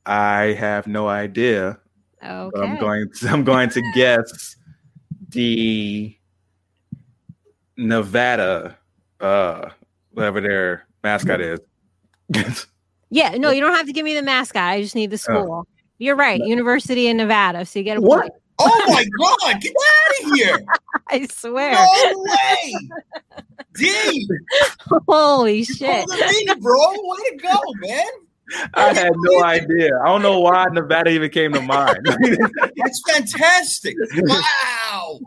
[0.07, 1.79] I have no idea.
[2.25, 2.61] Okay.
[2.61, 3.11] I'm going.
[3.11, 4.57] To, I'm going to guess
[5.29, 6.17] the
[7.77, 8.79] Nevada,
[9.21, 9.71] uh,
[10.13, 11.61] whatever their mascot is.
[13.11, 13.31] yeah.
[13.31, 14.63] No, you don't have to give me the mascot.
[14.63, 15.67] I just need the school.
[16.03, 16.41] You're right.
[16.45, 17.65] University of Nevada.
[17.65, 18.23] So you get a What?
[18.23, 18.33] point.
[18.59, 19.61] Oh my God!
[19.63, 20.59] Get out of here!
[21.09, 21.73] I swear.
[21.73, 22.75] No way!
[23.77, 24.29] D,
[25.09, 26.07] Holy shit.
[26.09, 26.91] the bro.
[26.91, 28.07] Way to go, man.
[28.75, 29.91] I had no idea.
[30.05, 31.99] I don't know why Nevada even came to mind.
[32.77, 33.97] That's fantastic.
[34.17, 35.21] Wow.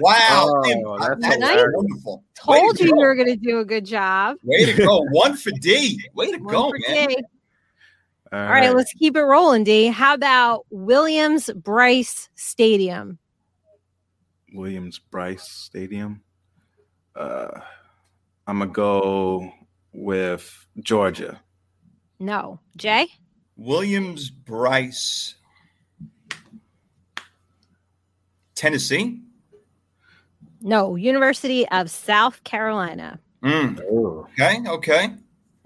[0.00, 0.62] Wow.
[0.64, 1.72] Oh, that's that's hilarious.
[1.74, 2.24] wonderful.
[2.34, 2.96] Told to you go.
[2.96, 4.36] you were going to do a good job.
[4.44, 5.02] Way to go.
[5.10, 6.00] One for D.
[6.14, 7.08] Way to One go, man.
[7.08, 7.16] D.
[8.32, 9.88] All right, let's keep it rolling, D.
[9.88, 13.18] How about Williams Brice Stadium?
[14.54, 16.22] Williams Brice Stadium.
[17.14, 17.60] Uh,
[18.46, 19.52] I'm gonna go
[19.92, 21.40] with Georgia.
[22.18, 22.58] No.
[22.76, 23.08] Jay?
[23.56, 25.34] Williams Brice.
[28.54, 29.20] Tennessee.
[30.60, 30.96] No.
[30.96, 33.18] University of South Carolina.
[33.44, 34.26] Mm, Oh.
[34.32, 35.08] okay, okay.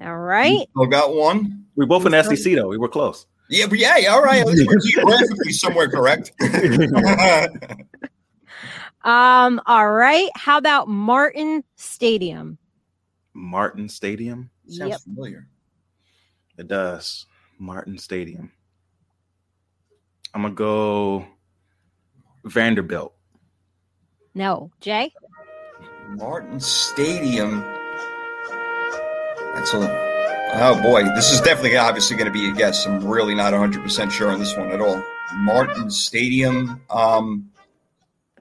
[0.00, 0.68] All right.
[0.80, 1.64] I got one.
[1.74, 2.68] We both in the SEC though.
[2.68, 3.26] We were close.
[3.48, 4.44] Yeah, but yeah, yeah, all right.
[4.46, 6.32] We're geographically somewhere correct.
[9.04, 10.28] Um, all right.
[10.34, 12.58] How about Martin Stadium?
[13.34, 14.50] Martin Stadium.
[14.66, 15.00] Sounds Yep.
[15.02, 15.46] familiar.
[16.58, 17.26] It does.
[17.56, 18.50] Martin Stadium.
[20.34, 21.24] I'm gonna go
[22.44, 23.14] Vanderbilt.
[24.34, 24.72] No.
[24.80, 25.12] Jay?
[26.08, 27.64] Martin Stadium.
[29.56, 30.06] That's a.
[30.58, 32.86] Oh boy, this is definitely obviously going to be a guess.
[32.86, 35.02] I'm really not 100 percent sure on this one at all.
[35.34, 36.80] Martin Stadium.
[36.88, 37.50] Um,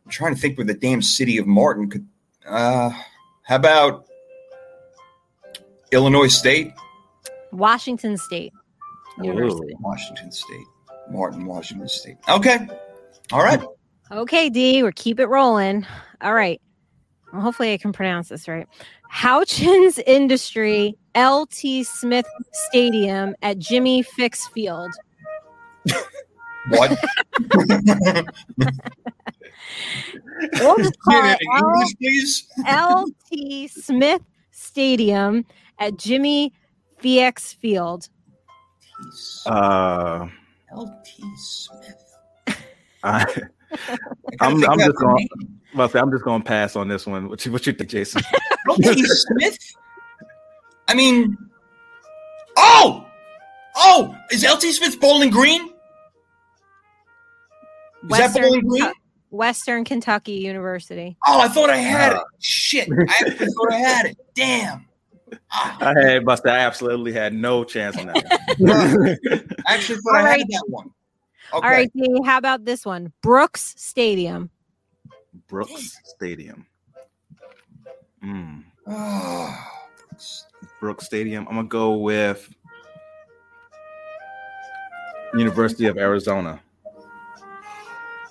[0.06, 2.08] I'm trying to think where the damn city of Martin could.
[2.46, 2.92] Uh,
[3.42, 4.06] how about
[5.92, 6.74] Illinois State?
[7.52, 8.54] Washington State
[9.22, 9.74] University.
[9.80, 10.66] Washington State.
[11.10, 12.18] Martin, Washington State.
[12.28, 12.68] Okay.
[13.32, 13.62] All right.
[14.12, 15.86] Okay, D, we're keep it rolling.
[16.22, 16.62] All right.
[17.32, 18.68] Well, hopefully I can pronounce this right.
[19.16, 24.92] Houchens Industry LT Smith Stadium at Jimmy Feix Field.
[26.68, 27.00] What?
[30.60, 32.48] We'll just call it English, please.
[32.68, 34.22] LT Smith
[34.52, 35.46] Stadium
[35.80, 36.52] at Jimmy
[37.02, 38.10] Feix Field.
[39.46, 40.28] Uh,
[40.76, 42.04] LT Smith.
[43.02, 43.55] I, I gotta
[44.40, 45.16] I'm, I'm just going.
[45.16, 45.60] name.
[45.76, 47.30] Well, I'm just going to pass on this one.
[47.30, 48.22] What you, what you think, Jason?
[48.68, 49.58] LT Smith?
[50.88, 51.38] I mean,
[52.58, 53.06] oh,
[53.76, 55.62] oh, is LT Smith Bowling Green?
[55.64, 55.70] Is
[58.10, 58.82] that Western, Bowling Green?
[58.82, 59.00] Kentucky,
[59.32, 61.18] Western Kentucky University.
[61.28, 62.22] Oh, I thought I had it.
[62.40, 64.18] Shit, I thought I had it.
[64.36, 64.86] Damn.
[65.52, 66.46] Ah, I had, must.
[66.46, 68.26] I absolutely had no chance on that.
[69.68, 70.92] I actually thought I All had that one.
[71.54, 71.68] Okay.
[71.68, 73.12] All right, D, how about this one?
[73.22, 74.50] Brooks Stadium.
[75.48, 76.66] Brooks Stadium.
[78.24, 78.64] Mm,
[80.80, 81.48] Brooks Stadium.
[81.48, 82.50] I'm gonna go with
[85.36, 86.62] University of Arizona.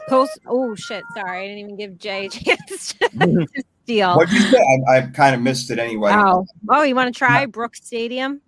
[0.08, 0.38] Coast.
[0.46, 1.02] Oh shit!
[1.14, 3.08] Sorry, I didn't even give Jay a chance to,
[3.54, 4.16] to steal.
[4.16, 4.58] What'd you say?
[4.88, 6.12] I, I kind of missed it anyway.
[6.12, 8.40] Oh, oh, you want to try Brooks Stadium?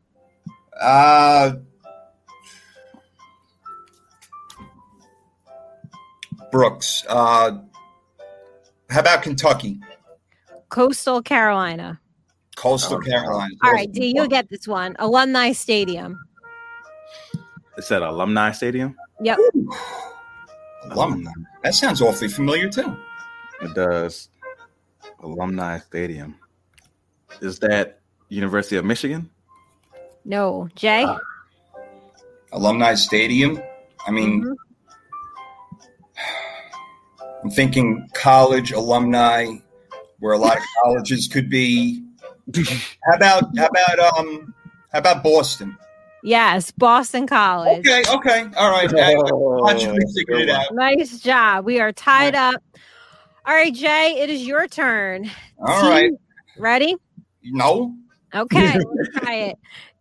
[0.80, 1.54] Uh,
[6.50, 7.04] Brooks.
[7.08, 7.58] Uh,
[8.90, 9.80] how about Kentucky?
[10.68, 12.00] Coastal Carolina.
[12.56, 13.54] Coastal Oh, Carolina.
[13.62, 14.96] All right, D, you'll get this one.
[14.98, 16.18] Alumni Stadium.
[17.76, 18.96] Is that Alumni Stadium?
[19.20, 19.38] Yep.
[20.90, 21.30] Alumni.
[21.62, 22.96] That sounds awfully familiar too.
[23.60, 24.28] It does.
[25.20, 26.36] Alumni Stadium.
[27.42, 29.28] Is that University of Michigan?
[30.24, 31.04] No, Jay.
[31.06, 31.18] Ah.
[32.52, 33.60] Alumni Stadium.
[34.06, 34.54] I mean, Mhm.
[37.46, 39.46] I'm thinking college alumni,
[40.18, 42.02] where a lot of colleges could be.
[43.04, 44.52] How about how about um
[44.90, 45.78] how about Boston?
[46.24, 47.86] Yes, Boston College.
[47.86, 48.92] Okay, okay, all right.
[48.92, 50.74] I, Oh, I it out.
[50.74, 51.64] Nice job.
[51.64, 52.56] We are tied up.
[53.44, 55.30] All right, Jay, it is your turn.
[55.64, 56.12] All T- right.
[56.58, 56.96] Ready?
[57.44, 57.94] No,
[58.34, 59.58] Okay, let's try it.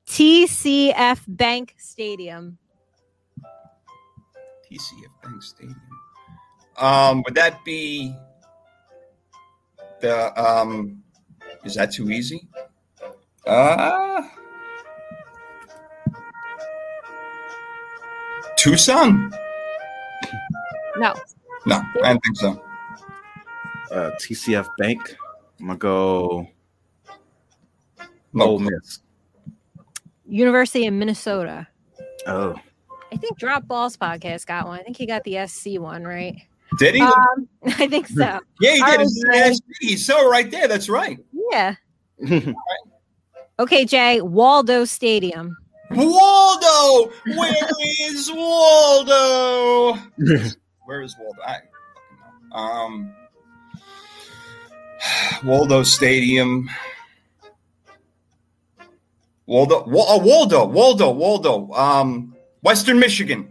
[0.07, 2.57] TCF Bank Stadium.
[4.67, 5.81] TCF Bank Stadium.
[6.77, 8.15] Um, would that be
[10.02, 11.02] the um?
[11.64, 12.47] Is that too easy?
[13.47, 14.22] Uh
[18.57, 19.31] Tucson?
[20.97, 21.14] No.
[21.65, 22.61] No, I don't think so.
[23.91, 25.15] Uh, TCF Bank.
[25.60, 26.47] I'm gonna go
[28.34, 28.45] No.
[28.45, 28.99] Ole Miss.
[30.27, 31.68] University of Minnesota.
[32.26, 32.56] Oh,
[33.11, 34.80] I think Drop Balls podcast got one.
[34.80, 36.41] I think he got the SC one, right?
[36.77, 37.02] Did he?
[37.02, 38.39] Um, I think so.
[38.61, 38.81] yeah, he did.
[38.81, 39.53] right, It's Jay.
[39.53, 39.64] SC.
[39.81, 40.68] He's so right there.
[40.68, 41.19] That's right.
[41.52, 41.76] Yeah.
[43.57, 44.19] Okay, Jay.
[44.19, 45.56] Waldo Stadium.
[45.91, 47.56] Waldo, where
[48.02, 49.93] is Waldo?
[50.84, 51.41] Where is Waldo?
[51.47, 51.60] I,
[52.52, 53.14] um,
[55.45, 56.69] Waldo Stadium.
[59.45, 61.72] Waldo, Wa- oh, Waldo, Waldo, Waldo.
[61.72, 63.47] Um, Western Michigan.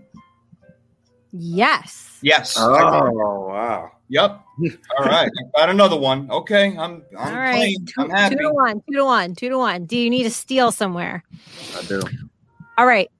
[1.32, 2.13] Yes.
[2.24, 2.56] Yes.
[2.59, 3.92] oh wow.
[4.09, 4.40] Yep.
[4.98, 5.30] All right.
[5.55, 6.30] Got another one.
[6.30, 6.68] Okay.
[6.68, 7.02] I'm.
[7.18, 7.55] I'm All right.
[7.55, 7.84] playing.
[7.84, 8.36] Two, I'm happy.
[8.36, 8.82] two to one.
[8.88, 9.34] Two to one.
[9.34, 9.84] Two to one.
[9.84, 11.22] Do you need to steal somewhere?
[11.76, 12.01] I do.
[12.78, 13.10] All right.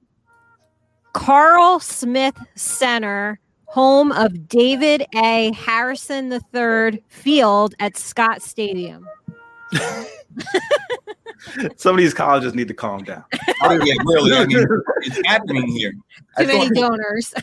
[1.13, 5.51] Carl Smith Center, home of David A.
[5.53, 9.07] Harrison III Field at Scott Stadium.
[11.77, 13.23] Some of these colleges need to calm down.
[13.61, 14.33] Oh, yeah, really.
[14.33, 14.67] I mean,
[15.01, 15.93] it's happening here.
[16.37, 17.33] Too many donors.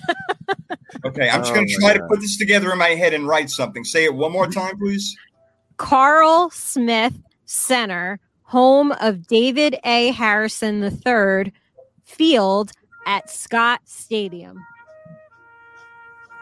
[1.04, 1.28] okay.
[1.28, 3.26] I'm just Oh going to my try to put this together in my head and
[3.26, 3.84] write something.
[3.84, 5.16] Say it one more time, please.
[5.76, 7.14] Carl Smith
[7.46, 10.10] Center, home of David A.
[10.12, 11.52] Harrison III
[12.04, 12.72] Field
[13.06, 14.64] at Scott Stadium.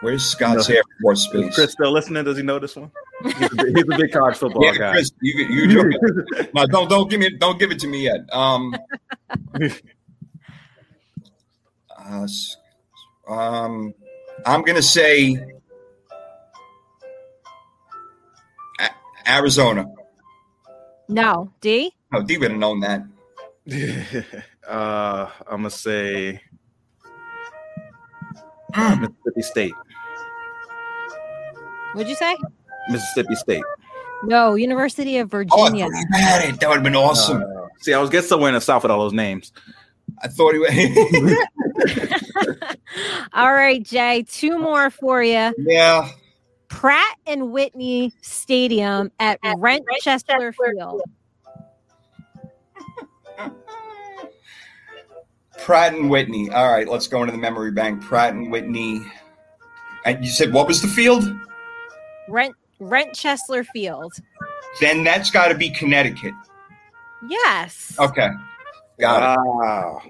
[0.01, 0.75] Where's Scott's No.
[0.75, 1.53] Air Force Base?
[1.53, 2.23] Chris still listening?
[2.23, 2.91] Does he know this one?
[3.23, 4.91] He's a big, he's a big college football yeah, guy.
[4.93, 5.99] Chris, you, you joking.
[6.53, 8.21] no, don't don't give me don't give it to me yet.
[8.31, 8.75] Um,
[11.97, 12.27] uh,
[13.27, 13.93] um,
[14.45, 15.37] I'm gonna say
[18.79, 19.85] A- Arizona.
[21.09, 21.91] No, D.
[22.11, 23.03] No, D would have known that.
[24.67, 26.41] uh, I'm gonna say
[28.73, 29.01] Mm.
[29.01, 29.73] Mississippi State.
[31.93, 32.37] What'd you say?
[32.89, 33.63] Mississippi State.
[34.23, 35.85] No, University of Oh, I Virginia.
[35.85, 36.59] thought you had it.
[36.59, 37.41] That would have been awesome.
[37.43, 39.51] Uh, see, I was getting somewhere in the south with all those names.
[40.21, 41.37] I thought he would.
[43.33, 45.53] All right, Jay, two more for you.
[45.57, 46.09] yeah.
[46.67, 51.01] Pratt and Whitney Stadium at Rentchester Field.
[55.59, 56.49] Pratt and Whitney.
[56.49, 58.01] All right, let's go into the memory bank.
[58.01, 59.01] Pratt and Whitney.
[60.05, 61.23] And you said what was the field?
[62.27, 64.13] Rent Rentchester Field.
[64.79, 66.33] Then that's got to be Connecticut.
[67.29, 67.95] Yes.
[67.99, 68.29] Okay,
[68.99, 69.41] got it.
[69.41, 70.01] Wow.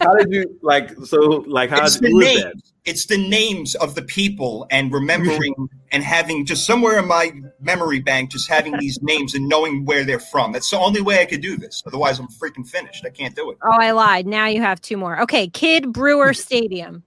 [0.00, 0.90] how did you like?
[1.04, 2.54] So, like, how It's did the who is that?
[2.84, 5.54] It's the names of the people and remembering
[5.92, 10.04] and having just somewhere in my memory bank, just having these names and knowing where
[10.04, 10.50] they're from.
[10.52, 11.82] That's the only way I could do this.
[11.86, 13.04] Otherwise, I'm freaking finished.
[13.06, 13.58] I can't do it.
[13.62, 14.26] Oh, I lied.
[14.26, 15.20] Now you have two more.
[15.20, 17.04] Okay, Kidd Brewer Stadium.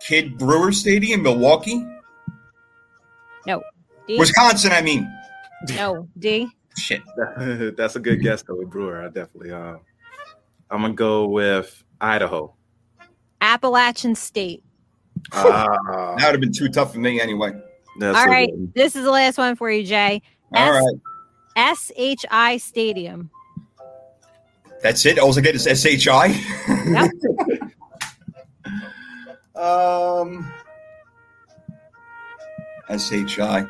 [0.00, 1.86] Kidd Brewer Stadium, Milwaukee,
[3.46, 4.18] D.
[4.18, 4.72] Wisconsin.
[4.72, 5.10] I mean,
[5.76, 6.48] No, D.
[6.76, 7.02] shit.
[7.76, 9.02] That's a good guess, though, with Brewer.
[9.02, 9.50] I definitely.
[9.52, 9.76] Uh,
[10.70, 12.54] I'm gonna go with Idaho.
[13.40, 14.62] Appalachian State.
[15.32, 15.66] Ah,
[16.18, 17.52] That would have been too tough for me anyway.
[17.98, 18.72] that's All good one.
[18.74, 20.20] this is the last one for you, Jay.
[20.54, 20.84] All S-
[21.56, 23.30] right, SHI Stadium.
[24.82, 25.18] that's it.
[25.18, 26.34] All I get is SHI.
[26.90, 27.10] Yep.
[29.62, 30.52] um,
[32.88, 33.66] SHI.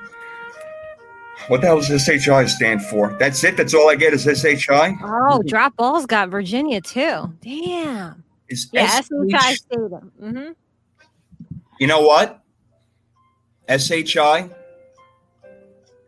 [1.48, 3.14] What the hell does SHI stand for?
[3.18, 3.56] That's it.
[3.56, 4.96] That's all I get is SHI.
[5.02, 7.34] Oh, Drop Balls got Virginia too.
[7.42, 8.24] Damn.
[8.48, 10.12] Is Yeah, SH SHI Stadium.
[10.18, 10.52] hmm
[11.78, 12.40] You know what?
[13.68, 14.48] SHI.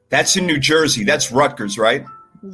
[0.08, 1.04] That's in New Jersey.
[1.04, 2.04] That's Rutgers, right?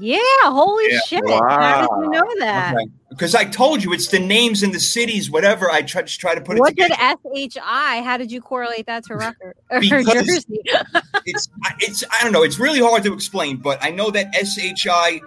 [0.01, 0.99] Yeah, holy Yeah.
[1.07, 1.29] shit.
[1.29, 2.75] How did you know that?
[3.11, 5.71] Because I told you it's the names and the cities, whatever.
[5.71, 8.01] I tried to try to put it What did SHI?
[8.03, 10.61] How did you correlate that to Rutgers or Because- Jersey?
[11.27, 12.43] it's I- it's I don't know.
[12.43, 15.21] It's really hard to explain, but I know that SHI.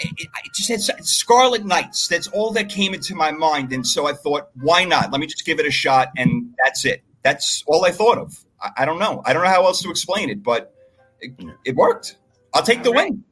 [0.00, 2.06] It, it just had Scarlet Knights.
[2.06, 5.10] That's all that came into my mind, and so I thought, why not?
[5.10, 7.02] Let me just give it a shot, and that's it.
[7.24, 8.36] That's all I thought of.
[8.62, 9.22] I, I don't know.
[9.26, 10.72] I don't know how else to explain it, but
[11.20, 11.32] it,
[11.64, 12.16] it worked.
[12.54, 13.24] I'll take the win.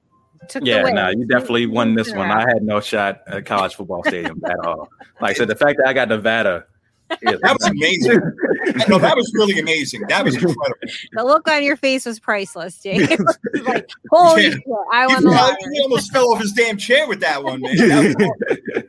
[0.48, 0.94] Took the Yeah, win.
[0.94, 2.28] no, you definitely won this one.
[2.28, 2.38] Yeah.
[2.38, 4.88] I had no shot at college football stadium at all.
[5.20, 6.64] Like I said, the fact that I got Nevada.
[7.22, 8.20] yeah, That was amazing.
[8.88, 10.02] no, that was really amazing.
[10.08, 10.64] That was incredible.
[11.12, 13.08] The look on your face was priceless, Jake.
[13.18, 14.50] Was like, holy Yeah.
[14.50, 14.62] shit,
[14.92, 17.76] I He, won the he almost fell off his damn chair with that one, man.
[17.76, 18.16] That
[18.74, 18.82] was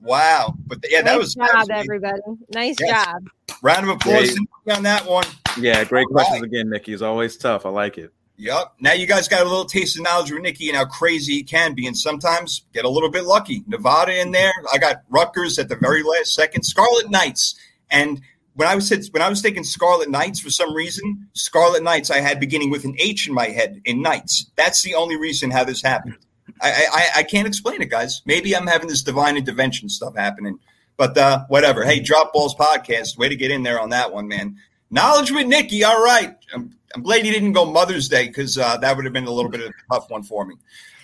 [0.00, 2.20] wow, but yeah, that nice was, that job, was everybody.
[2.54, 3.04] Nice Yes.
[3.06, 3.28] job.
[3.62, 4.76] round of applause Yeah.
[4.76, 5.24] on that one.
[5.58, 6.24] yeah, great All right.
[6.26, 6.92] questions again, Nikki.
[6.92, 7.66] It's always tough.
[7.66, 8.12] I like it.
[8.38, 8.74] Yep.
[8.78, 11.42] Now you guys got a little taste of knowledge with Nikki and how crazy he
[11.42, 13.64] can be, and sometimes get a little bit lucky.
[13.66, 14.52] Nevada in there.
[14.72, 16.62] I got Rutgers at the very last second.
[16.62, 17.58] Scarlet Knights.
[17.90, 18.20] And
[18.54, 22.20] when I was when I was thinking Scarlet Knights for some reason, Scarlet Knights I
[22.20, 24.50] had beginning with an H in my head in Knights.
[24.56, 26.18] That's the only reason how this happened.
[26.62, 28.22] I I, I can't explain it, guys.
[28.24, 30.60] Maybe I'm having this divine intervention stuff happening.
[30.96, 31.84] But uh, whatever.
[31.84, 33.16] Hey, Drop Balls podcast.
[33.16, 34.56] Way to get in there on that one, man.
[34.90, 35.84] Knowledge with Nikki.
[35.84, 36.34] All right.
[36.54, 39.30] I'm, I'm glad you didn't go Mother's Day because uh, that would have been a
[39.30, 40.54] little bit of a tough one for me.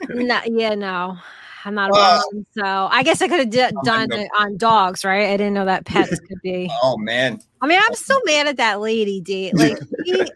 [0.08, 1.16] No, yeah, no.
[1.64, 4.56] I'm not a Uh, woman, so I guess I could have d- done it on
[4.56, 5.30] dogs, right?
[5.30, 6.70] I didn't know that pets could be.
[6.82, 7.40] Oh man.
[7.60, 9.52] I mean, I'm still mad at that lady, D.
[9.52, 10.30] Like, he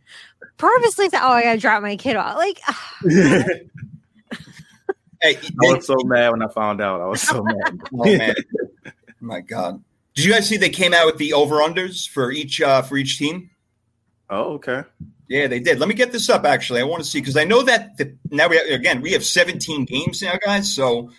[0.56, 2.60] purposely said, "Oh, I gotta drop my kid off." Like,
[5.20, 7.00] Hey, I was so mad when I found out.
[7.00, 7.80] I was so mad.
[7.94, 8.34] oh man.
[8.86, 8.90] Oh,
[9.20, 9.82] my God.
[10.14, 12.96] Did you guys see they came out with the over unders for each uh, for
[12.96, 13.50] each team?
[14.30, 14.84] Oh, okay.
[15.28, 15.78] Yeah, they did.
[15.78, 16.44] Let me get this up.
[16.44, 19.24] Actually, I want to see because I know that the, now we again we have
[19.24, 20.72] 17 games now, guys.
[20.72, 21.10] So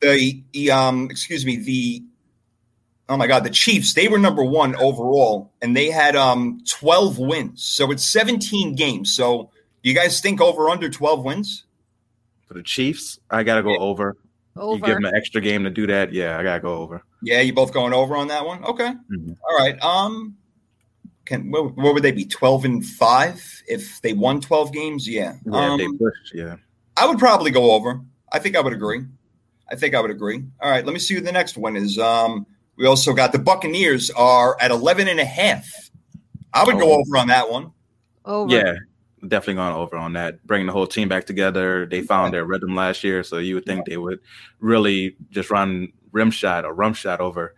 [0.00, 2.02] the, the um excuse me the
[3.08, 7.18] oh my god the Chiefs they were number one overall and they had um 12
[7.18, 7.62] wins.
[7.62, 9.14] So it's 17 games.
[9.14, 9.50] So
[9.82, 11.64] you guys think over under 12 wins?
[12.46, 14.16] For the Chiefs, I got to go over.
[14.54, 14.94] You give over.
[14.94, 16.12] them an extra game to do that.
[16.12, 17.02] Yeah, I got to go over.
[17.22, 18.62] Yeah, you both going over on that one.
[18.64, 19.36] Okay, Mhm.
[19.48, 19.82] All right.
[19.82, 20.36] Um,
[21.24, 22.24] can what, what would they be?
[22.26, 25.08] 12 and five if they won 12 games?
[25.08, 25.34] Yeah.
[25.46, 26.34] Yeah, Um, they pushed.
[26.34, 26.56] Yeah.
[26.96, 28.00] I would probably go over.
[28.32, 29.04] I think I would agree.
[29.70, 30.42] I think I would agree.
[30.60, 31.98] All right, let me see who the next one is.
[31.98, 32.44] Um,
[32.76, 35.66] we also got the Buccaneers are at 11 and a half.
[36.52, 37.00] I would go Oh.
[37.00, 37.70] over on that one.
[38.26, 38.54] over.
[38.54, 38.74] Yeah,
[39.26, 40.44] definitely going over on that.
[40.46, 41.86] Bringing the whole team back together.
[41.86, 44.20] They found their rhythm last year, so you would think they would
[44.60, 47.54] really just run rim shot or rum shot over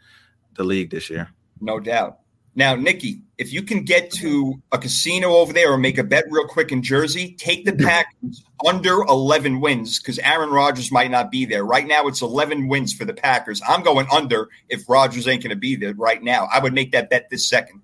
[0.55, 1.31] the league this year.
[1.61, 2.19] No doubt.
[2.57, 6.25] Now, Nikki, if you can get to a casino over there or make a bet
[6.31, 11.33] real quick in Jersey, take the Packers under 11 wins because Aaron Rodgers might not
[11.33, 11.65] be there.
[11.65, 13.61] Right now, it's 11 wins for the Packers.
[13.69, 16.49] I'm going under if Rodgers ain't going to be there right now.
[16.53, 17.81] I would make that bet this second.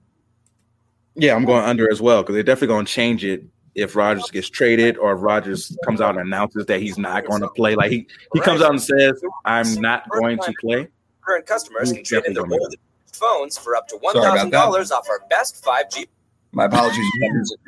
[1.17, 3.43] Yeah, I'm going under as well because they're definitely going to change it
[3.75, 7.43] if Rodgers gets traded or if Rodgers comes out and announces that he's not going
[7.43, 7.75] to play.
[7.75, 10.89] Like he, he comes out and says, "I'm not going to play."
[11.23, 12.77] Current customers can trade in their older
[13.13, 16.07] phones for up to one Sorry about thousand dollars off our best five G.
[16.53, 17.05] My apologies.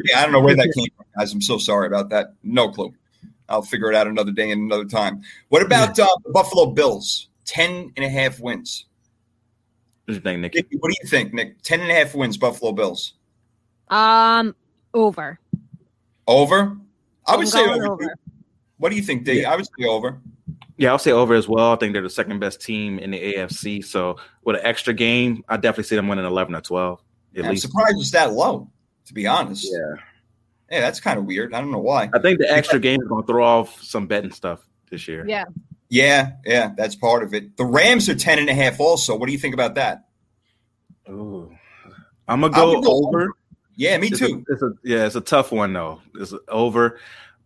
[0.05, 1.33] yeah, I don't know where that came from, guys.
[1.33, 2.35] I'm so sorry about that.
[2.43, 2.93] No clue.
[3.49, 5.23] I'll figure it out another day and another time.
[5.51, 7.29] What about uh, the Buffalo Bills?
[7.45, 8.87] 10 and a half wins.
[10.05, 11.63] What do you think, Nick, what do you think, Nick?
[11.63, 13.15] 10 and a half wins, Buffalo Bills.
[13.89, 14.57] Um,
[14.95, 15.39] over.
[16.27, 16.77] Over?
[17.27, 17.87] I would I'm say over.
[17.93, 18.15] over.
[18.79, 19.45] What do you think, Dave?
[19.47, 20.21] I would say over.
[20.77, 21.73] Yeah, I'll say over as well.
[21.73, 23.85] I think they're the second best team in the AFC.
[23.85, 27.01] So with an extra game, I definitely see them winning 11 or 12
[27.37, 27.63] at I'm least.
[27.63, 28.69] surprised it's that low,
[29.07, 29.69] to be honest.
[29.71, 30.03] Yeah,
[30.71, 31.55] Yeah, that's kind of weird.
[31.55, 32.11] I don't know why.
[32.13, 35.25] I think the extra game is going to throw off some betting stuff this year.
[35.29, 35.45] Yeah.
[35.89, 37.57] Yeah, yeah, that's part of it.
[37.59, 39.15] The Rams are 10 and a half also.
[39.15, 40.07] What do you think about that?
[41.09, 41.55] Ooh.
[42.27, 43.29] I'm gonna I go would go over.
[43.77, 44.45] Yeah, me It's too.
[44.49, 46.01] A, it's a yeah, it's a tough one though.
[46.15, 46.99] It's over,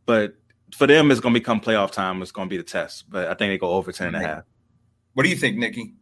[0.06, 0.34] but
[0.74, 2.22] for them, it's gonna become playoff time.
[2.22, 3.04] It's gonna be the test.
[3.08, 4.44] But I think they go over 10 and a half.
[5.14, 5.94] What do you think, Nikki?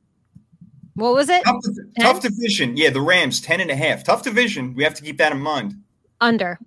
[0.95, 1.43] What was it?
[1.45, 1.63] Tough,
[2.01, 2.77] tough division.
[2.77, 4.05] Yeah, the Rams, 10 and a half.
[4.05, 4.75] Tough division.
[4.75, 5.75] We have to keep that in mind.
[6.21, 6.59] Under.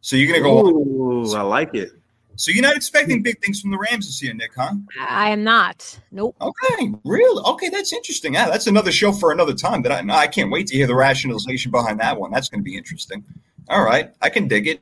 [0.00, 0.68] So you're going to go.
[0.68, 1.92] Ooh, I like it.
[2.36, 4.74] So you're not expecting big things from the Rams this year, Nick, huh?
[5.00, 5.98] I am not.
[6.12, 6.36] Nope.
[6.40, 7.42] Okay, really?
[7.44, 8.34] Okay, that's interesting.
[8.34, 9.82] Yeah, that's another show for another time.
[9.82, 12.30] That I, I can't wait to hear the rationalization behind that one.
[12.30, 13.24] That's going to be interesting.
[13.68, 14.80] All right, I can dig it.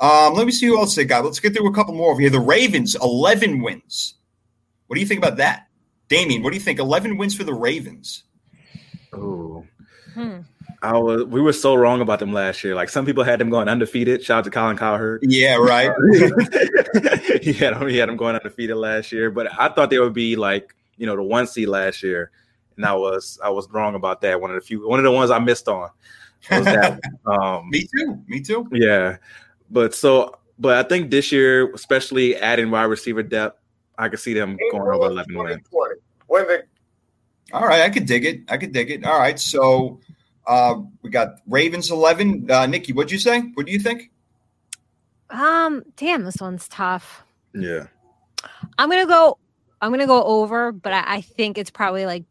[0.00, 1.24] Um, let me see who else they got.
[1.24, 2.30] Let's get through a couple more over here.
[2.30, 4.14] The Ravens, 11 wins.
[4.86, 5.68] What do you think about that?
[6.08, 6.78] Damien, what do you think?
[6.78, 8.24] 11 wins for the Ravens.
[9.14, 9.66] Ooh.
[10.14, 10.40] Hmm.
[10.84, 12.74] I was we were so wrong about them last year.
[12.74, 14.22] Like some people had them going undefeated.
[14.22, 15.22] Shout out to Colin Cowherd.
[15.22, 15.90] Yeah, right.
[17.42, 20.36] he had he had them going undefeated last year, but I thought they would be
[20.36, 22.30] like you know the one seed last year,
[22.76, 24.38] and I was I was wrong about that.
[24.38, 25.88] One of the few one of the ones I missed on
[26.50, 27.00] was that.
[27.26, 28.22] um, Me too.
[28.28, 28.68] Me too.
[28.70, 29.16] yeah,
[29.70, 33.58] but so but I think this year, especially adding wide receiver depth,
[33.96, 35.62] I could see them going over eleven wins.
[35.70, 35.94] 2020.
[36.26, 36.62] When
[37.54, 38.42] All right, I could dig it.
[38.48, 39.06] I could dig it.
[39.06, 39.98] All right, so
[40.46, 42.50] uh, we got Ravens eleven.
[42.50, 43.40] Uh, Nikki, what'd you say?
[43.54, 44.10] What do you think?
[45.30, 47.24] Um, damn, this one's tough.
[47.54, 47.86] Yeah,
[48.78, 49.38] I'm gonna go.
[49.80, 52.24] I'm gonna go over, but I, I think it's probably like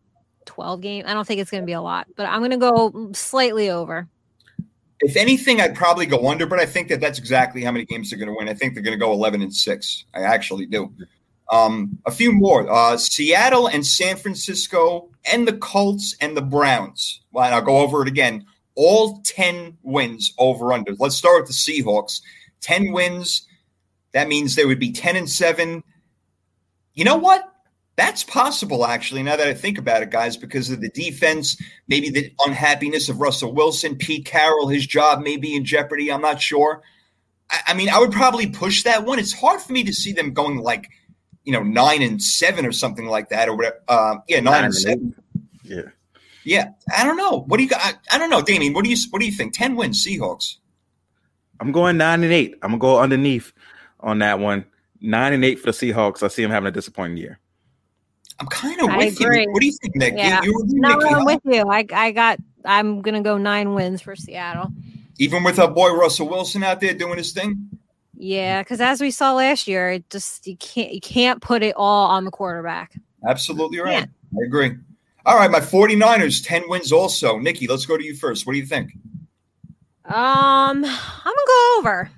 [0.45, 1.05] 12 games.
[1.07, 4.07] I don't think it's gonna be a lot, but I'm gonna go slightly over.
[5.01, 8.09] If anything, I'd probably go under, but I think that that's exactly how many games
[8.09, 8.47] they're going to win.
[8.47, 10.05] I think they're going to go eleven and six.
[10.13, 10.93] I actually do.
[11.49, 17.21] Um, a few more: uh, Seattle and San Francisco, and the Colts and the Browns.
[17.31, 18.45] Well, I'll go over it again.
[18.75, 20.93] All ten wins over under.
[20.97, 22.21] Let's start with the Seahawks.
[22.61, 23.47] Ten wins.
[24.13, 25.83] That means they would be ten and seven.
[26.93, 27.49] You know what?
[27.95, 32.09] That's possible, actually, now that I think about it, guys, because of the defense, maybe
[32.09, 36.11] the unhappiness of Russell Wilson, Pete Carroll, his job may be in jeopardy.
[36.11, 36.81] I'm not sure.
[37.51, 39.19] I, I mean, I would probably push that one.
[39.19, 40.89] It's hard for me to see them going like,
[41.43, 43.81] you know, nine and seven or something like that, or whatever.
[43.87, 45.15] Uh, yeah, nine, Nine and and seven.
[45.63, 45.81] yeah.
[46.45, 47.45] Yeah, I don't know.
[47.47, 47.79] What do you got?
[47.81, 48.73] I, I don't know, Damien.
[48.73, 49.53] What do you what do you think?
[49.53, 50.57] Ten wins, Seahawks.
[51.61, 52.55] I'm going nine and eight.
[52.61, 53.53] I'm gonna go underneath
[54.01, 54.65] on that one.
[54.99, 56.21] Nine and eight for the Seahawks.
[56.21, 57.39] I see them having a disappointing year.
[58.39, 59.27] I'm kind of I with you.
[59.51, 60.15] What do you think, Nick?
[60.17, 60.41] Yeah.
[60.43, 61.23] You, you No, Nikki, I'm huh?
[61.25, 61.63] with you.
[61.69, 62.39] I I got.
[62.65, 64.69] I'm gonna go nine wins for Seattle.
[65.19, 67.69] Even with our boy Russell Wilson out there doing his thing.
[68.23, 71.75] Yeah, because as we saw last year, it just you can't you can't put it
[71.75, 72.97] all on the quarterback.
[73.27, 74.07] Absolutely right.
[74.07, 74.77] I agree.
[75.25, 77.37] All right, my 49ers, 10 wins also.
[77.37, 78.45] Nikki, let's go to you first.
[78.45, 78.91] What do you think?
[80.05, 82.11] Um, I'm gonna go over.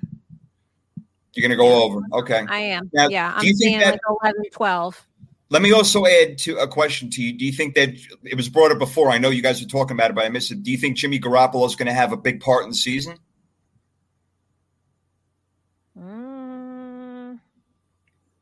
[1.34, 2.00] You're going to go over.
[2.14, 2.46] Okay.
[2.48, 2.90] I am.
[2.94, 5.06] Now, yeah, do I'm you think seeing that- like 11, 12.
[5.50, 7.32] Let me also add to a question to you.
[7.36, 7.90] Do you think that
[8.24, 9.10] it was brought up before?
[9.10, 10.62] I know you guys were talking about it, but I missed it.
[10.62, 13.18] Do you think Jimmy Garoppolo is going to have a big part in the season?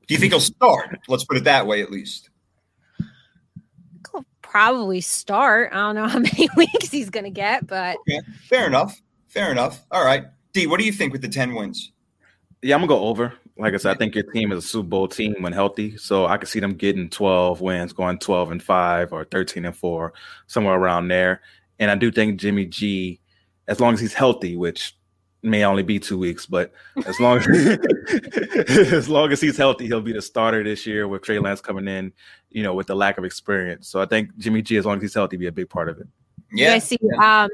[0.06, 0.98] Do you think he'll start?
[1.09, 2.31] Let's put it that way, at least.
[4.12, 5.72] he'll probably start.
[5.72, 7.97] I don't know how many weeks he's gonna get, but
[8.48, 9.01] Fair enough.
[9.28, 9.85] Fair enough.
[9.90, 10.24] All right.
[10.52, 11.93] D, what do you think with the 10 wins?
[12.62, 13.32] Yeah, I'm gonna go over.
[13.56, 16.26] Like I said, I think your team is a Super Bowl team when healthy, so
[16.26, 20.12] I could see them getting 12 wins, going 12 and five or 13 and four,
[20.48, 21.40] somewhere around there.
[21.78, 23.20] And I do think Jimmy G,
[23.68, 24.97] as long as he's healthy, which
[25.44, 26.72] may only be two weeks, but
[27.06, 27.46] as long as
[28.92, 31.86] as long as he's healthy, he'll be the starter this year with Trey Lance coming
[31.86, 32.12] in,
[32.50, 33.88] you know, with the lack of experience.
[33.88, 35.98] So I think Jimmy G, as long as he's healthy, be a big part of
[36.00, 36.06] it.
[36.52, 36.74] Yeah.
[36.74, 37.50] I see um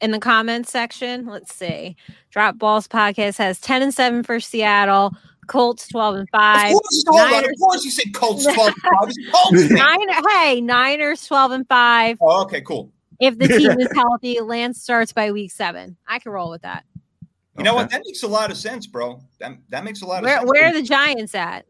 [0.00, 1.26] in the comments section.
[1.26, 1.96] Let's see.
[2.30, 5.12] Drop Balls podcast has 10 and 7 for Seattle,
[5.46, 6.72] Colts 12 and Of 5.
[6.72, 7.44] course, hold on.
[7.44, 8.90] Of course you said Colts 12 and 5.
[9.32, 9.70] Colts.
[9.70, 9.78] man.
[9.78, 12.18] Niner, hey, Niners 12 and 5.
[12.20, 12.90] Oh, okay, cool.
[13.20, 15.96] If the team is healthy, Lance starts by week seven.
[16.08, 16.84] I can roll with that.
[17.58, 17.90] You know what?
[17.90, 19.20] That makes a lot of sense, bro.
[19.38, 20.50] That, that makes a lot of Where sense.
[20.50, 21.66] where are the Giants at?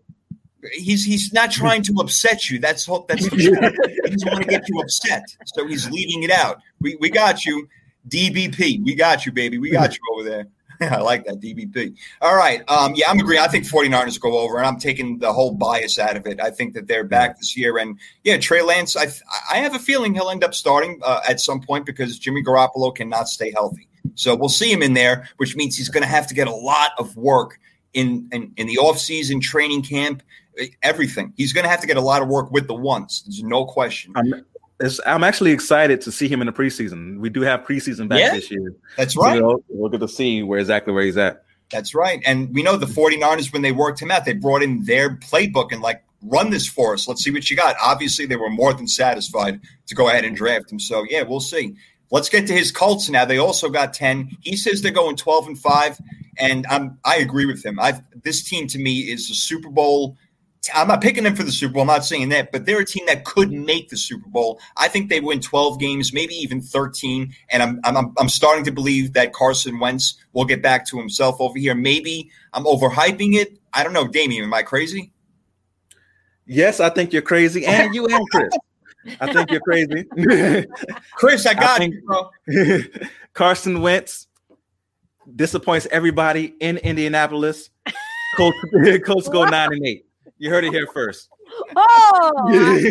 [0.75, 2.59] he's he's not trying to upset you.
[2.59, 6.59] That's all- that's he doesn't want to get you upset, so he's leaving it out.
[6.81, 7.69] We we got you,
[8.09, 8.85] DBP.
[8.85, 9.59] We got you, baby.
[9.59, 10.47] We got you over there.
[10.81, 11.97] I like that DBP.
[12.23, 12.63] All right.
[12.69, 13.41] Um, yeah, I'm agreeing.
[13.41, 16.41] I think 49ers go over, and I'm taking the whole bias out of it.
[16.41, 18.97] I think that they're back this year, and yeah, Trey Lance.
[18.97, 19.07] I
[19.51, 22.95] I have a feeling he'll end up starting uh, at some point because Jimmy Garoppolo
[22.95, 23.89] cannot stay healthy.
[24.15, 26.55] So we'll see him in there, which means he's going to have to get a
[26.55, 27.59] lot of work
[27.95, 30.23] in in, in the offseason, training camp,
[30.83, 31.33] everything.
[31.37, 33.23] He's going to have to get a lot of work with the ones.
[33.27, 34.13] There's no question.
[34.17, 34.45] I'm
[34.81, 37.19] it's, I'm actually excited to see him in the preseason.
[37.21, 38.35] We do have preseason back Yeah.
[38.35, 38.75] this year.
[38.97, 39.41] That's right.
[39.41, 41.45] we'll, we'll get to see where exactly where he's at.
[41.71, 42.21] That's right.
[42.27, 45.73] And we know the 49ers, when they worked him out, they brought in their playbook
[45.73, 47.09] and like, run this for us.
[47.09, 47.77] Let's see what you got.
[47.83, 50.79] Obviously, they were more than satisfied to go ahead and draft him.
[50.79, 51.75] So, yeah, we'll see.
[52.13, 53.25] Let's get to his Colts now.
[53.25, 54.37] They also got 10.
[54.43, 55.99] He says they're going 12 and 5.
[56.39, 57.81] And I'm, I agree with him.
[57.81, 60.19] I've, this team to me is a Super Bowl.
[60.75, 61.83] I'm not picking them for the Super Bowl.
[61.83, 64.61] I'm not saying that, but they're a team that could make the Super Bowl.
[64.77, 67.35] I think they win 12 games, maybe even 13.
[67.51, 71.41] And I'm, I'm, I'm starting to believe that Carson Wentz will get back to himself
[71.41, 71.75] over here.
[71.75, 73.59] Maybe I'm overhyping it.
[73.73, 74.45] I don't know, Damien.
[74.45, 75.13] Am I crazy?
[76.45, 78.53] Yes, I think you're crazy, and you and Chris.
[79.21, 80.05] I think you're crazy.
[81.17, 82.31] Chris, I got think- you, bro.
[83.35, 84.27] Carson Wentz
[85.37, 87.71] disappoints everybody in Indianapolis.
[88.37, 88.59] Colts,
[89.05, 90.07] Colts go nine and eight.
[90.39, 91.29] You heard it here first.
[91.77, 92.87] Oh,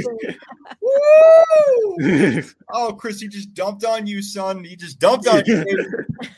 [0.82, 2.44] Woo!
[2.74, 4.64] Oh, Chris, he just dumped on you, son.
[4.64, 5.66] He just dumped on you.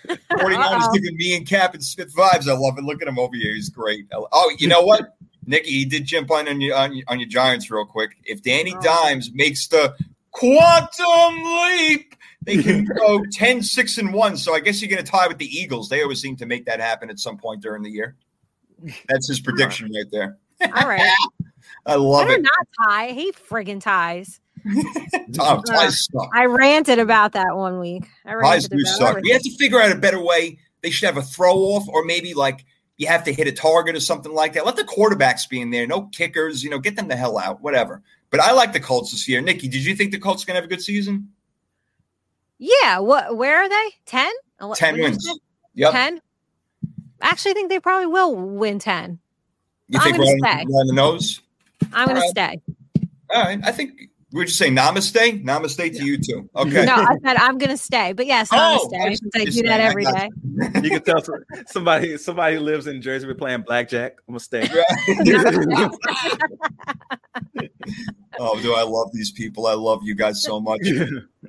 [0.08, 0.94] 49ers Uh-oh.
[0.94, 2.48] giving me and Kap and Smith vibes.
[2.48, 2.84] I love it.
[2.84, 3.54] Look at him over here.
[3.54, 4.06] He's great.
[4.14, 5.16] Oh, you know what?
[5.46, 8.12] Nikki, he did jump on on your, on your, on your Giants real quick.
[8.24, 8.82] If Danny Oh.
[8.82, 9.96] Dimes makes the
[10.32, 14.38] quantum leap, they can go 10, 6, and 1.
[14.38, 15.90] So I guess you're going to tie with the Eagles.
[15.90, 18.16] They always seem to make that happen at some point during the year.
[19.08, 20.38] That's his prediction right there.
[20.62, 21.12] all right.
[21.86, 22.44] I love Better it.
[22.44, 23.08] not tie.
[23.12, 24.40] Hate friggin' ties.
[25.34, 26.30] Tom, uh, ties suck.
[26.34, 28.06] I ranted about that one week.
[28.26, 29.20] I Ties do suck.
[29.22, 30.60] We have to figure out a better way.
[30.82, 32.66] They should have a throw off, or maybe like
[32.98, 34.66] you have to hit a target or something like that.
[34.66, 35.88] Let the quarterbacks be in there.
[35.88, 36.64] No kickers.
[36.64, 37.62] You know, get them the hell out.
[37.62, 38.02] Whatever.
[38.30, 39.42] But I like the Colts this year.
[39.42, 41.30] Nikki, did you think the Colts gonna have a good season?
[42.60, 43.00] Yeah.
[43.00, 43.38] What?
[43.38, 43.90] Where are they?
[44.06, 44.32] Ten.
[44.60, 45.40] Ten what did you wins.
[45.76, 45.92] Yep.
[45.92, 46.22] Ten.
[47.22, 49.20] I actually think they probably will win ten.
[49.88, 50.64] You I'm think on, stay.
[50.64, 51.42] on the nose?
[51.92, 52.62] I'm going to stay.
[53.34, 53.60] All right.
[53.64, 55.44] I think we just say namaste.
[55.44, 56.50] Namaste to you too.
[56.56, 56.86] Okay.
[56.86, 58.14] No, I said I'm going to stay.
[58.14, 59.02] But yes, I'm Oh, going.
[59.02, 60.30] I I do that saying, I every got day.
[60.82, 61.22] You can tell
[61.68, 64.16] somebody somebody who lives in Jersey We're playing blackjack.
[64.28, 64.62] I'm gonna stay.
[68.40, 69.68] oh, do I love these people?
[69.68, 70.82] I love you guys so much.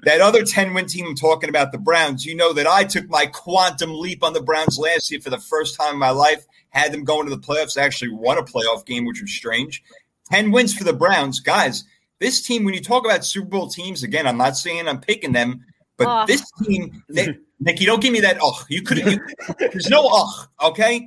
[0.03, 3.09] that other 10 win team I'm talking about, the Browns, you know that I took
[3.09, 6.45] my quantum leap on the Browns last year for the first time in my life,
[6.71, 9.83] had them going to the playoffs, actually won a playoff game, which was strange.
[10.31, 11.41] 10 wins for the Browns.
[11.41, 11.85] Guys,
[12.25, 15.33] this team, when you talk about Super Bowl teams, again, I'm not saying I'm picking
[15.33, 15.63] them,
[15.99, 16.27] but Ugh.
[16.27, 18.39] this team, they, Nicky, don't give me that.
[18.41, 18.99] Oh, you could.
[18.99, 19.21] You,
[19.59, 20.49] there's no ugh.
[20.63, 21.07] Okay,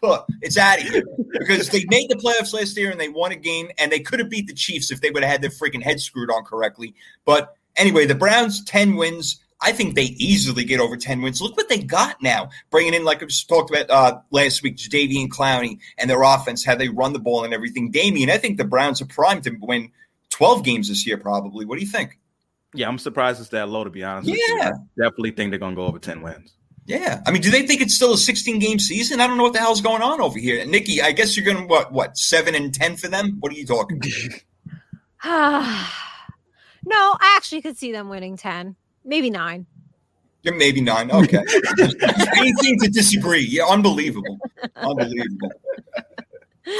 [0.00, 1.02] puh, It's out of here
[1.32, 4.20] because they made the playoffs last year and they won a game and they could
[4.20, 6.94] have beat the Chiefs if they would have had their freaking head screwed on correctly.
[7.24, 9.40] But anyway, the Browns ten wins.
[9.64, 11.42] I think they easily get over ten wins.
[11.42, 14.76] Look what they got now, bringing in like I just talked about uh, last week,
[14.76, 17.90] Jadeveon Clowney and their offense, how they run the ball and everything.
[17.90, 19.90] Damien, I think the Browns are primed to win
[20.32, 21.18] twelve games this year.
[21.18, 21.64] Probably.
[21.64, 22.18] What do you think?
[22.74, 24.30] Yeah, I'm surprised it's that low to be honest.
[24.30, 24.56] with you.
[24.58, 24.70] Yeah.
[24.70, 26.54] I definitely think they're gonna go over ten wins.
[26.84, 29.20] Yeah, I mean, do they think it's still a 16 game season?
[29.20, 30.66] I don't know what the hell's going on over here.
[30.66, 33.36] Nikki, I guess you're going to what what seven and ten for them?
[33.38, 34.02] What are you talking?
[35.24, 35.86] no, I
[37.36, 39.66] actually could see them winning 10, maybe nine.
[40.42, 41.12] You're maybe nine.
[41.12, 41.38] Okay,
[42.36, 43.46] anything to disagree?
[43.48, 44.40] Yeah, unbelievable,
[44.74, 45.52] unbelievable.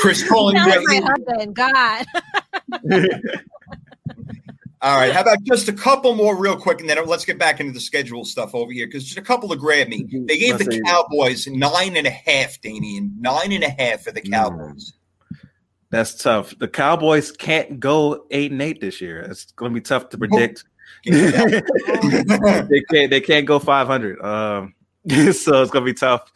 [0.00, 0.84] Chris calling you Sound out.
[0.84, 1.56] like my husband.
[1.56, 2.06] God.
[4.82, 7.60] All right, how about just a couple more real quick, and then let's get back
[7.60, 10.04] into the schedule stuff over here because just a couple to grab me.
[10.26, 10.80] They gave Let's the see.
[10.84, 14.92] Cowboys nine and a half, Damien, nine and a half for the Cowboys.
[15.90, 16.59] That's tough.
[16.59, 19.20] The Cowboys can't go eight and eight this year.
[19.20, 20.64] It's gonna be tough to predict.
[21.04, 24.74] they can't they can't go 500 um
[25.32, 26.30] so it's gonna be tough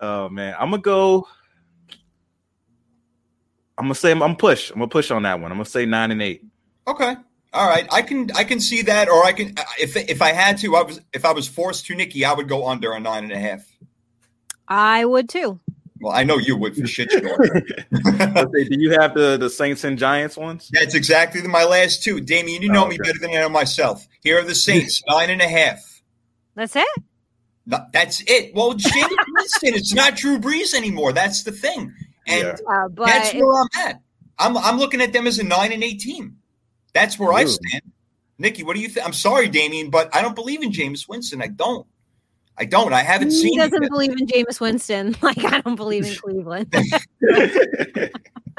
[0.00, 1.28] oh man i'm gonna go
[3.80, 5.84] i'm gonna say i'm, I'm push i'm gonna push on that one i'm gonna say
[5.86, 6.44] nine and eight
[6.86, 7.14] Okay.
[7.52, 7.86] All right.
[7.92, 10.82] I can I can see that, or I can if if I had to, I
[10.82, 13.38] was if I was forced to, Nikki, I would go under a nine and a
[13.38, 13.64] half.
[14.68, 15.60] I would too.
[16.00, 17.20] Well, I know you would for shit sure.
[17.92, 22.20] Do you have the the saints and giants ones That's exactly my last two.
[22.20, 24.06] Damien, you know Oh, me better than I know myself.
[24.22, 26.02] Here are the Saints, nine and a half.
[26.54, 26.88] That's it.
[27.66, 28.54] No, that's it.
[28.54, 29.74] Well, it's Jameis Winston.
[29.74, 31.12] It's not Drew Brees anymore.
[31.12, 31.92] That's the thing.
[32.26, 32.56] And Yeah.
[32.68, 34.00] Uh, but that's where I'm at.
[34.38, 36.38] I'm I'm looking at them as a nine and eight team.
[36.92, 37.82] That's where I stand.
[38.38, 39.06] Nikki, what do you think?
[39.06, 41.42] I'm sorry, Damien, but I don't believe in Jameis Winston.
[41.42, 41.86] I don't.
[42.56, 42.92] I don't.
[42.92, 45.16] I haven't he seen it doesn't believe in Jameis Winston.
[45.22, 46.72] Like I don't believe in Cleveland.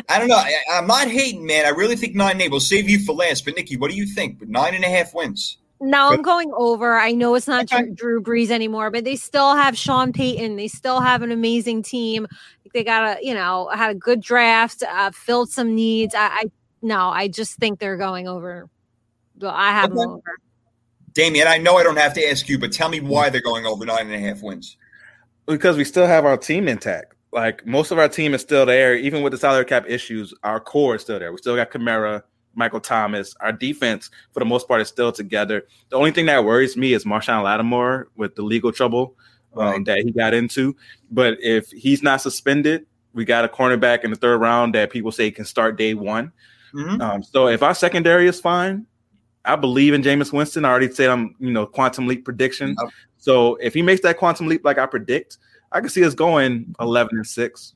[0.09, 0.35] I don't know.
[0.35, 1.65] I, I'm not hating, man.
[1.65, 3.45] I really think nine and eight will save you for last.
[3.45, 4.39] But Nikki, what do you think?
[4.39, 5.57] But nine and a half wins.
[5.83, 6.93] No, I'm going over.
[6.97, 7.85] I know it's not Okay.
[7.93, 10.55] Drew, Drew Brees anymore, but they still have Sean Payton.
[10.55, 12.27] They still have an amazing team.
[12.71, 16.13] They got a, you know, had a good draft, uh, filled some needs.
[16.13, 16.43] I, I
[16.83, 18.69] no, I just think they're going over.
[19.39, 20.21] Well, I have them over.
[21.13, 23.65] Damien, I know I don't have to ask you, but tell me why they're going
[23.65, 24.77] over nine and a half wins.
[25.47, 27.15] because we still have our team intact.
[27.33, 30.33] Like most of our team is still there, even with the salary cap issues.
[30.43, 31.31] Our core is still there.
[31.31, 32.23] We still got Kamara,
[32.55, 33.33] Michael Thomas.
[33.39, 35.67] Our defense, for the most part, is still together.
[35.89, 39.15] The only thing that worries me is Marshon Lattimore with the legal trouble
[39.55, 39.85] um, Right.
[39.85, 40.75] that he got into.
[41.11, 45.11] But if he's not suspended, we got a cornerback in the third round that people
[45.11, 46.31] say can start day one.
[46.73, 47.01] Mhm.
[47.01, 48.85] Um, so if our secondary is fine,
[49.43, 50.63] I believe in Jameis Winston.
[50.65, 52.75] I already said I'm, you know, quantum leap prediction.
[52.81, 52.93] Yep.
[53.17, 55.37] So if he makes that quantum leap like I predict,
[55.73, 57.73] I can see us going 11 and 6.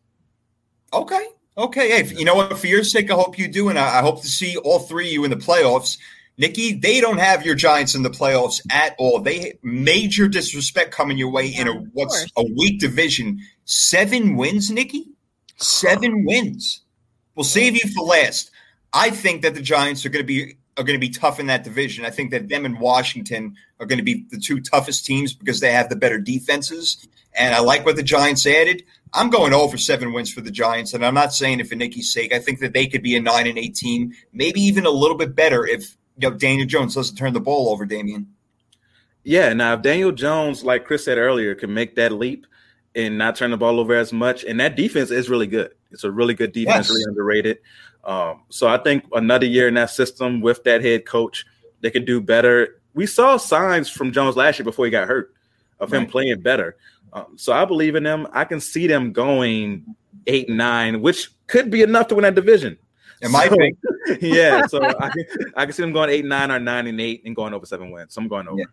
[0.94, 1.26] Okay.
[1.58, 2.04] Okay.
[2.04, 2.58] Hey, you know what?
[2.58, 3.70] For your sake, I hope you do.
[3.70, 5.98] And I, I hope to see all three of you in the playoffs.
[6.38, 9.20] Nikki, they don't have your Giants in the playoffs at all.
[9.20, 13.40] They major disrespect coming your way in a Yeah, what's a weak division.
[13.64, 15.08] Seven wins, Nikki?
[15.56, 16.82] Seven wins.
[17.36, 18.52] We'll save you for last.
[18.92, 21.48] I think that the Giants are going to be are going to be tough in
[21.48, 22.06] that division.
[22.06, 25.62] I think that them and Washington are going to be the two toughest teams because
[25.62, 27.08] they have the better defenses.
[27.38, 28.84] And I like what the Giants added.
[29.14, 32.12] I'm going over seven wins for the Giants, and I'm not saying it for Nicky's
[32.12, 32.34] sake.
[32.34, 35.18] I think that they could be a nine and eight team, maybe even a little
[35.18, 38.28] bit better if you know Daniel Jones doesn't turn the ball over, Damien.
[39.24, 42.46] Yeah, now if Daniel Jones, like Chris said earlier, can make that leap
[42.94, 45.72] and not turn the ball over as much, and that defense is really good.
[45.92, 46.90] It's a really good defense, Yes.
[46.90, 47.58] really underrated.
[48.04, 51.46] Um, so I think another year in that system with that head coach,
[51.82, 52.82] they can do better.
[52.94, 55.34] We saw signs from Jones last year before he got hurt
[55.80, 56.78] of him playing better.
[57.16, 58.28] Um, so I believe in them.
[58.34, 59.86] I can see them going
[60.28, 62.78] eight and nine, which could be enough to win that division.
[63.22, 63.76] It might So- be.
[64.22, 65.26] yeah, so I can,
[65.56, 67.66] I can see them going eight and nine or nine and eight and going over
[67.66, 68.14] seven wins.
[68.14, 68.60] So I'm going over.
[68.60, 68.66] Yeah.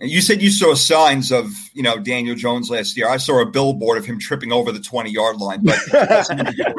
[0.00, 3.08] You said you saw signs of you know Daniel Jones last year.
[3.08, 5.60] I saw a billboard of him tripping over the 20 yard line.
[5.64, 6.74] But that's another story.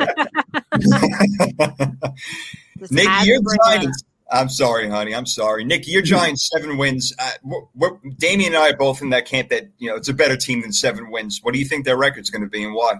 [2.77, 3.81] Just Nick, your bring it up.
[3.81, 4.03] Giants.
[4.31, 5.15] I'm sorry, honey.
[5.15, 5.88] I'm sorry, Nick.
[5.88, 7.14] Your Giants seven wins.
[7.18, 10.10] Uh, we're, we're, Damien and I are both in that camp that you know it's
[10.10, 11.39] a better team than seven wins.
[11.41, 12.95] What do you think their record's going to be and why?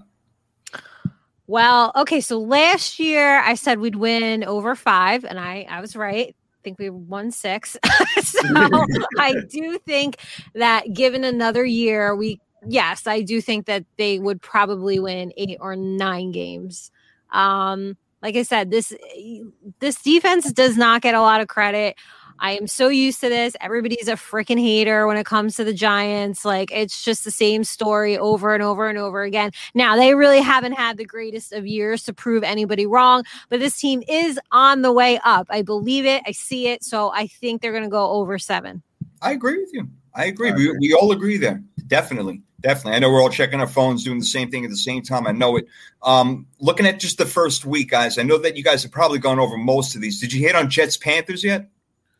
[1.47, 5.95] Well, okay, so last year I said we'd win over five, and I I was
[5.95, 6.35] right.
[6.35, 7.77] I think we won six.
[8.22, 8.39] so
[9.18, 10.18] I do think
[10.56, 15.57] that given another year, we yes, I do think that they would probably win eight
[15.60, 16.91] or nine games.
[17.31, 19.41] Um, like I said, this eh,
[19.80, 21.96] this defense does not get a lot of credit.
[22.41, 23.56] I am so used to this.
[23.60, 26.46] Everybody's a freaking hater when it comes to the Giants.
[26.46, 29.52] Like it's just the same story over and over and over again.
[29.74, 33.78] Now, they really haven't had the greatest of years to prove anybody wrong, but this
[33.78, 35.48] team is on the way up.
[35.50, 36.24] I believe it.
[36.26, 36.84] I see it.
[36.84, 38.84] So I think they're going to go over seven.
[39.22, 39.90] I agree with you.
[40.14, 40.52] I agree.
[40.52, 40.77] I We, agree.
[40.80, 41.61] we all agree there.
[41.88, 42.41] Definitely.
[42.61, 42.94] Definitely.
[42.98, 45.26] I know we're all checking our phones, doing the same thing at the same time.
[45.27, 45.65] I know it.
[46.03, 49.19] Um, looking at just the first week, guys, I know that you guys have probably
[49.19, 50.19] gone over most of these.
[50.19, 51.69] Did you hit on Jets Panthers yet?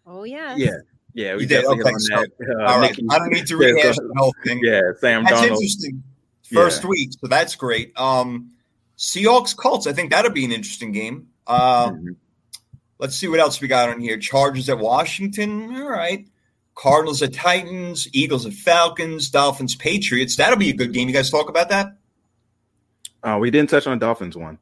[0.08, 0.56] Oh, yeah.
[0.56, 0.70] Yeah,
[1.14, 1.56] yeah, we You did?
[1.62, 2.30] definitely Okay, on so- that.
[2.62, 2.92] Uh, All right.
[2.92, 4.62] Nicky- I don't need to Yeah, rehash so- the whole thing.
[4.64, 5.48] Yeah, Sam That's Darnold.
[5.52, 6.04] interesting.
[6.54, 6.90] First Yeah.
[6.90, 7.92] week, so that's great.
[8.00, 8.52] Um,
[8.98, 9.88] Seahawks Colts.
[9.88, 11.28] I think that'll be an interesting game.
[11.48, 12.16] Uh, Mhm.
[12.98, 14.18] Let's see what else we got on here.
[14.18, 15.74] Chargers at Washington.
[15.76, 16.28] All right.
[16.80, 18.08] Cardinals at Titans.
[18.14, 19.30] Eagles at Falcons.
[19.30, 20.38] Dolphins Patriots.
[20.38, 21.10] That'll be a good game.
[21.10, 21.98] You guys talk about that.
[23.22, 24.60] Uh, we didn't touch on Dolphins one.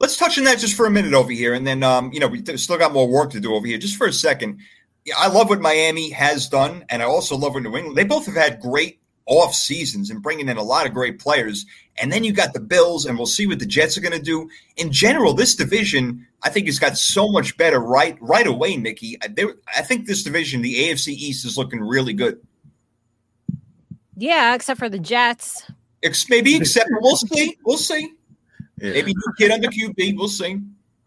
[0.00, 2.26] Let's touch on that just for a minute over here, and then um, you know
[2.26, 3.78] we still got more work to do over here.
[3.78, 4.58] Just for a second,
[5.04, 7.96] yeah, I love what Miami has done, and I also love what New England.
[7.96, 8.99] They both have had great
[9.30, 11.64] off seasons and bringing in a lot of great players.
[11.98, 14.22] And then you got the Bills, and we'll see what the Jets are going to
[14.22, 14.50] do.
[14.76, 19.16] In general, this division I think has got so much better right right away, Nikki.
[19.22, 22.40] I, there, I think this division, the AFC East, is looking really good.
[24.16, 25.70] Yeah, except for the Jets.
[26.02, 28.12] Ex- maybe except we'll see, we'll see.
[28.78, 28.92] Yeah.
[28.92, 30.58] Maybe new kid under QB, we'll see.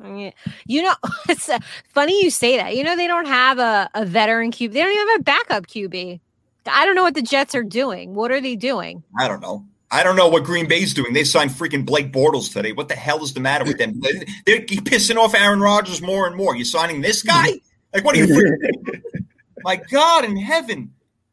[0.04, 0.32] Yeah.
[0.66, 0.96] You know,
[1.30, 1.60] it's uh,
[1.90, 2.76] funny you say that.
[2.76, 4.72] You know, they don't have a, a veteran QB.
[4.72, 6.20] They don't even have a backup QB.
[6.66, 8.14] I don't know what the Jets are doing.
[8.16, 9.04] What are they doing?
[9.20, 9.66] I don't know.
[9.92, 11.14] I don't know what Green Bay's doing.
[11.14, 12.72] They signed freaking Blake Bortles today.
[12.72, 14.00] What the hell is the matter with them?
[14.02, 16.56] They're they're pissing off Aaron Rodgers more and more.
[16.56, 17.60] You signing this guy?
[17.94, 18.28] Like, what are you?
[18.28, 19.02] freaking-
[19.64, 20.92] My God in heaven!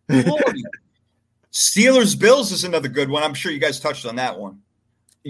[0.08, 0.62] Lordy.
[1.52, 3.22] Steelers Bills is another good one.
[3.22, 4.60] I'm sure you guys touched on that one.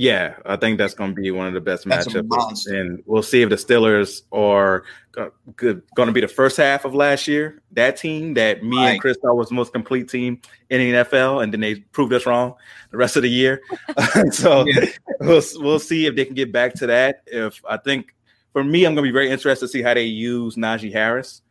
[0.01, 3.23] Yeah, I think that's going to be one of the best That's matchups, and we'll
[3.23, 7.61] see if the Steelers are going to be the first half of last year.
[7.73, 8.93] That team that me Right.
[8.93, 10.41] and Chris thought was the most complete team
[10.71, 12.55] in the NFL, and then they proved us wrong
[12.91, 13.61] the rest of the year.
[14.31, 14.87] so Yeah.
[15.21, 17.21] we'll we'll see if they can get back to that.
[17.27, 18.15] If I think
[18.55, 21.43] for me, I'm going to be very interested to see how they use Najee Harris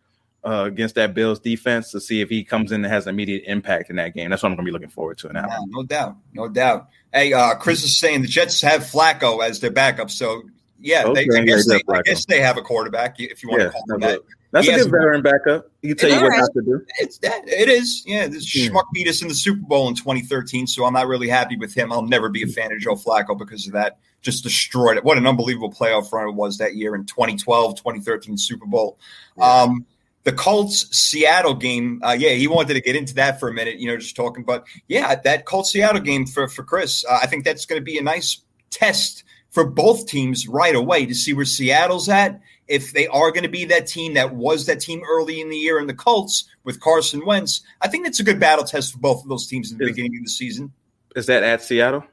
[0.45, 3.89] uh, against that Bills defense to see if he comes in and has immediate impact
[3.89, 4.29] in that game.
[4.29, 5.47] That's what I'm going to be looking forward to now.
[5.47, 6.87] Yeah, no doubt, no doubt.
[7.13, 10.09] Hey, uh, Chris is saying the Jets have Flacco as their backup.
[10.11, 10.43] So
[10.79, 13.61] yeah, Okay, they, I, guess they I guess they have a quarterback if you want
[13.63, 14.21] Yeah, to call him that.
[14.51, 15.69] That's He a good veteran backup.
[15.83, 16.39] He can tell you what right.
[16.39, 16.83] not to do.
[16.99, 18.01] It's that it is.
[18.07, 18.75] Yeah, this Hmm.
[18.75, 21.73] schmuck beat us in the Super Bowl in 2013, so I'm not really happy with
[21.75, 21.91] him.
[21.91, 23.99] I'll never be a fan of Joe Flacco because of that.
[24.21, 25.03] Just destroyed it.
[25.03, 28.97] What an unbelievable playoff run it was that year in 2012, 2013 Super Bowl.
[29.39, 29.85] Um,
[30.29, 33.79] the Colts Seattle game, uh, yeah, he wanted to get into that for a minute,
[33.79, 34.43] you know, just talking.
[34.43, 37.83] But yeah, that Colts Seattle game for for Chris, uh, I think that's going to
[37.83, 42.39] be a nice test for both teams right away to see where Seattle's at.
[42.67, 45.57] If they are going to be that team that was that team early in the
[45.57, 48.99] year in the Colts with Carson Wentz, I think that's a good battle test for
[48.99, 50.71] both of those teams in the Is- beginning of the season.
[51.15, 52.03] Is that at Seattle?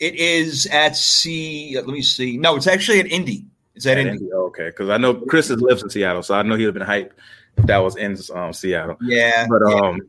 [0.00, 1.74] It is at C.
[1.76, 2.38] Let me see.
[2.38, 3.44] No, it's actually at Indy.
[3.74, 4.24] It's at At Indy.
[4.24, 4.32] Indy.
[4.32, 6.86] Okay, because I know Chris is- lives in Seattle, so I know he would have
[6.86, 7.10] been hyped
[7.56, 8.96] if that was in um, Seattle.
[9.02, 9.74] Yeah, But yeah.
[9.74, 10.00] um,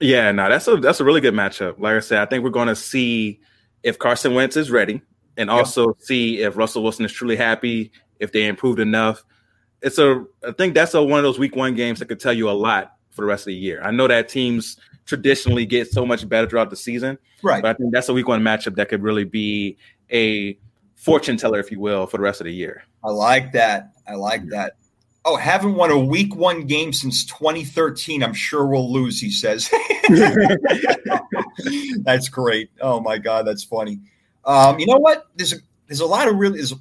[0.00, 1.78] yeah, no, that's a that's a really good matchup.
[1.78, 3.40] Like I said, I think we're going to see
[3.82, 5.02] if Carson Wentz is ready,
[5.36, 7.90] and also see if Russell Wilson is truly happy,
[8.20, 9.24] if they improved enough
[9.82, 12.32] it's a I think that's a one of those week one games that could tell
[12.32, 13.80] you a lot for the rest of the year.
[13.82, 14.76] I know that teams
[15.06, 17.62] traditionally get so much better throughout the season, Right.
[17.62, 19.76] but I think that's a week one matchup that could really be
[20.12, 20.58] a
[20.96, 22.82] fortune teller, if you will, for the rest of the year.
[23.04, 23.92] I like that.
[24.08, 24.72] I like that.
[25.30, 28.22] Oh, haven't won a week one game since 2013.
[28.22, 29.68] I'm sure we'll lose, he says.
[32.02, 32.70] that's great.
[32.80, 34.00] Oh my God, that's funny.
[34.46, 35.26] Um, you know what?
[35.36, 35.56] There's a
[35.86, 36.72] there's a lot of really there's,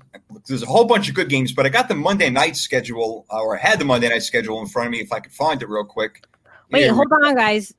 [0.47, 3.57] there's a whole bunch of good games, but I got the Monday night schedule, or
[3.57, 5.67] I had the Monday night schedule in front of me if I could find it
[5.67, 6.25] real quick.
[6.71, 7.73] Wait, Here hold on, guys.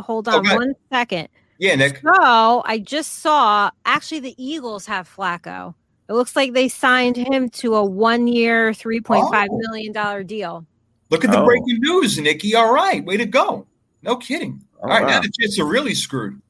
[0.00, 0.54] Hold on Okay.
[0.54, 1.28] one second.
[1.56, 2.02] Yeah, Nick.
[2.02, 5.74] So I just saw actually the Eagles have Flacco.
[6.10, 9.58] It looks like they signed him to a one year, three point five Oh.
[9.58, 10.66] million dollar deal.
[11.08, 11.44] Look at the Oh.
[11.44, 12.56] breaking news, Nicky.
[12.56, 13.64] All right, way to go.
[14.02, 14.60] No kidding.
[14.76, 15.20] Oh, All right, now wow.
[15.22, 16.40] the Jets are really screwed.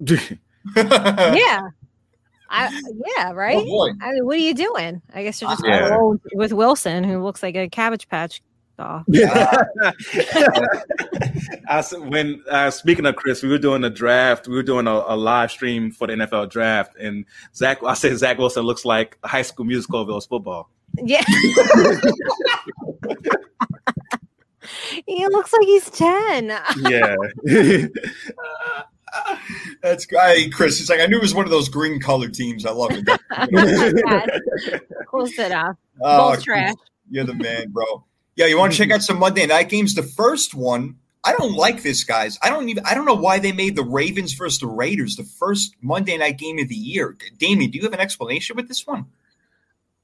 [0.76, 1.60] yeah.
[2.48, 2.80] I
[3.16, 3.56] yeah, oh, right?
[3.56, 3.90] Oh boy.
[4.02, 5.00] I mean, what are you doing?
[5.14, 5.88] I guess you're just Yeah.
[5.88, 8.42] gonna with Wilson, who looks like a cabbage patch
[8.76, 9.04] doll.
[11.68, 14.46] I s- when uh, speaking of Chris, we were doing a draft.
[14.48, 17.24] We were doing a, a live stream for the NFL draft, and
[17.54, 17.82] Zach.
[17.82, 20.26] I said Zach Wilson looks like High School Musical vs.
[20.26, 20.70] football.
[21.02, 21.22] Yeah.
[25.06, 26.58] he looks like he's 10.
[26.88, 27.16] Yeah,
[29.82, 30.78] That's great, Chris.
[30.80, 32.66] It's like I knew it was one of those green colored teams.
[32.66, 34.82] I love it.
[35.06, 35.76] Close enough.
[36.02, 36.74] Oh, Both trash.
[37.10, 38.04] You're the man, bro.
[38.36, 39.94] Yeah, you want to check out some Monday night games?
[39.94, 42.38] The first one, I don't like this, guys.
[42.42, 42.84] I don't even.
[42.86, 46.38] I don't know why they made the Ravens versus the Raiders the first Monday night
[46.38, 47.16] game of the year.
[47.38, 49.06] Damien, do you have an explanation with this one?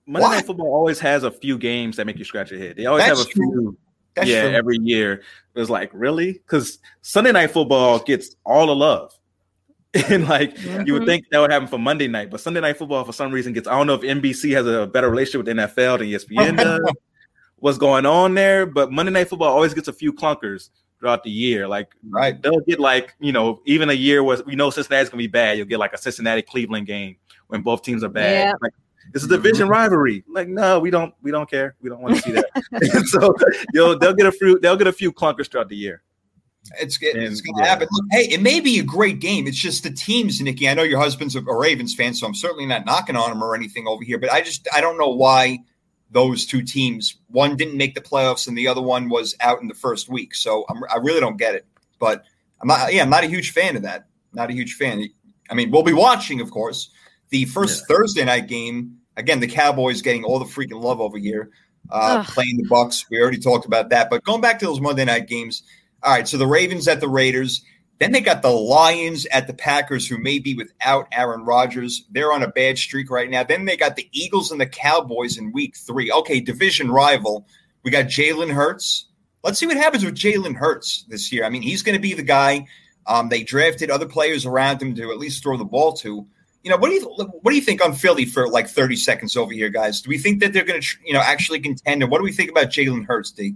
[0.06, 0.34] Monday Why?
[0.36, 2.76] Night Football always has a few games that make you scratch your head.
[2.76, 3.50] They always That's have a true.
[3.52, 3.78] few.
[4.14, 4.50] That's yeah, true.
[4.50, 5.22] every year
[5.54, 9.12] it was like really because Sunday Night Football gets all the love.
[10.08, 11.06] And like you would Mhm.
[11.06, 13.68] think that would happen for Monday night, but Sunday Night Football for some reason gets.
[13.68, 16.80] I don't know if NBC has a better relationship with NFL than ESPN does.
[17.62, 18.66] What's going on there?
[18.66, 21.68] But Monday Night Football always gets a few clunkers throughout the year.
[21.68, 22.42] Like right.
[22.42, 25.58] they'll get like you know even a year where we know Cincinnati's gonna be bad.
[25.58, 27.14] You'll get like a Cincinnati Cleveland game
[27.46, 28.48] when both teams are bad.
[28.48, 28.52] Yeah.
[28.60, 28.72] Like
[29.14, 29.74] it's a division mm-hmm.
[29.74, 30.24] rivalry.
[30.28, 31.76] Like no, we don't we don't care.
[31.80, 33.04] We don't want to see that.
[33.06, 33.32] so
[33.72, 36.02] you'll they'll get a few they'll get a few clunkers throughout the year.
[36.80, 37.66] It's, it's And, going to yeah.
[37.68, 37.88] happen.
[37.92, 39.46] Look, hey, it may be a great game.
[39.46, 40.68] It's just the teams, Nikki.
[40.68, 43.42] I know your husband's a, a Ravens fan, so I'm certainly not knocking on him
[43.42, 44.18] or anything over here.
[44.18, 45.60] But I just I don't know why
[46.12, 49.68] those two teams one didn't make the playoffs and the other one was out in
[49.68, 50.34] the first week.
[50.34, 51.66] So I'm, I really don't get it.
[51.98, 52.24] But
[52.60, 52.92] I'm not.
[52.92, 54.06] Yeah, I'm not a huge fan of that.
[54.32, 55.08] Not a huge fan.
[55.50, 56.90] I mean, we'll be watching, of course,
[57.30, 58.98] the first Thursday night game.
[59.16, 61.50] Again, the Cowboys getting all the freaking love over here,
[61.90, 63.04] uh, playing the Bucs.
[63.10, 64.08] We already talked about that.
[64.08, 65.64] But going back to those Monday night games.
[66.04, 67.62] All right, so the Ravens at the Raiders.
[68.02, 72.04] Then they got the Lions at the Packers, who may be without Aaron Rodgers.
[72.10, 73.44] They're on a bad streak right now.
[73.44, 76.10] Then they got the Eagles and the Cowboys in week three.
[76.10, 77.46] Okay, division rival.
[77.84, 79.06] We got Jalen Hurts.
[79.44, 81.44] Let's see what happens with Jalen Hurts this year.
[81.44, 82.66] I mean, he's going to be the guy.
[83.06, 86.26] Um, they drafted other players around him to at least throw the ball to.
[86.64, 89.36] You know, what do you what do you think on Philly for like thirty seconds
[89.36, 90.02] over here, guys?
[90.02, 92.02] Do we think that they're going to you know actually contend?
[92.02, 93.54] And what do we think about Jalen Hurts, D?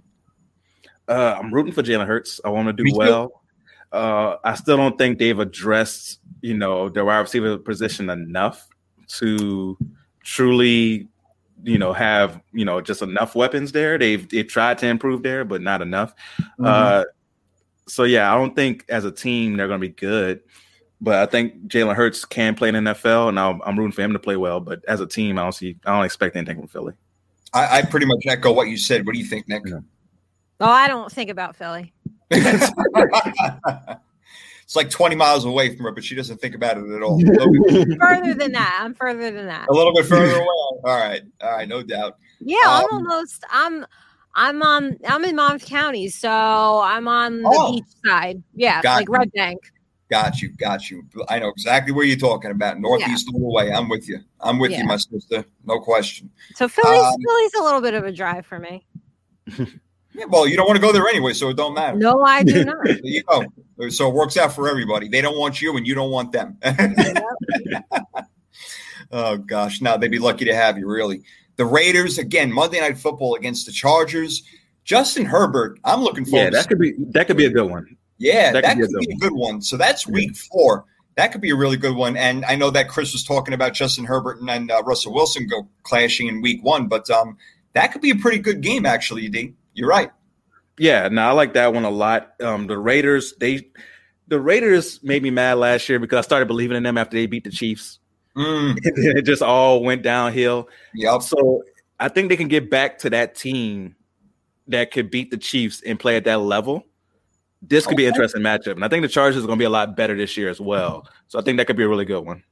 [1.09, 2.40] Uh, I'm rooting for Jalen Hurts.
[2.44, 3.43] I want to do well.
[3.92, 8.68] Uh, I still don't think they've addressed, you know, their wide receiver position enough
[9.18, 9.78] to
[10.22, 11.08] truly,
[11.62, 13.98] you know, have you know just enough weapons there.
[13.98, 16.14] They've they've tried to improve there, but not enough.
[16.62, 17.04] Uh,
[17.88, 20.40] so yeah, I don't think as a team they're going to be good.
[21.00, 24.00] But I think Jalen Hurts can play in the NFL, and I'm, I'm rooting for
[24.00, 24.60] him to play well.
[24.60, 26.94] But as a team, I don't see, I don't expect anything from Philly.
[27.52, 29.06] I, I pretty much echo what you said.
[29.06, 29.62] What do you think, Nick?
[29.66, 29.80] Yeah.
[30.60, 31.92] Oh, I don't think about Philly.
[32.30, 32.72] It's
[34.74, 37.20] like 20 miles away from her, but she doesn't think about it at all.
[38.00, 38.78] Further than that.
[38.82, 39.68] I'm further than that.
[39.68, 40.46] A little bit further away.
[40.46, 41.22] All right.
[41.40, 41.68] All right.
[41.68, 42.16] No doubt.
[42.40, 43.86] Yeah, I'm Um, almost I'm
[44.34, 46.30] I'm on I'm in Monmouth County, so
[46.84, 47.72] I'm on the Oh.
[47.74, 48.42] beach side.
[48.54, 49.14] Yeah, Got like you.
[49.14, 49.58] Red Bank.
[50.10, 50.50] Got you.
[50.56, 51.02] Got you.
[51.28, 52.78] I know exactly where you're talking about.
[52.78, 53.72] Northeast all the way.
[53.72, 54.18] I'm with you.
[54.40, 54.78] I'm with Yeah.
[54.82, 55.44] you, my sister.
[55.64, 56.30] No question.
[56.54, 58.84] So Philly's Um, Philly's a little bit of a drive for me.
[60.16, 61.98] Yeah, well, you don't want to go there anyway, so it don't matter.
[61.98, 62.76] No, I do not.
[62.84, 63.44] There you go.
[63.90, 65.09] So it works out for everybody.
[65.09, 66.59] They don't want you, and you don't want them.
[69.12, 70.88] oh gosh, now they'd be lucky to have you.
[70.88, 71.22] Really,
[71.56, 72.51] the Raiders again.
[72.51, 74.43] Monday Night Football against the Chargers.
[74.84, 75.78] Justin Herbert.
[75.84, 76.44] I'm looking forward.
[76.44, 77.97] Yeah, to that could be that could be a good one.
[78.18, 79.60] Yeah, that, That could could be, be a a good one.
[79.60, 80.84] So that's week four.
[81.16, 82.16] That could be a really good one.
[82.16, 85.47] And I know that Chris was talking about Justin Herbert and, and uh, Russell Wilson
[85.47, 87.36] go clashing in week one, but um,
[87.72, 89.55] that could be a pretty good game, actually, D.
[89.76, 90.10] You're right.
[90.78, 92.32] Yeah, no, I like that one a lot.
[92.42, 93.68] Um, the Raiders, they
[94.28, 97.26] the Raiders made me mad last year because I started believing in them after they
[97.26, 97.98] beat the Chiefs.
[98.36, 100.68] Mm, it just all went downhill.
[100.94, 101.22] yep.
[101.22, 101.62] So
[102.00, 103.94] I think they can get back to that team
[104.68, 106.84] that could beat the Chiefs and play at that level.
[107.62, 109.66] This could be an interesting matchup, and I think the Chargers are going to be
[109.66, 111.08] a lot better this year as well.
[111.28, 112.42] So I think that could be a really good one.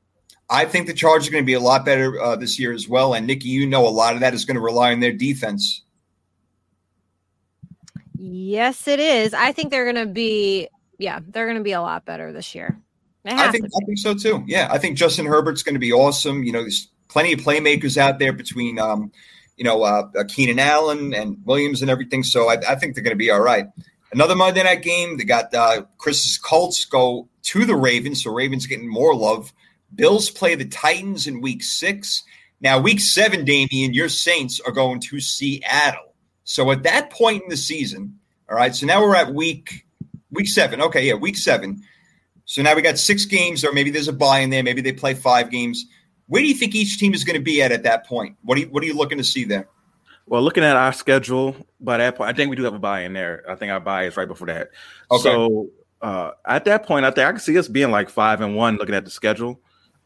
[0.51, 2.89] I think the Chargers are going to be a lot better uh, this year as
[2.89, 3.15] well.
[3.15, 5.83] And Nikki, you know, a lot of that is going to rely on their defense.
[8.27, 9.35] Yes, it is.
[9.35, 10.69] I think they're going to be,
[10.99, 12.81] yeah, they're going to be a lot better this year.
[13.27, 14.43] I think I think so too.
[14.47, 16.43] Yeah, I think Justin Herbert's going to be awesome.
[16.43, 19.13] You know, there's plenty of playmakers out there between, um,
[19.59, 22.23] you know, uh, uh, Keenan Allen and Williams and everything.
[22.23, 23.67] So I, I think they're going to be all right.
[24.11, 25.19] Another Monday night game.
[25.19, 29.53] They got uh, Chris's Colts go to the Ravens, so Ravens getting more love.
[29.95, 32.25] Bills play the Titans in Week Six.
[32.61, 36.14] Now, Week Seven, Damien, your Saints are going to Seattle.
[36.45, 38.19] So at that point in the season,
[38.49, 38.75] all right.
[38.75, 39.87] So now we're at week
[40.31, 40.81] week seven.
[40.81, 41.83] Okay, yeah, week seven.
[42.45, 44.63] So now we got six games, or maybe there's a buy in there.
[44.63, 45.87] Maybe they play five games.
[46.27, 48.37] Where do you think each team is going to be at at that point?
[48.43, 49.69] What are you, what are you looking to see there?
[50.27, 53.01] Well, looking at our schedule, by that point, I think we do have a buy
[53.01, 53.45] in there.
[53.49, 54.71] I think our buy is right before that.
[55.11, 55.23] Okay.
[55.23, 55.69] So
[56.01, 58.77] uh, at that point, I think I can see us being like five and one,
[58.77, 59.61] looking at the schedule,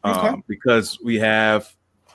[0.05, 0.27] Okay.
[0.27, 1.73] um, because we have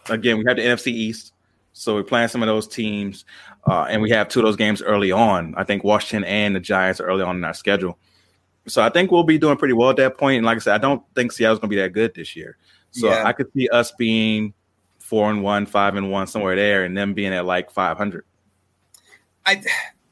[0.08, 1.32] again we have the NFC East,
[1.72, 3.24] so we're playing some of those teams,
[3.66, 5.54] uh, and we have two of those games early on.
[5.56, 7.98] I think Washington and the Giants are early on in our schedule,
[8.66, 10.38] so I think we'll be doing pretty well at that point.
[10.38, 12.56] And like I said, I don't think Seattle's going to be that good this year,
[12.90, 13.24] so Yeah.
[13.26, 14.54] I could see us being
[14.98, 18.24] four and one, five and one, somewhere there, and them being at like five hundred.
[19.46, 19.62] I,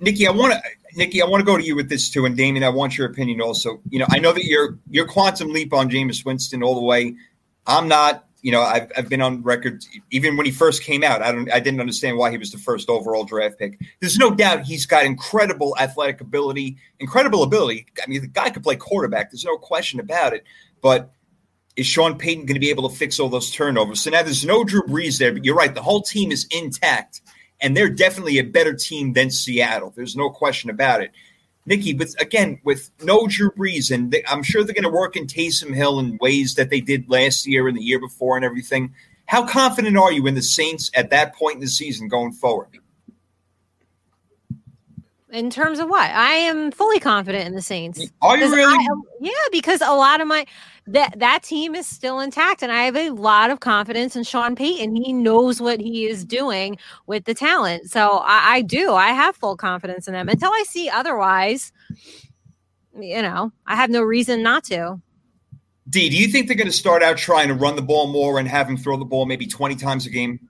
[0.01, 0.61] Nikki, I want to,
[0.97, 3.07] Nikki, I want to go to you with this too, and Damien, I want your
[3.07, 3.81] opinion also.
[3.89, 7.15] You know, I know that you're you're quantum leap on Jameis Winston all the way.
[7.67, 8.27] I'm not.
[8.43, 11.23] You know, I've, I've been on record even when he first came out.
[11.23, 13.81] I don't, I didn't understand why he was the first overall draft pick.
[14.01, 17.87] There's no doubt he's got incredible athletic ability, incredible ability.
[18.03, 19.31] I mean, the guy could play quarterback.
[19.31, 20.45] There's no question about it.
[20.83, 21.13] But
[21.77, 24.01] is Sean Payton going to be able to fix all those turnovers?
[24.01, 25.75] So now there's no Drew Brees there, but you're right.
[25.75, 27.23] The whole team is intact,
[27.61, 29.93] and they're definitely a better team than Seattle.
[29.95, 31.13] There's no question about it.
[31.65, 35.17] Nikki, but again, with no Drew Brees, and they, I'm sure they're going to work
[35.17, 38.45] in Taysom Hill in ways that they did last year and the year before and
[38.45, 38.95] everything.
[39.27, 42.79] How confident are you in the Saints at that point in the season going forward?
[45.31, 46.11] In terms of what?
[46.11, 48.05] I am fully confident in the Saints.
[48.21, 48.75] Are you really?
[48.75, 50.45] I- yeah, because a lot of my
[50.87, 54.57] that that team is still intact, and I have a lot of confidence in Sean
[54.57, 54.97] Payton.
[54.97, 56.77] He knows what he is doing
[57.07, 58.93] with the talent, so I, I do.
[58.93, 61.73] I have full confidence in them until I see otherwise.
[62.99, 65.01] You know, I have no reason not to.
[65.89, 68.39] D, do you think they're going to start out trying to run the ball more
[68.39, 70.49] and have him throw the ball maybe 20 times a game?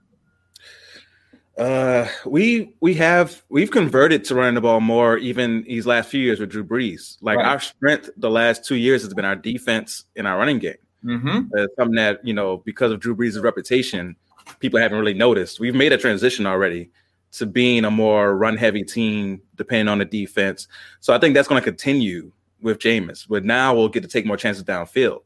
[1.57, 6.19] Uh, we we have we've converted to running the ball more even these last few
[6.19, 7.17] years with Drew Brees.
[7.21, 7.45] Like Right.
[7.45, 10.77] our strength the last two years has been our defense and our running game.
[11.05, 11.49] Mm-hmm.
[11.55, 14.15] Uh, something that you know because of Drew Brees' reputation,
[14.59, 15.59] people haven't really noticed.
[15.59, 16.89] We've made a transition already
[17.33, 20.67] to being a more run heavy team, depending on the defense.
[21.01, 22.31] So I think that's going to continue
[22.61, 23.27] with Jameis.
[23.27, 25.19] But now we'll get to take more chances downfield.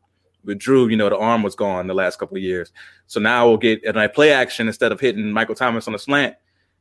[0.48, 2.72] With Drew, you know, the arm was gone the last couple of years.
[3.06, 6.00] So now we'll get and I play action instead of hitting Michael Thomas on the
[6.00, 6.36] slant.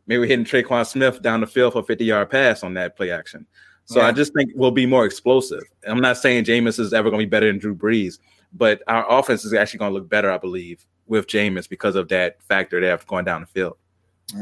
[0.06, 2.96] Maybe we're hitting Tre'Quan Smith down the field for a 50 yard pass on that
[2.96, 3.46] play action.
[3.84, 4.06] So Yeah.
[4.06, 5.64] I just think we'll be more explosive.
[5.86, 8.18] I'm not saying Jameis is ever going to be better than Drew Brees,
[8.52, 12.08] but our offense is actually going to look better, I believe, with Jameis because of
[12.08, 13.76] that factor there going down the field.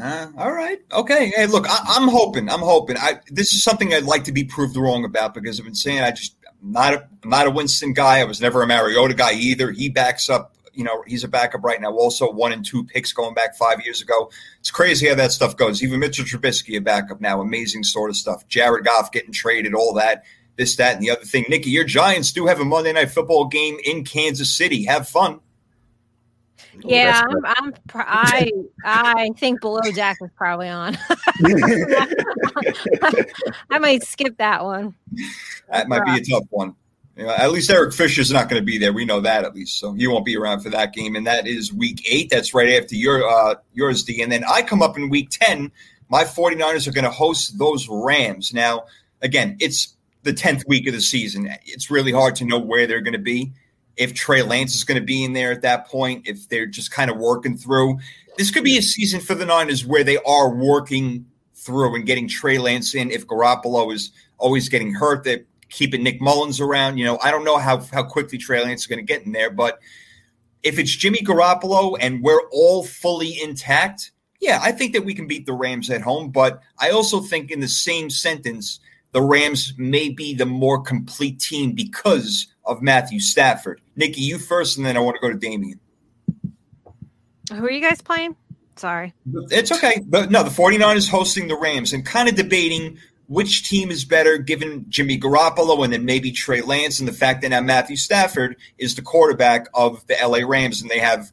[0.02, 0.78] Uh, all right.
[0.92, 1.30] Okay.
[1.36, 2.48] Hey, look, I, I'm hoping.
[2.48, 2.96] I'm hoping.
[2.96, 6.00] I this is something I'd like to be proved wrong about because I've been saying
[6.00, 8.20] I just not a not a Winston guy.
[8.20, 9.70] I was never a Mariota guy either.
[9.70, 10.52] He backs up.
[10.72, 11.92] You know, he's a backup right now.
[11.92, 14.30] Also, one and two picks going back five years ago.
[14.58, 15.84] It's crazy how that stuff goes.
[15.84, 17.40] Even Mitchell Trubisky a backup now.
[17.40, 18.48] Amazing sort of stuff.
[18.48, 20.24] Jared Goff getting traded, all that,
[20.56, 21.44] this, that, and the other thing.
[21.48, 24.84] Nikki, your Giants do have a Monday night football game in Kansas City.
[24.86, 25.38] Have fun.
[26.82, 28.50] Yeah, I'm, I'm pr- I
[28.84, 30.96] I think below Jack was probably on.
[33.70, 34.94] I might skip that one.
[35.70, 36.74] That might be a tough one.
[37.16, 38.92] You know, at least Eric Fisher's not going to be there.
[38.92, 41.14] We know that at least, so he won't be around for that game.
[41.14, 42.28] And that is Week Eight.
[42.28, 44.20] That's right after your uh, yours, D.
[44.20, 45.70] And then I come up in Week Ten.
[46.08, 48.52] My 49ers are going to host those Rams.
[48.52, 48.84] Now,
[49.22, 51.48] again, it's the tenth week of the season.
[51.64, 53.52] It's really hard to know where they're going to be.
[53.96, 56.90] If Trey Lance is going to be in there at that point, if they're just
[56.90, 57.98] kind of working through,
[58.36, 62.28] this could be a season for the Niners where they are working through and getting
[62.28, 63.10] Trey Lance in.
[63.10, 66.98] If Garoppolo is always getting hurt, they're keeping Nick Mullens around.
[66.98, 69.32] You know, I don't know how how quickly Trey Lance is going to get in
[69.32, 69.78] there, but
[70.62, 75.26] if it's Jimmy Garoppolo and we're all fully intact, yeah, I think that we can
[75.26, 76.30] beat the Rams at home.
[76.30, 78.80] But I also think in the same sentence,
[79.12, 83.80] the Rams may be the more complete team because of Matthew Stafford.
[83.96, 85.80] Nikki, you first, and then I want to go to Damien.
[87.52, 88.36] Who are you guys playing?
[88.76, 89.14] Sorry.
[89.50, 90.02] It's okay.
[90.04, 94.36] But no, the 49ers hosting the Rams and kind of debating which team is better
[94.38, 98.56] given Jimmy Garoppolo and then maybe Trey Lance and the fact that now Matthew Stafford
[98.78, 101.30] is the quarterback of the LA Rams and they have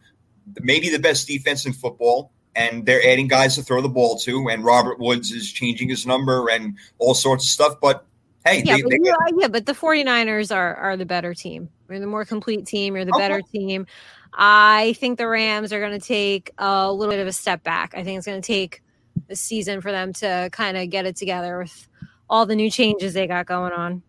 [0.62, 4.48] maybe the best defense in football and they're adding guys to throw the ball to
[4.50, 7.76] and Robert Woods is changing his number and all sorts of stuff.
[7.82, 8.06] But
[8.46, 11.70] hey, Yeah, they, but, they you- yeah, but the 49ers are are the better team.
[11.90, 12.96] You're the more complete team.
[12.96, 13.22] You're the Okay.
[13.22, 13.86] better team.
[14.34, 17.94] I think the Rams are going to take a little bit of a step back.
[17.96, 18.82] I think it's going to take
[19.30, 21.88] a season for them to kind of get it together with
[22.30, 24.04] all the new changes they got going on.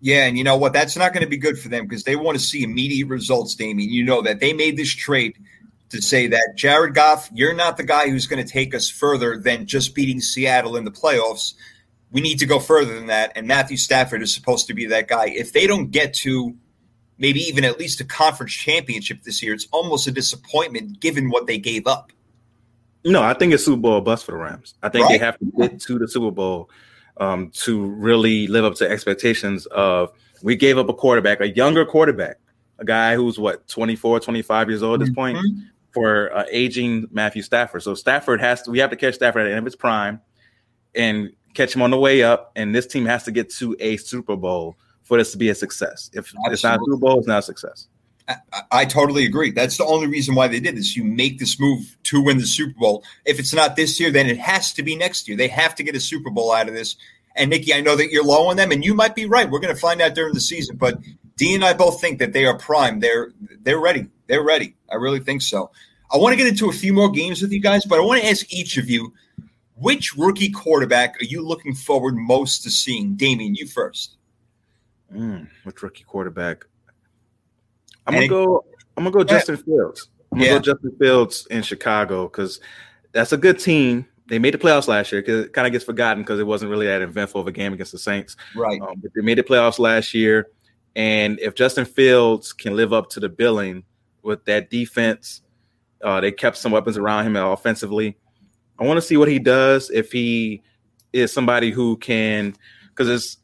[0.00, 0.72] Yeah, and you know what?
[0.72, 3.54] That's not going to be good for them because they want to see immediate results,
[3.54, 3.88] Damien.
[3.88, 5.36] You know that they made this trade
[5.90, 9.38] to say that Jared Goff, you're not the guy who's going to take us further
[9.38, 11.54] than just beating Seattle in the playoffs.
[12.12, 13.32] We need to go further than that.
[13.34, 15.26] And Matthew Stafford is supposed to be that guy.
[15.28, 16.54] If they don't get to
[17.18, 21.46] maybe even at least a conference championship this year, it's almost a disappointment given what
[21.46, 22.12] they gave up.
[23.04, 24.74] No, I think it's Super Bowl bust for the Rams.
[24.82, 25.18] I think Right.
[25.18, 26.70] they have to get to the Super Bowl
[27.18, 30.12] um, to really live up to expectations of
[30.42, 32.36] we gave up a quarterback, a younger quarterback,
[32.78, 35.66] a guy who's what 24, 25 years old at this point Mhm.
[35.92, 37.82] for uh, aging Matthew Stafford.
[37.82, 40.20] So Stafford has to we have to catch Stafford at the end of his prime
[40.94, 43.96] and catch them on the way up and this team has to get to a
[43.96, 46.10] Super Bowl for this to be a success.
[46.12, 47.88] If it's not a Super Bowl, it's not a success.
[48.28, 48.36] I,
[48.70, 49.50] I totally agree.
[49.50, 50.96] That's the only reason why they did this.
[50.96, 53.04] You make this move to win the Super Bowl.
[53.24, 55.36] If it's not this year, then it has to be next year.
[55.36, 56.96] They have to get a Super Bowl out of this.
[57.34, 59.50] And Nikki, I know that you're low on them, and you might be right.
[59.50, 60.76] We're going to find out during the season.
[60.76, 60.98] But
[61.36, 63.00] Dee and I both think that they are prime.
[63.00, 64.06] They're they're ready.
[64.26, 64.76] They're ready.
[64.90, 65.70] I really think so.
[66.12, 68.20] I want to get into a few more games with you guys, but I want
[68.20, 69.14] to ask each of you
[69.76, 73.14] which rookie quarterback are you looking forward most to seeing?
[73.14, 74.16] Damien, you first.
[75.14, 76.64] Mm, which rookie quarterback?
[78.06, 78.64] I'm gonna go.
[78.96, 79.24] I'm gonna go Yeah.
[79.38, 80.08] Justin Fields.
[80.30, 80.56] I'm gonna Yeah.
[80.58, 82.60] go Justin Fields in Chicago because
[83.12, 84.06] that's a good team.
[84.28, 86.70] They made the playoffs last year because it kind of gets forgotten because it wasn't
[86.70, 88.36] really that eventful of a game against the Saints.
[88.56, 88.80] Right.
[88.80, 90.48] Um, but they made the playoffs last year,
[90.96, 93.84] and if Justin Fields can live up to the billing
[94.22, 95.42] with that defense,
[96.02, 98.16] uh, they kept some weapons around him offensively.
[98.78, 100.62] I want to see what he does if he
[101.12, 102.56] is somebody who can,
[102.88, 103.38] because there's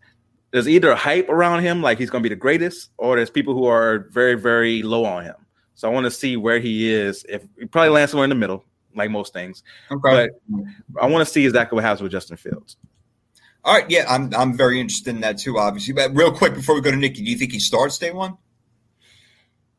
[0.51, 3.31] there's either a hype around him like he's going to be the greatest, or there's
[3.31, 5.37] people who are very very low on him.
[5.75, 7.25] So I want to see where he is.
[7.29, 8.65] If he probably lands somewhere in the middle,
[8.95, 9.63] like most things.
[9.91, 10.29] Okay.
[11.01, 12.77] I want to see exactly what happens with Justin Fields.
[13.65, 15.93] All right, yeah, I'm I'm very interested in that too, obviously.
[15.93, 18.37] But real quick before we go to Nikki, do you think he starts day one?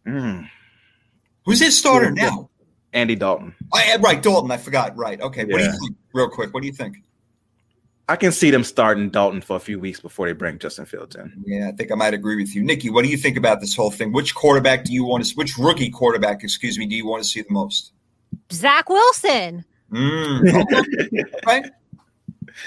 [0.05, 0.49] Mm,
[1.45, 2.48] Who's his starter now?
[2.94, 3.56] Andy Dalton.
[3.74, 4.52] I right, Dalton.
[4.52, 4.98] I forgot.
[4.98, 5.22] Right.
[5.22, 5.45] Okay.
[5.45, 5.98] What do you think?
[6.14, 6.98] Real quick, what do you think?
[8.07, 11.16] I can see them starting Dalton for a few weeks before they bring Justin Fields
[11.16, 11.32] in.
[11.45, 12.90] Yeah, I think I might agree with you, Nikki.
[12.90, 14.11] What do you think about this whole thing?
[14.11, 15.36] Which quarterback do you want to?
[15.36, 17.91] Which rookie quarterback, excuse me, do you want to see the most?
[18.52, 19.64] Zach Wilson.
[19.91, 20.66] Mm,
[21.45, 21.70] okay.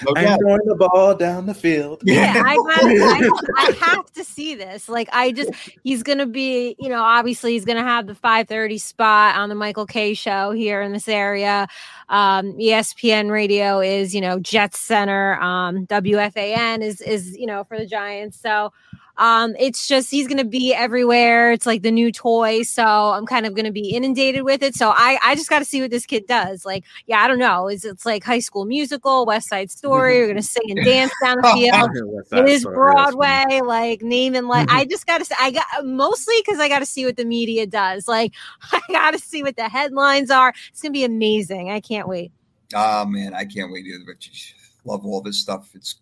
[0.05, 2.02] No I'm throwing the ball down the field.
[2.05, 4.89] Yeah, I, gotta, I, I have to see this.
[4.89, 5.51] Like, I just,
[5.82, 9.48] he's going to be, you know, obviously he's going to have the 530 spot on
[9.48, 11.69] the Michael Kay show here in this area.
[12.09, 15.35] Um, ESPN radio is, you know, Jets Center.
[15.40, 18.39] Um, WFAN is, is, you know, for the Giants.
[18.40, 18.73] So,
[19.16, 21.52] um, it's just, he's to be everywhere.
[21.52, 22.62] It's like the new toy.
[22.62, 24.74] So I'm kind of to be inundated with it.
[24.74, 26.64] So I, I just got to see what this kid does.
[26.64, 27.68] Like, yeah, I don't know.
[27.68, 30.18] Is it's like high school musical, West Side Story?
[30.18, 32.12] We're going to sing and dance down the field.
[32.32, 36.86] It is Broadway, like naming like I just gotta I got mostly because I gotta
[36.86, 38.09] see what the media does.
[38.09, 38.32] Like
[38.72, 40.52] I gotta see what the headlines are.
[40.70, 41.70] It's gonna be amazing.
[41.70, 42.32] I can't wait.
[42.74, 43.84] Oh man, I can't wait
[44.18, 45.70] geez, love all this stuff.
[45.74, 45.97] It's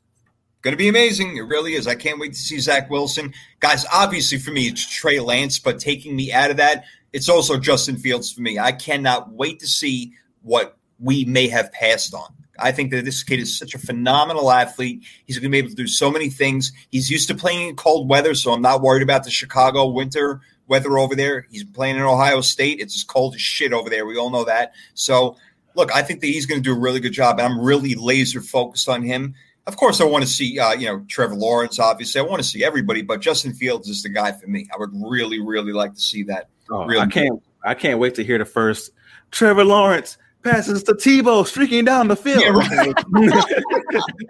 [0.63, 1.37] going to be amazing.
[1.37, 1.87] It really is.
[1.87, 3.87] I can't wait to see Zach Wilson, guys.
[3.93, 7.97] Obviously, for me, it's Trey Lance, but taking me out of that, it's also Justin
[7.97, 8.59] Fields for me.
[8.59, 10.13] I cannot wait to see
[10.43, 12.35] what we may have passed on.
[12.59, 15.03] I think that this kid is such a phenomenal athlete.
[15.27, 16.73] He's going to be able to do so many things.
[16.91, 20.41] He's used to playing in cold weather, so I'm not worried about the Chicago winter
[20.69, 21.47] weather over there.
[21.51, 22.81] He's playing in Ohio State.
[22.81, 24.07] It's as cold as shit over there.
[24.07, 24.73] We all know that.
[24.95, 25.37] So,
[25.75, 27.95] look, I think that he's going to do a really good job, and I'm really
[27.95, 29.35] laser focused on him.
[29.71, 31.79] Of course, I want to see, uh, you know, Trevor Lawrence.
[31.79, 34.67] Obviously, I want to see everybody, but Justin Fields is the guy for me.
[34.75, 36.49] I would really, really like to see that.
[36.73, 37.41] Oh, Real I can't.
[37.63, 38.91] I can't wait to hear the first
[39.31, 42.43] Trevor Lawrence passes to Tebow streaking down the field.
[42.43, 42.95] Yeah, right.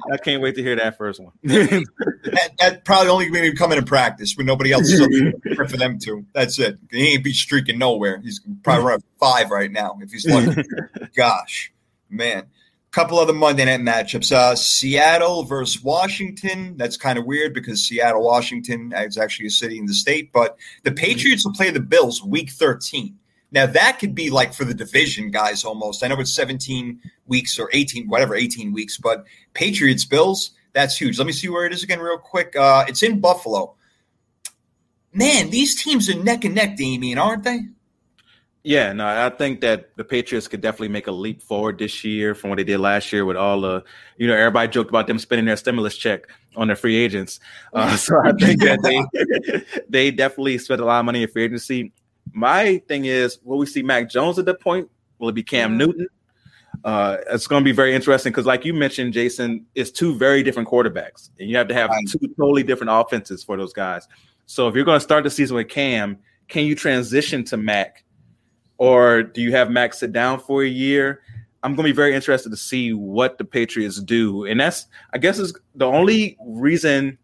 [0.12, 1.33] I can't wait to hear that first one.
[2.23, 5.99] That, that probably only going to come in practice when nobody else is for them
[6.01, 6.25] to.
[6.35, 6.79] That's it.
[6.91, 8.21] He ain't be streaking nowhere.
[8.21, 10.62] He's probably running five right now if he's lucky.
[11.17, 11.73] Gosh,
[12.11, 12.47] man.
[12.93, 14.33] Couple other Monday night matchups.
[14.33, 16.77] Uh, Seattle versus Washington.
[16.77, 20.33] That's kind of weird because Seattle, Washington is actually a city in the state.
[20.33, 23.17] But the Patriots will play the Bills week 13.
[23.53, 26.03] Now that could be like for the division guys almost.
[26.03, 31.19] I know it's 17 weeks or 18, whatever, 18 weeks, but Patriots Bills, that's huge.
[31.19, 32.55] Let me see where it is again, real quick.
[32.57, 33.75] Uh, it's in Buffalo.
[35.12, 37.61] Man, these teams are neck and neck, Damien, aren't they?
[38.62, 42.35] Yeah, no, I think that the Patriots could definitely make a leap forward this year
[42.35, 43.82] from what they did last year with all the,
[44.19, 46.27] you know, everybody joked about them spending their stimulus check
[46.57, 47.41] on their free agents.
[47.73, 51.45] Uh, so I think that they they definitely spent a lot of money in free
[51.45, 51.93] agency.
[52.32, 54.91] My thing is, will we see Mac Jones at that point?
[55.19, 56.07] Will it be Cam Newton?
[56.85, 60.43] Uh, it's going to be very interesting because, like you mentioned, Jason, it's two very
[60.43, 64.07] different quarterbacks, and you have to have two totally different offenses for those guys.
[64.47, 66.19] So if you're going to start the season with Cam,
[66.49, 68.05] can you transition to Mac,
[68.81, 71.20] or do you have Mac sit down for a year?
[71.62, 75.19] I'm going to be very interested to see what the Patriots do, and that's, I
[75.19, 77.19] guess, is the only reason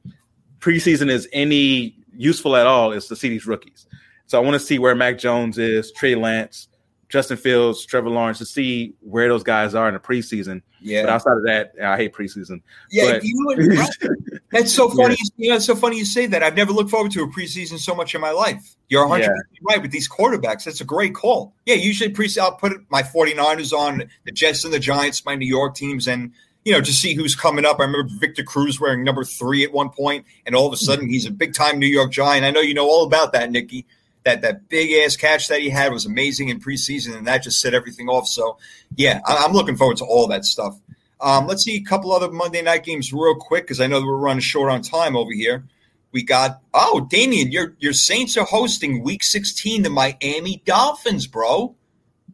[0.60, 3.86] preseason is any useful at all is to see these rookies.
[4.26, 6.68] So I want to see where Mac Jones is, Trey Lance,
[7.08, 10.62] Justin Fields, Trevor Lawrence, to see where those guys are in the preseason.
[10.80, 11.02] Yeah.
[11.02, 11.14] But Yeah.
[11.14, 12.62] outside of that, I hate preseason.
[12.90, 13.88] Yeah, but- you would, right.
[14.52, 15.16] that's so funny.
[15.36, 16.42] You know, it's so funny you say that.
[16.42, 18.76] I've never looked forward to a preseason so much in my life.
[18.88, 20.64] You're 100 percent right with these quarterbacks.
[20.64, 21.54] That's a great call.
[21.64, 25.46] Yeah, usually preseason I'll put my 49ers on the Jets and the Giants, my New
[25.46, 26.32] York teams, and
[26.66, 27.78] you know, to see who's coming up.
[27.78, 30.84] I remember Victor Cruz wearing number three at one point, and all of a hmm.
[30.84, 32.44] sudden he's a big time New York Giant.
[32.44, 33.86] I know you know all about that, Nikki.
[34.26, 37.60] That that big ass catch that he had was amazing in preseason, and that just
[37.60, 38.26] set everything off.
[38.26, 38.58] So,
[38.96, 40.76] yeah, I- I'm looking forward to all that stuff.
[41.20, 44.06] Um, let's see a couple other Monday night games real quick because I know that
[44.06, 45.64] we're running short on time over here.
[46.12, 51.76] We got oh, Damien, your your Saints are hosting Week 16 the Miami Dolphins, bro.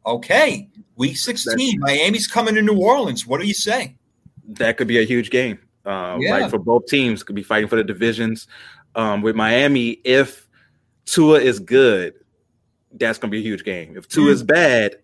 [0.07, 3.27] Okay, Week 16, Miami's coming to New Orleans.
[3.27, 3.97] What do you say?
[4.55, 5.59] that could be a huge game.
[5.87, 6.39] Uh, Yeah.
[6.39, 8.49] Like for both teams, could be fighting for the divisions.
[8.95, 10.42] Um, with Miami, if
[11.13, 12.15] Tua is good,
[12.95, 13.97] that's going to be a huge game.
[13.97, 14.33] If Tua Mm.
[14.33, 14.97] is bad,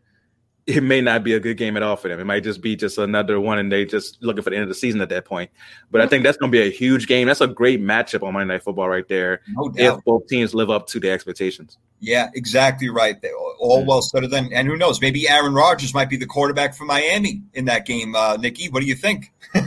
[0.66, 2.20] it may not be a good game at all for them.
[2.20, 4.68] It might just be just another one, and they just looking for the end of
[4.68, 5.50] the season at that point.
[5.90, 7.26] But I think that's going to be a huge game.
[7.26, 9.40] That's a great matchup on Monday Night Football right there.
[9.48, 9.98] No doubt.
[9.98, 11.78] If both teams live up to their expectations.
[12.00, 13.20] Yeah, exactly right.
[13.22, 14.24] They- All well said.
[14.30, 15.00] Then, and who knows?
[15.00, 18.14] Maybe Aaron Rodgers might be the quarterback for Miami in that game.
[18.14, 19.32] Uh, Nikki, what do you think?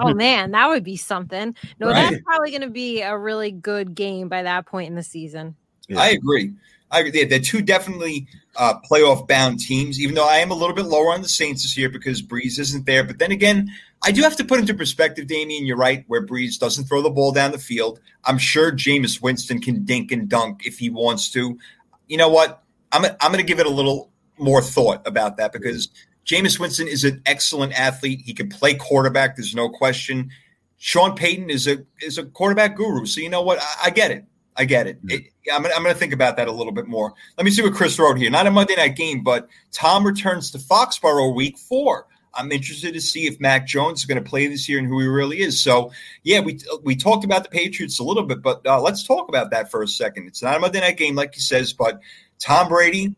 [0.00, 1.56] Oh man, that would be something.
[1.80, 2.10] No, Right.
[2.12, 5.56] that's probably going to be a really good game by that point in the season.
[5.88, 6.00] Yeah.
[6.00, 6.52] I agree.
[6.90, 7.24] I agree.
[7.24, 11.12] They're two definitely uh, playoff bound teams, even though I am a little bit lower
[11.12, 13.04] on the Saints this year because Brees isn't there.
[13.04, 13.70] But then again,
[14.02, 17.10] I do have to put into perspective, Damien, you're right, where Brees doesn't throw the
[17.10, 18.00] ball down the field.
[18.24, 21.58] I'm sure Jameis Winston can dink and dunk if he wants to.
[22.06, 22.62] You know what?
[22.92, 25.88] I'm, I'm going to give it a little more thought about that because
[26.24, 28.22] Jameis Winston is an excellent athlete.
[28.24, 29.36] He can play quarterback.
[29.36, 30.30] There's no question.
[30.78, 33.04] Sean Payton is a is a quarterback guru.
[33.04, 33.58] So you know what?
[33.60, 34.24] I, I get it.
[34.58, 34.98] I get it.
[35.04, 37.14] it I'm, I'm going to think about that a little bit more.
[37.36, 38.30] Let me see what Chris wrote here.
[38.30, 42.06] Not a Monday night game, but Tom returns to Foxborough week four.
[42.34, 45.00] I'm interested to see if Mac Jones is going to play this year and who
[45.00, 45.62] he really is.
[45.62, 45.92] So,
[46.24, 49.50] yeah, we we talked about the Patriots a little bit, but uh, let's talk about
[49.52, 50.26] that for a second.
[50.26, 52.00] It's not a Monday night game, like he says, but
[52.38, 53.14] Tom Brady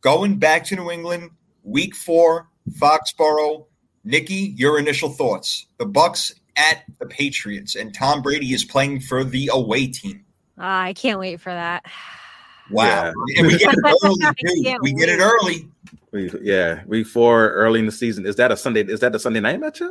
[0.00, 1.30] going back to New England,
[1.62, 3.66] week four, Foxborough.
[4.04, 5.66] Nikki, your initial thoughts?
[5.78, 10.24] The Bucs at the Patriots, and Tom Brady is playing for the away team.
[10.62, 11.84] Ah, I can't wait for that.
[12.70, 13.12] Wow.
[13.36, 14.78] And we get it early, I too.
[14.80, 15.68] We get it early.
[16.12, 18.24] We, yeah, week four early in the season.
[18.24, 18.84] Is that a Sunday?
[18.84, 19.90] Is that the Sunday night matchup?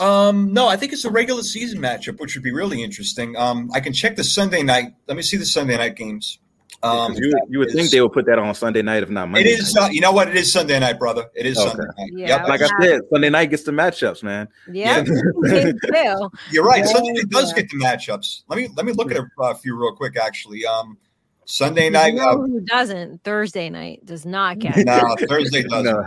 [0.00, 3.36] Um, no, I think it's a regular season matchup, which would be really interesting.
[3.36, 4.94] Um, I can check the Sunday night.
[5.06, 6.38] Let me see the Sunday night games.
[6.82, 9.28] Um, 'Cause you, you would think they would put that on Sunday night, if not
[9.28, 9.50] Monday.
[9.50, 9.74] is.
[9.74, 9.88] night.
[9.88, 10.28] Uh, you know what?
[10.28, 11.26] It is Sunday night, brother.
[11.34, 11.68] It is Okay.
[11.68, 12.10] Sunday night.
[12.14, 12.48] Yeah, Yep.
[12.48, 14.48] like I said, Sunday night gets the matchups, man.
[14.72, 15.02] Yeah, Yeah.
[15.36, 16.30] me too.
[16.50, 16.78] You're right.
[16.84, 17.62] Yeah, Sunday night does yeah.
[17.62, 18.42] get the matchups.
[18.48, 20.16] Let me let me look at a, a few real quick.
[20.16, 20.96] Actually, um,
[21.44, 22.14] Sunday You night.
[22.14, 23.24] know Uh, who doesn't?
[23.24, 24.76] Thursday night does not get.
[24.78, 25.84] no, Thursday doesn't.
[25.84, 26.04] No.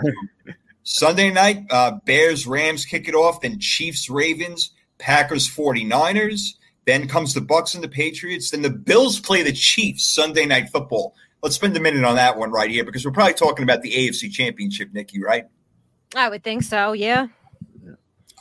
[0.82, 6.56] Sunday night, uh, Bears, Rams kick it off, then Chiefs, Ravens, Packers, 49ers.
[6.86, 8.52] Then comes the Bucs and the Patriots.
[8.52, 11.16] Then the Bills play the Chiefs Sunday night football.
[11.42, 13.92] Let's spend a minute on that one right here because we're probably talking about the
[13.92, 15.46] AFC Championship, Nikki, right?
[16.16, 16.94] I would think so.
[16.94, 17.28] Yeah.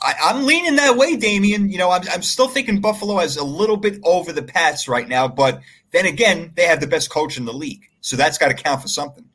[0.01, 1.69] I, I'm leaning that way, Damien.
[1.69, 5.07] You know, I'm, I'm still thinking Buffalo has a little bit over the Pats right
[5.07, 5.61] now, but
[5.91, 7.85] then again, they have the best coach in the league.
[8.01, 9.25] So that's got to count for something.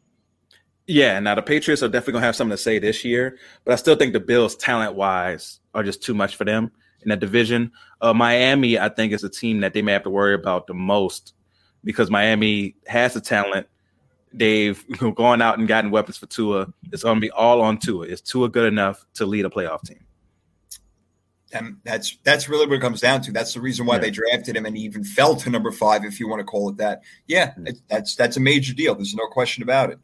[0.86, 3.76] Yeah, now the Patriots are definitely gonna have something to say this year, but I
[3.76, 6.72] still think the Bills, talent wise, are just too much for them
[7.02, 7.72] in that division.
[8.00, 10.74] Uh, Miami, I think, is a team that they may have to worry about the
[10.74, 11.34] most
[11.84, 13.66] because Miami has the talent.
[14.32, 14.84] They've
[15.14, 16.72] gone out and gotten weapons for Tua.
[16.92, 18.06] It's gonna be all on Tua.
[18.06, 20.04] Is Tua good enough to lead a playoff team?
[21.52, 23.32] And that's that's really what it comes down to.
[23.32, 24.00] That's the reason why Yeah.
[24.02, 26.68] they drafted him, and he even fell to number five, if you want to call
[26.68, 27.00] it that.
[27.26, 28.94] Yeah, it, that's that's a major deal.
[28.94, 29.98] There's no question about it,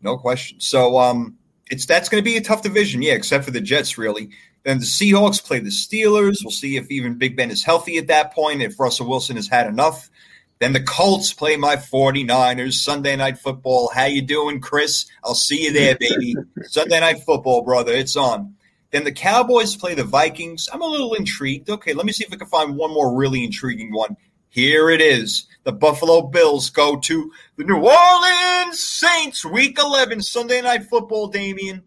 [0.00, 0.58] no question.
[0.58, 1.36] So um,
[1.70, 4.30] it's that's going to be a tough division, yeah, except for the Jets, really.
[4.66, 6.38] Then the Seahawks play the Steelers.
[6.42, 8.62] We'll see if even Big Ben is healthy at that point.
[8.62, 10.10] If Russell Wilson has had enough.
[10.58, 13.88] Then the Colts play my 49ers Sunday night football.
[13.94, 15.06] How you doing, Chris?
[15.22, 16.34] I'll see you there, baby.
[16.62, 17.92] Sunday night football, brother.
[17.92, 18.56] It's on.
[18.90, 20.68] Then the Cowboys play the Vikings.
[20.72, 21.70] I'm a little intrigued.
[21.70, 24.16] Okay, let me see if I can find one more really intriguing one.
[24.48, 25.46] Here it is.
[25.62, 31.28] The Buffalo Bills go to the New Orleans Saints, Week 11, Sunday Night Football.
[31.28, 31.84] Damien,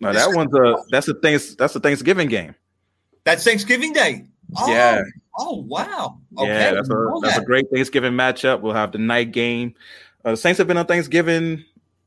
[0.00, 2.54] No, that one's a that's the things that's the Thanksgiving game.
[3.24, 4.24] that's Thanksgiving Day.
[4.56, 5.02] Oh, Yeah.
[5.40, 6.18] Oh wow.
[6.36, 6.48] Okay.
[6.48, 7.46] yeah, that's a that's a that.
[7.46, 8.60] great Thanksgiving matchup.
[8.60, 9.74] We'll have the night game.
[10.24, 11.64] Uh, the Saints have been on Thanksgiving,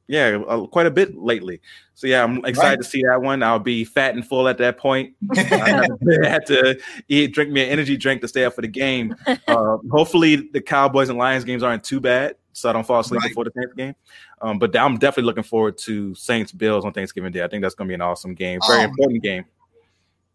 [0.07, 1.61] yeah, uh, quite a bit lately.
[1.95, 2.77] So yeah, I'm excited Right.
[2.79, 3.41] to see that one.
[3.43, 5.13] I'll be fat and full at that point.
[5.35, 5.87] I
[6.23, 6.77] had to
[7.07, 9.15] eat, drink me an energy drink to stay up for the game.
[9.47, 13.21] Uh, hopefully, the Cowboys and Lions games aren't too bad, so I don't fall asleep
[13.21, 13.29] Right.
[13.29, 13.95] before the Saints game.
[14.41, 17.43] Um, but I'm definitely looking forward to Saints Bills on Thanksgiving Day.
[17.43, 19.45] I think that's going to be an awesome game, very Oh, important game.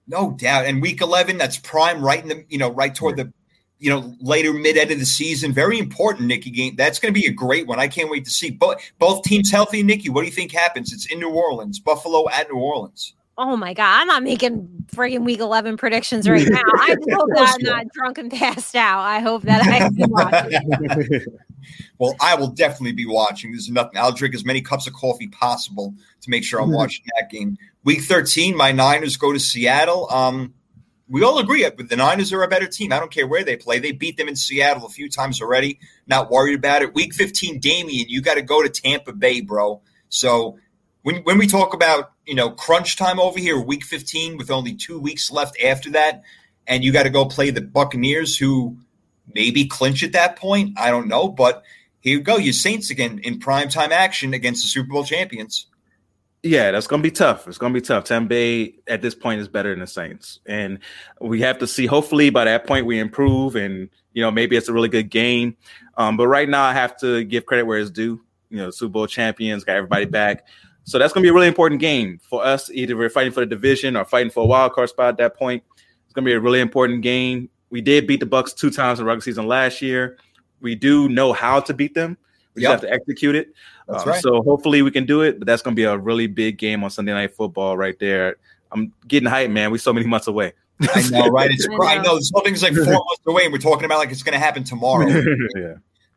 [0.09, 0.67] No doubt.
[0.67, 3.33] And week 11, that's prime right in the, you know, right toward the,
[3.79, 5.53] you know, later mid end of the season.
[5.53, 6.77] Very important, Nikki game.
[6.77, 7.79] That's going to be a great one.
[7.81, 9.83] I can't wait to see both both teams healthy.
[9.83, 10.93] Nikki, what do you think happens?
[10.93, 13.15] It's in New Orleans, Buffalo at New Orleans.
[13.39, 16.63] Oh my god, I'm not making friggin' week 11 predictions right now.
[16.79, 19.01] I hope that I'm not drunk and passed out.
[19.01, 21.23] I hope that I can watch.
[21.99, 23.53] Well, I will definitely be watching.
[23.53, 23.99] There's nothing.
[23.99, 27.57] I'll drink as many cups of coffee possible to make sure I'm watching that game.
[27.85, 30.09] Week 13, my Niners go to Seattle.
[30.11, 30.55] Um,
[31.09, 32.93] we all agree that the Niners are a better team.
[32.93, 33.79] I don't care where they play.
[33.79, 35.79] They beat them in Seattle a few times already.
[36.07, 36.95] Not worried about it.
[36.95, 39.81] Week 15, Damien, you got to go to Tampa Bay, bro.
[40.09, 40.59] So
[41.03, 44.75] when when we talk about you know crunch time over here, week 15 with only
[44.75, 46.23] two weeks left after that,
[46.67, 48.77] and you got to go play the Buccaneers, who
[49.33, 50.79] maybe clinch at that point.
[50.79, 51.63] I don't know, but
[52.01, 55.67] here you go, you Saints again in prime time action against the Super Bowl champions.
[56.43, 57.49] Yeah, that's gonna be tough.
[57.49, 58.05] It's gonna be tough.
[58.05, 60.79] Tampa at this point is better than the Saints, and
[61.21, 61.87] we have to see.
[61.87, 65.57] Hopefully, by that point, we improve, and you know maybe it's a really good game.
[65.97, 68.21] Um, but right now, I have to give credit where it's due.
[68.51, 70.47] You know, Super Bowl champions got everybody back,
[70.85, 72.71] so that's gonna be a really important game for us.
[72.71, 75.37] Either we're fighting for the division or fighting for a wild card spot at that
[75.37, 75.65] point.
[76.05, 77.49] It's gonna be a really important game.
[77.77, 80.17] We did beat the Bucs two times in regular season last year.
[80.63, 82.17] We do know how to beat them.
[82.55, 82.71] We Yep.
[82.71, 83.53] just have to execute it.
[83.87, 84.23] Um, right.
[84.23, 86.83] So hopefully we can do it, but that's going to be a really big game
[86.83, 88.37] on Sunday Night Football right there.
[88.73, 89.71] I'm getting hyped, man.
[89.71, 90.55] We're so many months away.
[90.81, 91.51] I know, right?
[91.53, 92.03] It's I I know.
[92.05, 94.33] know this whole thing's like four months away, and we're talking about like it's going
[94.33, 95.07] to happen tomorrow.
[95.55, 95.75] yeah.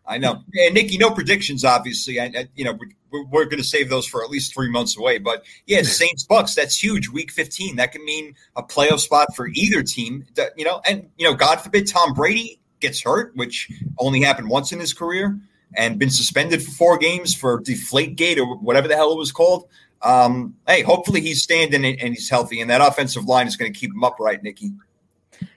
[0.10, 0.44] I know.
[0.60, 2.20] And Nikki, no predictions, obviously.
[2.20, 2.78] I, I you know,
[3.12, 5.20] we're, we're going to save those for at least three months away.
[5.20, 7.10] But yeah, Saints Bucs, that's huge.
[7.10, 10.26] Week 15, that can mean a playoff spot for either team.
[10.36, 13.70] That, you know, and you know, God forbid Tom Brady gets hurt, which
[14.00, 15.40] only happened once in his career,
[15.76, 19.32] and been suspended for four games for Deflate Gate or whatever the hell it was
[19.32, 19.68] called.
[20.02, 23.72] Um, hey, hopefully he's standing and and he's healthy, and that offensive line is going
[23.72, 24.72] to keep him upright, Nikki.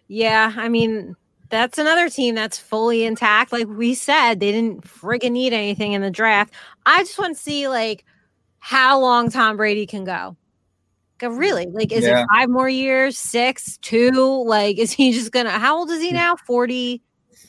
[0.08, 1.16] Yeah, I mean,
[1.52, 3.52] that's another team that's fully intact.
[3.52, 6.54] Like we said, they didn't friggin' need anything in the draft.
[6.86, 8.06] I just want to see like
[8.58, 10.34] how long Tom Brady can go.
[11.20, 11.66] Like, really?
[11.66, 12.22] Like, is Yeah.
[12.22, 14.44] it five more years, six, two?
[14.46, 16.36] Like, is he just gonna how old is he now?
[16.36, 17.02] 40?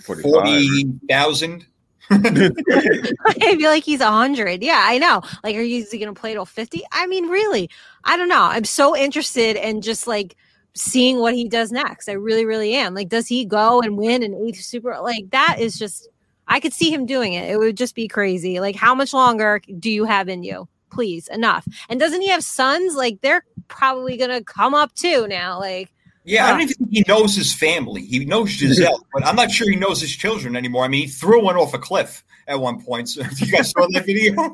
[0.05, 0.43] 45.
[1.09, 1.65] 40,000.
[2.11, 4.61] I feel like he's a hundred.
[4.61, 5.21] Yeah, I know.
[5.45, 6.81] Like, are you is he gonna play till 50?
[6.91, 7.69] I mean, really,
[8.03, 8.43] I don't know.
[8.43, 10.35] I'm so interested in just like
[10.75, 12.09] seeing what he does next.
[12.09, 12.93] I really, really am.
[12.93, 14.97] Like, does he go and win an eighth super?
[15.01, 16.09] Like, that is just
[16.47, 17.49] I could see him doing it.
[17.49, 18.59] It would just be crazy.
[18.59, 20.67] Like, how much longer do you have in you?
[20.91, 21.67] Please, enough.
[21.89, 22.95] And doesn't he have sons?
[22.95, 25.59] Like, they're probably gonna come up too now.
[25.59, 25.91] Like,
[26.23, 28.05] Yeah, I don't even think he knows his family.
[28.05, 30.83] He knows Gisele, but I'm not sure he knows his children anymore.
[30.83, 33.09] I mean, he threw one off a cliff at one point.
[33.09, 34.33] So if you guys saw that video?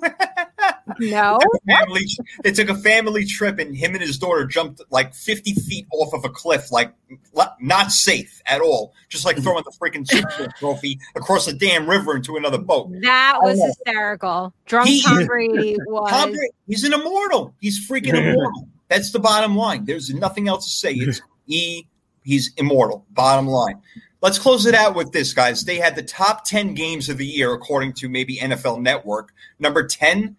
[0.99, 1.39] no.
[1.67, 2.01] family,
[2.43, 6.13] they took a family trip, and him and his daughter jumped like 50 feet off
[6.13, 6.93] of a cliff, like
[7.61, 8.93] not safe at all.
[9.09, 12.89] Just like throwing the freaking Super trophy across a damn river into another boat.
[13.01, 13.65] That was Oh.
[13.67, 14.53] hysterical.
[14.65, 16.09] Drunk He- Tom Brady was.
[16.09, 17.53] Tom Brady, he's an immortal.
[17.59, 18.67] He's freaking immortal.
[18.87, 19.85] That's the bottom line.
[19.85, 20.93] There's nothing else to say.
[20.93, 21.87] It's he.
[22.23, 23.05] He's immortal.
[23.11, 23.81] Bottom line.
[24.21, 25.63] Let's close it out with this, guys.
[25.63, 29.31] They had the top 10 games of the year, according to maybe NFL Network.
[29.59, 30.35] Number 10,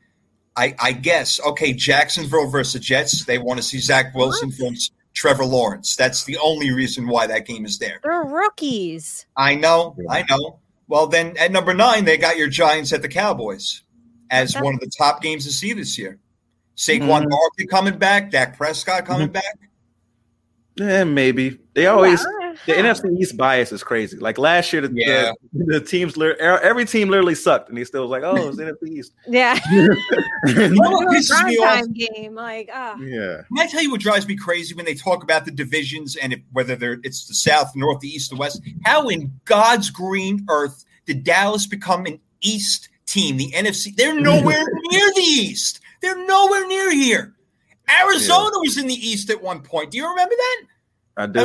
[0.57, 3.25] I, I guess, okay, Jacksonville versus the Jets.
[3.25, 5.97] They want to see Zach Wilson versus Trevor Lawrence.
[5.97, 8.01] That's the only reason why that game is there.
[8.03, 9.27] They're rookies.
[9.37, 10.59] I know, I know.
[10.89, 13.83] Well, then at number nine, they got your Giants at the Cowboys
[14.31, 16.19] as one of the top games to see this year.
[16.77, 17.31] Saquon Mhm.
[17.31, 19.59] Barkley coming back, Dak Prescott coming back.
[20.77, 22.40] Yeah, maybe They always Yeah.
[22.67, 24.17] The NFC East bias is crazy.
[24.19, 25.33] Like last year, the, Yeah.
[25.53, 28.89] the, the teams every team literally sucked, and he still was like, "Oh, it's NFC
[28.99, 29.59] East." Yeah.
[29.73, 29.89] You
[30.69, 31.93] know what pisses me prime off?
[31.93, 32.35] game.
[32.35, 32.97] Like, ah.
[32.99, 36.17] yeah, Can I tell you what drives me crazy when they talk about the divisions
[36.17, 38.61] and if, whether they're it's the South, North, the East, the West?
[38.85, 43.37] How in God's green earth did Dallas become an East team?
[43.37, 45.81] The NFC, they're nowhere near the East.
[46.01, 47.35] They're nowhere near here.
[48.03, 49.91] Arizona was in the East at one point.
[49.91, 50.63] Do you remember that?
[51.17, 51.45] I do.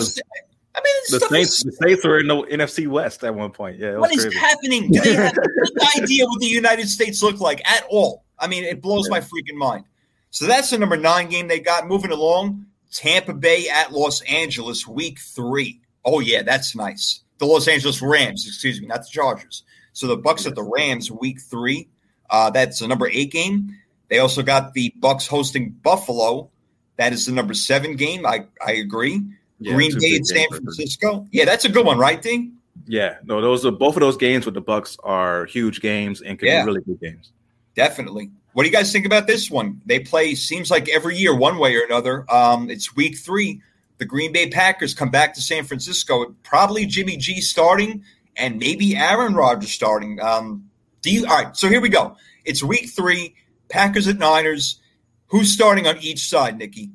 [0.76, 3.80] I mean, The Saints, is, the Saints were in the NFC West at one point.
[3.80, 4.92] Yeah, was what is happening?
[4.92, 5.34] Do they have
[5.98, 8.26] any idea what the United States look like at all?
[8.38, 9.86] I mean, it blows my freaking mind.
[10.32, 11.88] So that's the number nine game they got.
[11.88, 15.80] Moving along, Tampa Bay at Los Angeles, week three.
[16.04, 17.22] Oh yeah, that's nice.
[17.38, 19.64] The Los Angeles Rams, excuse me, not the Chargers.
[19.94, 21.88] So the Bucs at the Rams, week three.
[22.30, 23.78] Uh, that's the number eight game.
[24.10, 26.50] They also got the Bucs hosting Buffalo.
[26.98, 28.26] That is the number seven game.
[28.26, 29.22] I I agree.
[29.60, 31.28] Yeah, Green Bay and San Francisco.
[31.32, 32.54] Yeah, that's a good one, right, Ding?
[32.88, 36.38] Yeah, no, those are both of those games with the Bucs are huge games and
[36.38, 36.62] could Yeah.
[36.64, 37.32] be really good games.
[37.76, 38.32] Definitely.
[38.54, 39.82] What do you guys think about this one?
[39.86, 42.26] They play seems like every year, one way or another.
[42.32, 43.62] Um, it's week three.
[43.98, 46.36] The Green Bay Packers come back to San Francisco.
[46.44, 48.04] Probably Jimmy G starting,
[48.36, 50.20] and maybe Aaron Rodgers starting.
[50.22, 50.70] Um,
[51.02, 51.26] do you?
[51.28, 51.56] All right.
[51.56, 52.18] So here we go.
[52.44, 53.36] It's week three.
[53.70, 54.80] Packers at Niners.
[55.28, 56.92] Who's starting on each side, Nikki?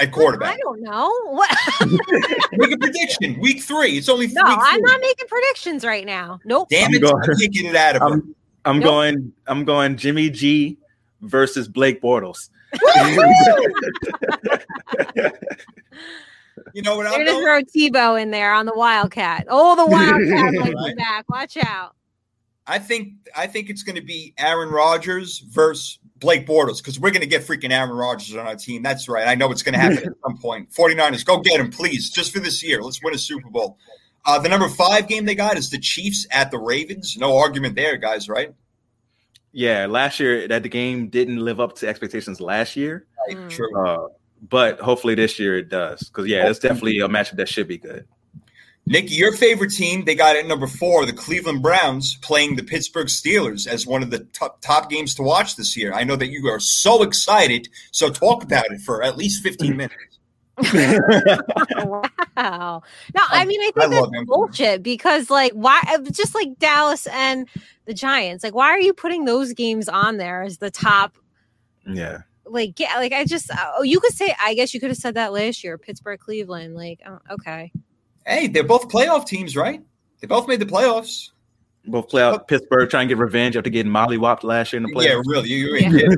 [0.00, 0.54] At quarterback?
[0.54, 1.08] I don't know.
[1.30, 1.50] What?
[2.52, 3.38] Make a prediction.
[3.40, 3.96] Week three.
[3.96, 6.40] It's only no, week I'm not making predictions right now.
[6.44, 6.68] Nope.
[6.68, 7.02] Damn I'm it!
[7.02, 8.08] going- I can't get it out of her.
[8.08, 8.34] I'm
[8.64, 8.88] I'm Nope.
[8.88, 10.78] going I'm going Jimmy G
[11.20, 12.48] versus Blake Bortles.
[16.72, 17.44] You know what They're I'm gonna going?
[17.44, 19.46] throw Tebow in there on the Wildcat.
[19.48, 20.96] Oh, the Wildcat might Right.
[20.96, 21.24] back.
[21.28, 21.94] Watch out.
[22.66, 27.10] I think I think it's going to be Aaron Rodgers versus Blake Bortles because we're
[27.10, 28.82] going to get freaking Aaron Rodgers on our team.
[28.82, 29.28] That's right.
[29.28, 30.70] I know it's going to happen at some point.
[30.70, 32.82] 49ers, go get him, please, just for this year.
[32.82, 33.76] Let's win a Super Bowl.
[34.24, 37.16] Uh, the number five game they got is the Chiefs at the Ravens.
[37.18, 38.54] No argument there, guys, right?
[39.52, 43.06] Yeah, last year that the game didn't live up to expectations last year.
[43.28, 43.50] Right.
[43.50, 43.86] True.
[43.86, 44.08] Uh,
[44.48, 46.08] but hopefully this year it does.
[46.08, 48.06] Because yeah, it's definitely a matchup that should be good.
[48.86, 53.06] Nikki, your favorite team, they got at number four, the Cleveland Browns, playing the Pittsburgh
[53.06, 55.94] Steelers as one of the top, top games to watch this year.
[55.94, 57.68] I know that you are so excited.
[57.92, 59.94] So talk about it for at least 15 minutes.
[62.36, 62.82] Wow.
[63.14, 64.24] No, I mean, I think I that's love him.
[64.26, 65.80] bullshit because, like, why?
[65.88, 67.48] uh, Just like Dallas and
[67.86, 71.16] the Giants, like, why are you putting those games on there as the top?
[71.86, 72.18] yeah.
[72.46, 75.14] Like, yeah, like I just, oh, you could say, I guess you could have said
[75.14, 76.74] that last year, Pittsburgh, Cleveland.
[76.74, 77.72] Like, oh, okay,
[78.26, 79.82] Hey, they're both playoff teams, right?
[80.20, 81.30] They both made the playoffs.
[81.86, 85.02] Both play out Pittsburgh trying to get revenge after getting mollywopped last year in the
[85.02, 85.22] Yeah, playoffs.
[85.26, 85.48] really.
[85.50, 85.84] You, you Yeah.
[85.86, 86.16] ain't kidding.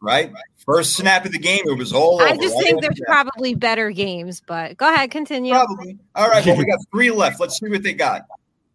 [0.00, 0.32] right?
[0.64, 2.24] First snap of the game, it was all over.
[2.24, 2.64] I just right?
[2.64, 5.54] think there's probably better games, but go ahead, continue.
[5.54, 5.98] Probably.
[6.14, 7.40] All right, well, we got three left.
[7.40, 8.22] Let's see what they got.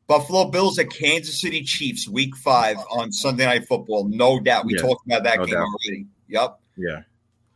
[0.07, 4.05] Buffalo Bills at Kansas City Chiefs, week five on Sunday Night Football.
[4.05, 4.65] No doubt.
[4.65, 5.67] We Yeah, talked about that no game doubt.
[5.67, 6.05] already.
[6.29, 6.59] Yep.
[6.77, 7.01] Yeah.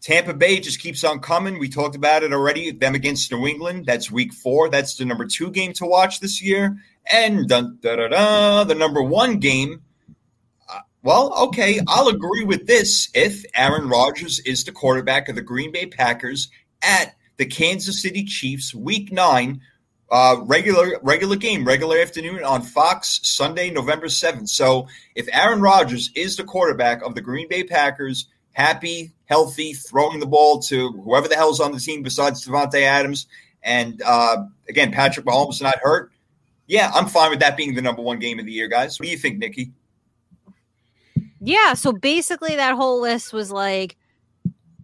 [0.02, 1.60] Tampa Bay just keeps on coming.
[1.60, 2.72] We talked about it already.
[2.72, 3.86] Them against New England.
[3.86, 4.70] That's week four.
[4.70, 6.78] That's the number two game to watch this year.
[7.12, 9.84] And dun, da, da, da, the number one game.
[10.68, 15.42] uh, well, okay, I'll agree with this if Aaron Rodgers is the quarterback of the
[15.42, 16.50] Green Bay Packers
[16.82, 19.62] at the Kansas City Chiefs, week nine,
[20.12, 24.50] uh, regular regular game, regular afternoon on Fox, Sunday, November 7th.
[24.50, 30.20] So if Aaron Rodgers is the quarterback of the Green Bay Packers, happy, healthy, throwing
[30.20, 33.28] the ball to whoever the hell's on the team besides Davante Adams.
[33.64, 36.12] And uh, again, Patrick Mahomes not hurt.
[36.68, 39.00] Yeah, I'm fine with that being the number one game of the year, guys.
[39.00, 39.72] What do you think, Nikki?
[41.42, 43.98] Yeah, so basically that whole list was like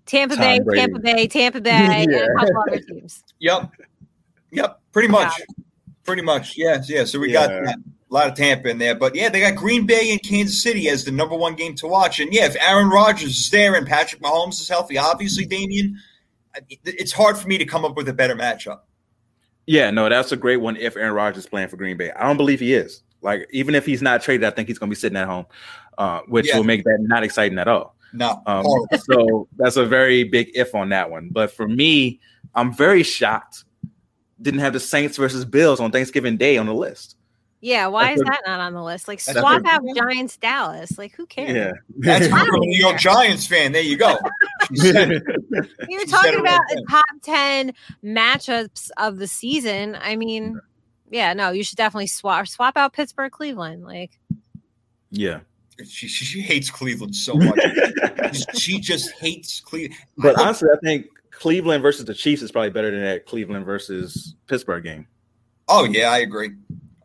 [0.05, 0.81] Tampa Tom Bay, Brady.
[0.81, 3.23] Tampa Bay, Tampa Bay, and a couple other teams.
[3.39, 3.71] Yep.
[4.51, 4.81] Yep.
[4.91, 5.41] Pretty much.
[6.03, 6.57] Pretty much.
[6.57, 6.89] Yes.
[6.89, 7.05] Yeah.
[7.05, 7.77] So we got that.
[8.09, 8.95] A lot of Tampa in there.
[8.95, 11.87] But yeah, they got Green Bay and Kansas City as the number one game to
[11.87, 12.19] watch.
[12.19, 15.99] And yeah, if Aaron Rodgers is there and Patrick Mahomes is healthy, obviously, Damien,
[16.85, 18.79] it's hard for me to come up with a better matchup.
[19.65, 22.11] Yeah, no, that's a great one if Aaron Rodgers is playing for Green Bay.
[22.11, 23.03] I don't believe he is.
[23.21, 25.45] Like, even if he's not traded, I think he's going to be sitting at home,
[25.97, 26.57] uh, which Yeah.
[26.57, 27.95] will make that not exciting at all.
[28.13, 28.41] No.
[28.45, 28.65] Um,
[28.97, 31.29] so that's a very big if on that one.
[31.31, 32.21] But for me,
[32.55, 33.65] I'm very shocked.
[34.41, 37.16] Didn't have the Saints versus Bills on Thanksgiving Day on the list.
[37.59, 39.07] Yeah, why That's is a- that not on the list?
[39.07, 40.97] Like That's swap a- out Giants Dallas.
[40.97, 41.51] Like who cares?
[41.55, 41.71] Yeah.
[41.97, 43.71] That's from a New York Giants fan.
[43.71, 44.17] There you go.
[44.69, 45.23] She said it.
[45.87, 47.73] We were She talking about right the top 10
[48.03, 49.97] matchups of the season.
[49.99, 50.59] I mean,
[51.09, 53.83] yeah, no, you should definitely swap swap out Pittsburgh Cleveland.
[53.83, 54.19] Like
[55.09, 55.39] yeah.
[55.79, 57.59] She, she, she hates Cleveland so much.
[58.55, 59.99] she just hates Cleveland.
[60.17, 64.35] But honestly, I think Cleveland versus the Chiefs is probably better than that Cleveland versus
[64.47, 65.07] Pittsburgh game.
[65.67, 66.51] Oh yeah, I agree.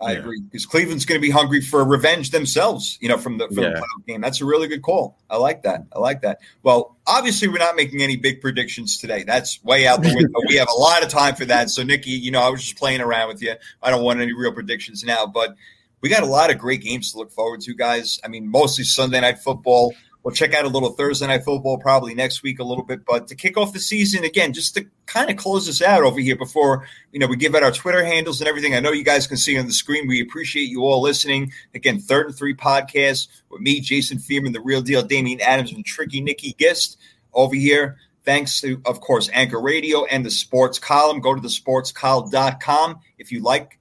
[0.02, 0.18] I Yeah.
[0.18, 2.98] agree because Cleveland's going to be hungry for revenge themselves.
[3.00, 4.20] You know, from the, from the playoff game.
[4.20, 5.18] That's a really good call.
[5.30, 5.84] I like that.
[5.94, 6.40] I like that.
[6.62, 9.22] Well, obviously, we're not making any big predictions today.
[9.22, 10.40] That's way out the window.
[10.48, 11.70] we have a lot of time for that.
[11.70, 13.54] So, Nikki, you know, I was just playing around with you.
[13.82, 15.54] I don't want any real predictions now, but
[16.00, 18.18] we got a lot of great games to look forward to, guys.
[18.24, 19.94] I mean, mostly Sunday night football.
[20.22, 23.26] We'll check out a little Thursday night football probably next week a little bit, but
[23.28, 26.36] to kick off the season again, just to kind of close us out over here
[26.36, 28.74] before you know we give out our Twitter handles and everything.
[28.74, 30.06] I know you guys can see on the screen.
[30.06, 31.52] We appreciate you all listening.
[31.74, 35.84] Again, third and three podcast with me, Jason Fearman, the real deal, Damien Adams, and
[35.84, 36.98] Tricky Nikki Gist
[37.34, 37.96] over here.
[38.24, 41.20] Thanks to, of course, Anchor Radio and the Sports Column.
[41.20, 43.80] Go to the sportscolumn.com if you like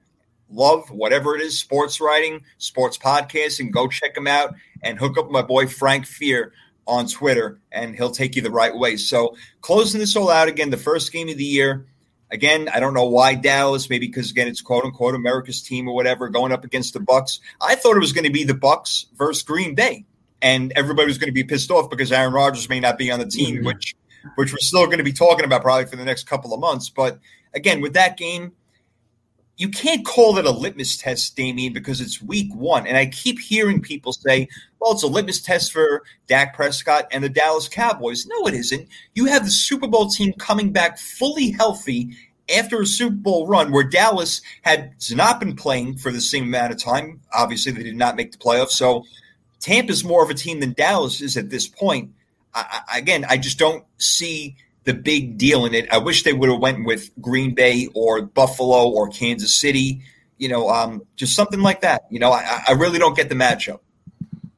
[0.53, 5.25] love whatever it is sports writing sports podcasting go check them out and hook up
[5.25, 6.53] with my boy frank fear
[6.87, 8.97] on twitter and he'll take you the right way.
[8.97, 11.85] So closing this all out again the first game of the year.
[12.31, 15.93] Again i don't know why dallas maybe because again it's quote unquote america's team or
[15.93, 17.39] whatever going up against the bucs.
[17.59, 20.05] I thought it was going to be the bucs versus green bay
[20.41, 23.19] and everybody was going to be pissed off because aaron rodgers may not be on
[23.19, 23.65] the team mm-hmm.
[23.65, 23.95] which
[24.35, 26.89] which we're still going to be talking about probably for the next couple of months.
[26.89, 27.19] But
[27.53, 28.53] again with that game
[29.61, 32.87] you can't call it a litmus test, Damien, because it's week one.
[32.87, 34.47] And I keep hearing people say,
[34.79, 38.25] well, it's a litmus test for Dak Prescott and the Dallas Cowboys.
[38.25, 38.89] No, it isn't.
[39.13, 42.09] You have the Super Bowl team coming back fully healthy
[42.51, 46.73] after a Super Bowl run where Dallas had not been playing for the same amount
[46.73, 47.21] of time.
[47.31, 48.71] Obviously, they did not make the playoffs.
[48.71, 49.05] So
[49.59, 52.09] Tampa's more of a team than Dallas is at this point.
[52.55, 55.91] I, again, I just don't see the big deal in it.
[55.91, 60.01] I wish they would have went with Green Bay or Buffalo or Kansas City.
[60.37, 62.03] You know, um, just something like that.
[62.09, 63.79] You know, I, I really don't get the matchup.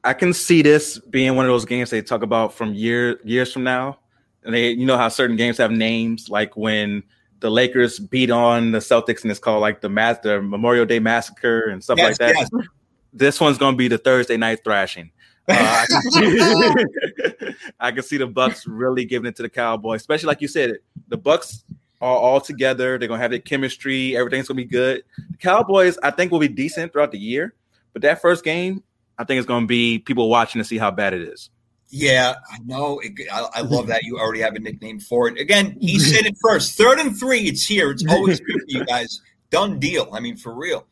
[0.02, 3.52] I can see this being one of those games they talk about from year years
[3.52, 3.98] from now.
[4.44, 7.02] And they, you know, how certain games have names, like when
[7.40, 10.98] the Lakers beat on the Celtics, and it's called like the Mass, the Memorial Day
[10.98, 12.34] Massacre and stuff Yes, like that.
[12.36, 12.68] yes.
[13.12, 15.10] This one's going to be the Thursday night thrashing.
[15.48, 20.00] Uh, I, can see, I can see the Bucs really giving it to the Cowboys,
[20.00, 20.76] especially like you said,
[21.08, 21.64] the Bucs
[22.00, 22.98] are all together.
[22.98, 24.16] They're gonna have their chemistry.
[24.16, 25.02] Everything's gonna be good.
[25.32, 27.54] The Cowboys, I think, will be decent throughout the year,
[27.92, 28.82] but that first game,
[29.18, 31.50] I think it's gonna be people watching to see how bad it is.
[31.90, 32.98] Yeah, I know.
[33.00, 35.38] It, I, I love that you already have a nickname for it.
[35.38, 36.76] Again, he said it first.
[36.76, 37.90] Third and three, it's here.
[37.90, 39.20] It's always good for you guys.
[39.50, 40.08] Done deal.
[40.12, 40.86] I mean, for real.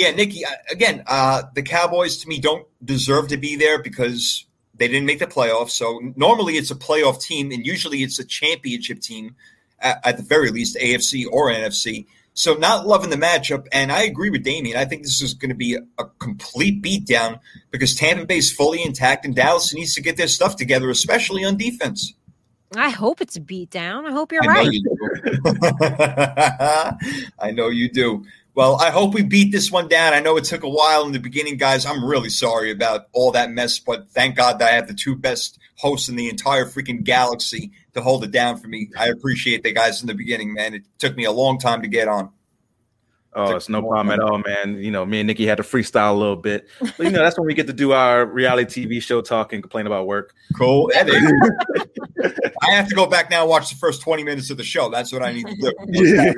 [0.00, 0.46] Yeah, Nikki.
[0.46, 5.04] uh, Again, uh, the Cowboys to me don't deserve to be there because they didn't
[5.04, 5.72] make the playoffs.
[5.72, 9.36] So normally it's a playoff team, and usually it's a championship team
[9.78, 12.06] at, at the very least, AFC or NFC.
[12.32, 14.78] So not loving the matchup, and I agree with Damien.
[14.78, 17.40] I think this is going to be a, a complete beatdown
[17.70, 21.58] because Tampa Bay's fully intact, and Dallas needs to get their stuff together, especially on
[21.58, 22.14] defense.
[22.74, 24.06] I hope it's a beatdown.
[24.06, 24.72] I hope you're I know right.
[24.72, 24.90] you do.
[27.38, 28.24] I know you do.
[28.60, 30.12] Well, I hope we beat this one down.
[30.12, 31.86] I know it took a while in the beginning, guys.
[31.86, 35.16] I'm really sorry about all that mess, but thank God that I have the two
[35.16, 38.90] best hosts in the entire freaking galaxy to hold it down for me.
[38.98, 40.74] I appreciate the guys in the beginning, man.
[40.74, 42.32] It took me a long time to get on.
[43.32, 44.82] Oh, it's no problem at all, man.
[44.82, 47.38] You know, me and Nikki had to freestyle a little bit, but you know, that's
[47.38, 50.34] when we get to do our reality TV show talk and complain about work.
[50.56, 50.90] Cool.
[50.92, 54.56] That is- I have to go back now and watch the first 20 minutes of
[54.56, 54.90] the show.
[54.90, 55.72] That's what I need to do.
[55.86, 56.36] No doubt.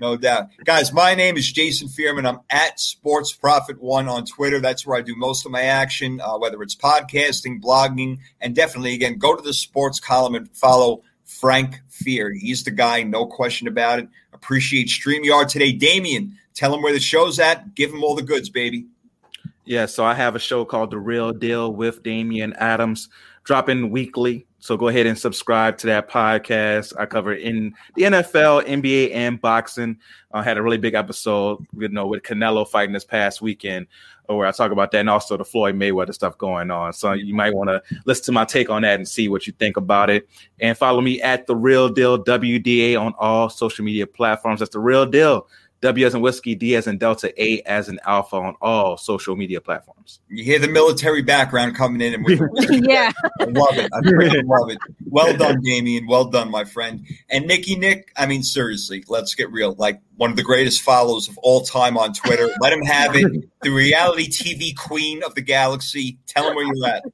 [0.00, 0.48] No doubt.
[0.64, 2.26] Guys, my name is Jason Fearman.
[2.26, 4.60] I'm at Sports Profit One on Twitter.
[4.60, 8.94] That's where I do most of my action, uh, whether it's podcasting, blogging, and definitely,
[8.94, 12.32] again, go to the sports column and follow Frank Fear.
[12.32, 14.08] He's the guy, no question about it.
[14.42, 15.70] Appreciate StreamYard today.
[15.70, 17.76] Damien, tell him where the show's at.
[17.76, 18.86] Give him all the goods, baby.
[19.64, 23.08] Yeah, so I have a show called The Real Deal with Damien Adams,
[23.44, 24.44] dropping weekly.
[24.58, 26.92] So go ahead and subscribe to that podcast.
[26.98, 29.98] I cover in the NFL, NBA, and boxing.
[30.32, 33.86] I had a really big episode, you know, with Canelo fighting this past weekend,
[34.28, 36.92] Oh, where I talk about that, and also the Floyd Mayweather stuff going on.
[36.92, 39.52] So you might want to listen to my take on that and see what you
[39.54, 40.28] think about it.
[40.60, 44.60] And follow me at the Real Deal WDA on all social media platforms.
[44.60, 45.48] That's the Real Deal.
[45.82, 49.34] W as in whiskey, D as in Delta, A as in Alpha on all social
[49.34, 50.20] media platforms.
[50.28, 52.36] You hear the military background coming in, and we
[52.88, 53.10] yeah.
[53.40, 53.90] I love it.
[53.92, 54.78] I freaking love it.
[55.06, 56.06] Well done, Damien.
[56.06, 57.04] Well done, my friend.
[57.30, 59.74] And Nikki Nick, I mean, seriously, let's get real.
[59.74, 62.48] Like one of the greatest follows of all time on Twitter.
[62.60, 63.26] Let him have it.
[63.62, 66.18] The reality TV queen of the galaxy.
[66.28, 67.04] Tell him where you're at.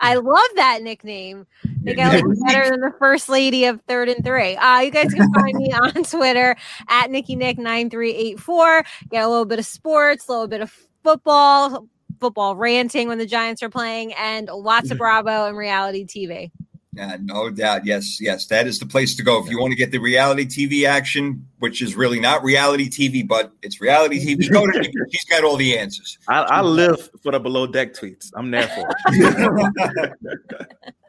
[0.00, 1.46] I love that nickname.
[1.64, 4.56] I think I better than the first lady of third and three.
[4.56, 6.54] Uh, you guys can find me on Twitter
[6.88, 8.84] at Nikki Nick nine three eight four.
[9.10, 10.70] Get a little bit of sports, a little bit of
[11.02, 11.88] football,
[12.20, 14.98] football ranting when the Giants are playing, and lots of mm-hmm.
[14.98, 16.50] Bravo and reality TV.
[16.94, 17.86] Yeah, no doubt.
[17.86, 20.44] Yes, yes, that is the place to go if you want to get the reality
[20.44, 24.52] TV action, which is really not reality TV, but it's reality TV.
[24.52, 24.92] Go to Nikki.
[25.10, 26.18] She's got all the answers.
[26.28, 28.30] I, I live for the below deck tweets.
[28.36, 30.12] I'm there for it.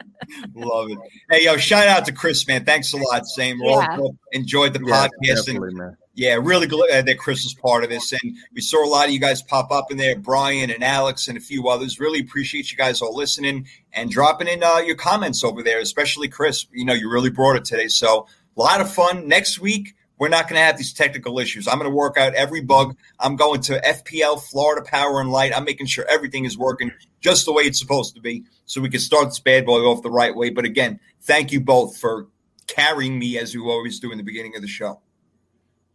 [0.55, 0.97] Love it.
[1.29, 2.65] Hey, yo, shout out to Chris, man.
[2.65, 3.25] Thanks a lot.
[3.27, 3.59] Same.
[3.59, 3.97] We're Yeah.
[3.99, 5.97] all enjoyed the Yeah, podcast and man.
[6.15, 8.11] yeah, really glad that Chris is part of this.
[8.11, 11.27] And we saw a lot of you guys pop up in there, Brian and Alex
[11.27, 11.99] and a few others.
[11.99, 16.27] Really appreciate you guys all listening and dropping in uh, your comments over there, especially
[16.27, 16.65] Chris.
[16.73, 17.87] You know, you really brought it today.
[17.87, 18.27] So
[18.57, 19.27] a lot of fun.
[19.27, 21.67] Next week, we're not going to have these technical issues.
[21.67, 22.95] I'm going to work out every bug.
[23.19, 25.51] I'm going to FPL, Florida Power and Light.
[25.57, 26.91] I'm making sure everything is working
[27.23, 30.01] just the way it's supposed to be so we can start this bad boy off
[30.03, 30.49] the right way.
[30.49, 32.27] But again, thank you both for
[32.67, 34.99] carrying me as you always do in the beginning of the show.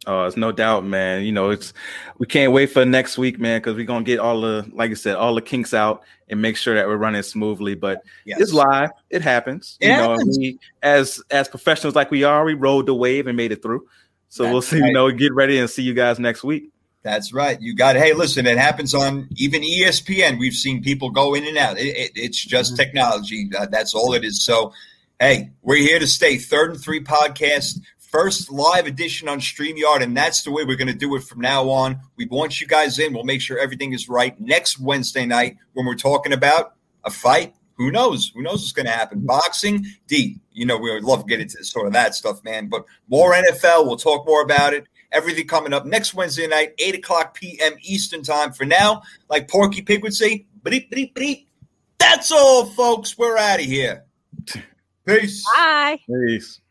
[0.07, 1.23] Oh, it's no doubt, man.
[1.23, 1.73] You know, it's
[2.19, 4.93] we can't wait for next week, man, because we're gonna get all the, like I
[4.93, 7.75] said, all the kinks out and make sure that we're running smoothly.
[7.75, 8.39] But Yes.
[8.39, 9.77] it's live; it happens.
[9.81, 10.37] It you know, happens.
[10.37, 13.61] and we, as as professionals like we are, we rode the wave and made it
[13.61, 13.87] through.
[14.29, 14.79] So we'll see.
[14.79, 14.87] right.
[14.87, 16.71] You know, get ready and see you guys next week.
[17.01, 17.59] That's right.
[17.61, 17.95] You got.
[17.95, 20.37] Hey, listen, it happens on even ESPN.
[20.37, 21.77] We've seen people go in and out.
[21.77, 23.49] It, it, it's just technology.
[23.57, 24.43] Uh, that's all it is.
[24.43, 24.73] So,
[25.19, 26.37] hey, we're here to stay.
[26.37, 30.87] Third and Three podcast, first live edition on StreamYard, and that's the way we're going
[30.87, 32.01] to do it from now on.
[32.17, 33.13] We want you guys in.
[33.13, 36.73] We'll make sure everything is right next Wednesday night when we're talking about
[37.05, 37.55] a fight.
[37.77, 38.33] Who knows?
[38.35, 39.25] Who knows what's going to happen?
[39.25, 40.41] Boxing, D.
[40.51, 42.67] You know, we would love to get into sort of that stuff, man.
[42.67, 43.85] But more NFL.
[43.85, 44.85] We'll talk more about it.
[45.11, 47.73] Everything coming up next Wednesday night, 8 o'clock p.m.
[47.81, 48.51] Eastern Time.
[48.51, 51.45] For now, like Porky Pig would say, bleep, bleep, bleep.
[51.97, 53.17] That's all, folks.
[53.17, 54.05] We're out of here.
[55.05, 55.43] Peace.
[55.55, 55.99] Bye.
[56.07, 56.61] Peace.